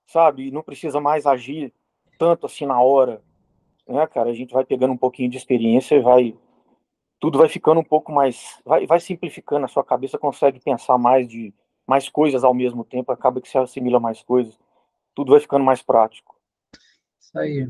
sabe? 0.05 0.47
E 0.47 0.51
não 0.51 0.61
precisa 0.61 0.99
mais 0.99 1.25
agir 1.25 1.73
tanto 2.19 2.45
assim 2.45 2.65
na 2.65 2.81
hora, 2.81 3.21
né, 3.87 4.05
cara? 4.07 4.29
A 4.29 4.33
gente 4.33 4.53
vai 4.53 4.65
pegando 4.65 4.93
um 4.93 4.97
pouquinho 4.97 5.29
de 5.29 5.37
experiência 5.37 5.95
e 5.95 6.01
vai 6.01 6.37
tudo 7.19 7.37
vai 7.37 7.47
ficando 7.47 7.79
um 7.79 7.83
pouco 7.83 8.11
mais 8.11 8.61
vai, 8.65 8.85
vai 8.85 8.99
simplificando 8.99 9.65
a 9.65 9.69
sua 9.69 9.83
cabeça 9.83 10.17
consegue 10.17 10.59
pensar 10.59 10.97
mais 10.97 11.25
de 11.27 11.53
mais 11.87 12.09
coisas 12.09 12.43
ao 12.43 12.53
mesmo 12.53 12.83
tempo 12.83 13.11
acaba 13.13 13.39
que 13.39 13.47
se 13.47 13.57
assimila 13.57 13.99
mais 13.99 14.21
coisas 14.21 14.59
tudo 15.15 15.31
vai 15.31 15.39
ficando 15.39 15.63
mais 15.63 15.81
prático. 15.81 16.35
Isso 17.19 17.37
aí. 17.37 17.69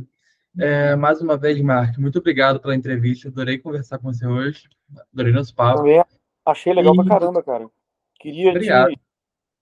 É, 0.60 0.96
mais 0.96 1.22
uma 1.22 1.38
vez 1.38 1.62
Mark 1.62 1.98
muito 2.00 2.18
obrigado 2.18 2.60
pela 2.60 2.76
entrevista 2.76 3.28
adorei 3.28 3.60
conversar 3.60 4.00
com 4.00 4.12
você 4.12 4.26
hoje 4.26 4.68
adorei 5.14 5.32
nosso 5.32 5.54
papo. 5.54 5.78
Também 5.78 6.04
achei 6.46 6.74
legal 6.74 6.94
e... 6.94 6.98
pra 6.98 7.06
caramba 7.06 7.44
cara. 7.44 7.70
Queria 8.20 8.60
te, 8.60 9.00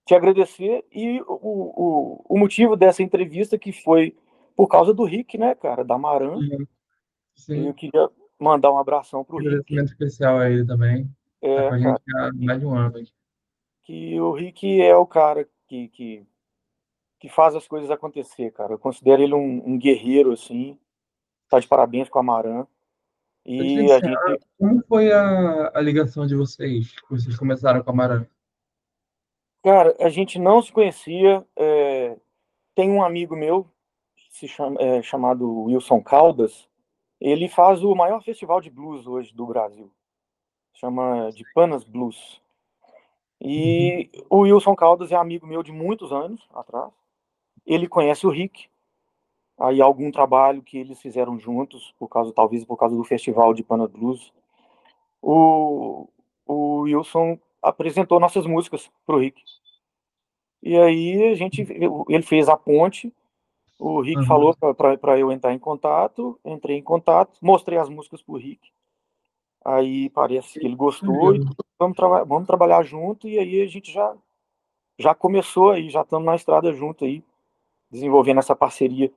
te, 0.06 0.16
agradecer 0.16 0.86
e 0.92 1.22
o, 1.22 1.26
o, 1.28 2.26
o 2.30 2.38
motivo 2.38 2.76
dessa 2.76 3.04
entrevista 3.04 3.58
que 3.58 3.72
foi 3.72 4.16
por 4.56 4.68
causa 4.68 4.94
do 4.94 5.04
Rick, 5.04 5.38
né, 5.38 5.56
cara, 5.56 5.84
da 5.84 5.98
Maran. 5.98 6.40
Sim. 7.36 7.68
Eu 7.68 7.74
queria 7.74 8.10
mandar 8.40 8.72
um 8.72 8.78
abração 8.78 9.24
pro 9.24 9.38
um 9.38 9.40
Rick. 9.40 9.80
Um 9.80 9.84
especial 9.84 10.40
a 10.40 10.50
ele 10.50 10.66
também. 10.66 11.10
É, 11.42 11.56
tá 11.56 11.70
com 11.70 11.76
a 11.76 11.80
gente 11.80 12.02
há 12.16 12.32
mais 12.34 12.60
de 12.60 12.66
um 12.66 12.76
ano. 12.76 12.94
Que 13.84 14.20
o 14.20 14.32
Rick 14.32 14.82
é 14.82 14.96
o 14.96 15.06
cara 15.06 15.48
que, 15.68 15.88
que, 15.90 16.24
que 17.20 17.30
faz 17.30 17.56
as 17.56 17.68
coisas 17.68 17.90
acontecer, 17.90 18.52
cara. 18.52 18.74
Eu 18.74 18.80
considero 18.80 19.22
ele 19.22 19.34
um, 19.34 19.64
um 19.66 19.78
guerreiro, 19.78 20.32
assim. 20.32 20.78
Tá 21.50 21.60
de 21.60 21.68
parabéns 21.68 22.10
com 22.10 22.20
a 22.20 22.24
Maran. 22.24 22.68
E 23.46 23.92
a 23.92 24.00
gente... 24.00 24.46
Como 24.60 24.84
foi 24.88 25.12
a, 25.12 25.72
a 25.74 25.82
ligação 25.82 26.28
de 26.28 26.36
vocês? 26.36 26.94
Vocês 27.10 27.36
começaram 27.36 27.84
com 27.84 27.90
a 27.90 27.96
Maran? 27.96 28.26
Cara, 29.64 29.96
a 30.00 30.10
gente 30.10 30.40
não 30.40 30.62
se 30.62 30.72
conhecia. 30.72 31.46
É... 31.56 32.18
Tem 32.76 32.90
um 32.90 33.04
amigo 33.04 33.36
meu 33.36 33.68
se 34.32 34.48
chama, 34.48 34.82
é, 34.82 35.02
chamado 35.02 35.66
Wilson 35.66 36.02
Caldas, 36.02 36.68
ele 37.20 37.48
faz 37.48 37.84
o 37.84 37.94
maior 37.94 38.24
festival 38.24 38.62
de 38.62 38.70
blues 38.70 39.06
hoje 39.06 39.34
do 39.36 39.46
Brasil. 39.46 39.92
Chama 40.74 41.30
de 41.32 41.44
Panas 41.54 41.84
Blues. 41.84 42.42
E 43.40 44.10
o 44.30 44.40
Wilson 44.40 44.76
Caldas 44.76 45.12
é 45.12 45.16
amigo 45.16 45.46
meu 45.46 45.62
de 45.62 45.72
muitos 45.72 46.12
anos 46.12 46.42
atrás. 46.54 46.92
Ele 47.66 47.88
conhece 47.88 48.26
o 48.26 48.30
Rick. 48.30 48.70
Aí 49.60 49.80
algum 49.80 50.10
trabalho 50.12 50.64
que 50.64 50.78
eles 50.78 51.00
fizeram 51.00 51.38
juntos, 51.38 51.94
por 52.00 52.08
causa 52.08 52.34
talvez 52.34 52.66
por 52.66 52.78
causa 52.78 52.96
do 52.96 53.04
festival 53.04 53.54
de 53.54 53.64
Panas 53.64 53.92
Blues. 53.92 54.34
O, 55.22 56.08
o 56.48 56.82
Wilson 56.82 57.38
apresentou 57.62 58.20
nossas 58.20 58.46
músicas 58.46 58.90
pro 59.06 59.20
Rick. 59.20 59.42
E 60.64 60.78
aí 60.78 61.32
a 61.32 61.36
gente 61.36 61.66
ele 62.10 62.24
fez 62.24 62.48
a 62.48 62.58
ponte 62.58 63.14
o 63.82 64.00
Rick 64.00 64.20
uhum. 64.20 64.26
falou 64.28 64.56
para 64.56 65.18
eu 65.18 65.32
entrar 65.32 65.52
em 65.52 65.58
contato, 65.58 66.40
entrei 66.46 66.78
em 66.78 66.84
contato, 66.84 67.40
mostrei 67.42 67.80
as 67.80 67.90
músicas 67.90 68.22
pro 68.22 68.38
Rick. 68.38 68.70
Aí 69.66 70.08
parece 70.12 70.60
que 70.60 70.66
ele 70.68 70.76
gostou 70.76 71.30
uhum. 71.30 71.36
e 71.38 71.40
vamos, 71.80 71.98
traba 71.98 72.24
vamos 72.24 72.46
trabalhar 72.46 72.84
junto 72.84 73.28
e 73.28 73.40
aí 73.40 73.60
a 73.60 73.66
gente 73.66 73.92
já 73.92 74.16
já 75.00 75.16
começou 75.16 75.72
aí, 75.72 75.90
já 75.90 76.02
estamos 76.02 76.28
na 76.28 76.36
estrada 76.36 76.72
junto 76.72 77.06
aí, 77.06 77.24
desenvolvendo 77.90 78.38
essa 78.38 78.56
parceria 78.56 79.12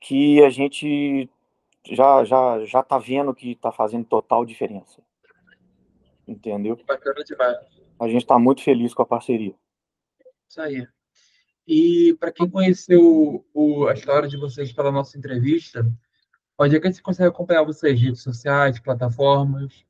que 0.00 0.42
a 0.42 0.48
gente 0.48 1.28
já 1.84 2.24
já 2.24 2.64
já 2.64 2.82
tá 2.82 2.96
vendo 2.96 3.34
que 3.34 3.54
tá 3.54 3.70
fazendo 3.70 4.06
total 4.06 4.46
diferença. 4.46 5.02
Entendeu? 6.26 6.78
Bacana 6.86 7.22
demais. 7.24 7.58
A 8.00 8.08
gente 8.08 8.22
está 8.22 8.38
muito 8.38 8.62
feliz 8.62 8.92
com 8.94 9.02
a 9.02 9.06
parceria. 9.06 9.54
Isso 10.48 10.60
aí. 10.60 10.86
E 11.66 12.16
para 12.20 12.32
quem 12.32 12.48
conheceu 12.48 13.44
o, 13.54 13.86
a 13.86 13.94
história 13.94 14.28
de 14.28 14.36
vocês 14.36 14.72
pela 14.72 14.92
nossa 14.92 15.16
entrevista, 15.16 15.86
onde 16.58 16.76
é 16.76 16.80
que 16.80 16.86
a 16.86 16.90
gente 16.90 17.02
consegue 17.02 17.28
acompanhar 17.28 17.64
vocês? 17.64 18.00
Redes 18.00 18.22
sociais, 18.22 18.78
plataformas? 18.78 19.84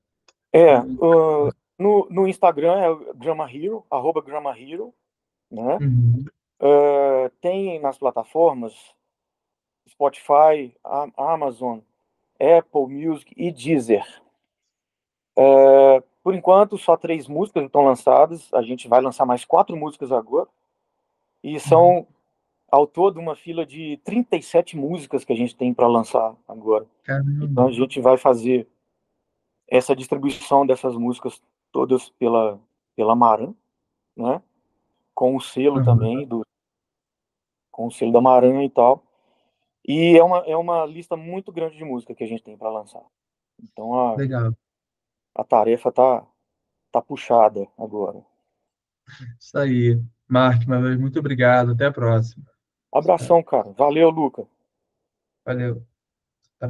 É, 0.52 0.78
uh, 0.78 1.52
no, 1.78 2.06
no 2.10 2.28
Instagram 2.28 2.76
é 2.78 3.14
Grama 3.14 3.52
Hero, 3.52 3.84
arroba 3.90 4.22
Grama 4.22 4.56
Hero, 4.56 4.94
né? 5.50 5.78
Uhum. 5.80 6.24
Uh, 6.60 7.28
tem 7.40 7.80
nas 7.80 7.98
plataformas 7.98 8.72
Spotify, 9.88 10.74
Amazon, 11.16 11.80
Apple 12.40 12.86
Music 12.88 13.32
e 13.36 13.50
Deezer. 13.50 14.06
Uh, 15.36 16.02
por 16.24 16.34
enquanto, 16.34 16.78
só 16.78 16.96
três 16.96 17.28
músicas 17.28 17.66
estão 17.66 17.84
lançadas. 17.84 18.48
A 18.54 18.62
gente 18.62 18.88
vai 18.88 19.02
lançar 19.02 19.26
mais 19.26 19.44
quatro 19.44 19.76
músicas 19.76 20.10
agora. 20.10 20.48
E 21.42 21.60
são, 21.60 22.06
ao 22.72 22.86
todo, 22.86 23.20
uma 23.20 23.36
fila 23.36 23.66
de 23.66 24.00
37 24.04 24.74
músicas 24.74 25.22
que 25.22 25.34
a 25.34 25.36
gente 25.36 25.54
tem 25.54 25.74
para 25.74 25.86
lançar 25.86 26.34
agora. 26.48 26.86
Caramba. 27.02 27.44
Então 27.44 27.66
a 27.68 27.70
gente 27.70 28.00
vai 28.00 28.16
fazer 28.16 28.66
essa 29.68 29.94
distribuição 29.94 30.66
dessas 30.66 30.96
músicas 30.96 31.42
todas 31.70 32.08
pela, 32.08 32.58
pela 32.96 33.14
Maran, 33.14 33.52
né? 34.16 34.40
Com 35.14 35.36
o 35.36 35.40
selo 35.42 35.80
uhum. 35.80 35.84
também, 35.84 36.26
do, 36.26 36.40
com 37.70 37.88
o 37.88 37.92
selo 37.92 38.12
da 38.12 38.22
Maran 38.22 38.64
e 38.64 38.70
tal. 38.70 39.04
E 39.86 40.16
é 40.16 40.24
uma, 40.24 40.38
é 40.46 40.56
uma 40.56 40.86
lista 40.86 41.18
muito 41.18 41.52
grande 41.52 41.76
de 41.76 41.84
música 41.84 42.14
que 42.14 42.24
a 42.24 42.26
gente 42.26 42.42
tem 42.42 42.56
para 42.56 42.70
lançar. 42.70 43.04
Então 43.62 43.94
a, 43.94 44.14
Legal. 44.14 44.54
A 45.34 45.44
tarefa 45.44 45.90
tá, 45.90 46.24
tá 46.92 47.02
puxada 47.02 47.66
agora. 47.78 48.24
Isso 49.38 49.58
aí. 49.58 50.00
Mark, 50.28 50.66
vez, 50.80 50.98
muito 50.98 51.18
obrigado. 51.18 51.72
Até 51.72 51.86
a 51.86 51.92
próxima. 51.92 52.44
Abração, 52.92 53.42
cara. 53.42 53.72
Valeu, 53.72 54.10
Luca. 54.10 54.46
Valeu. 55.44 55.84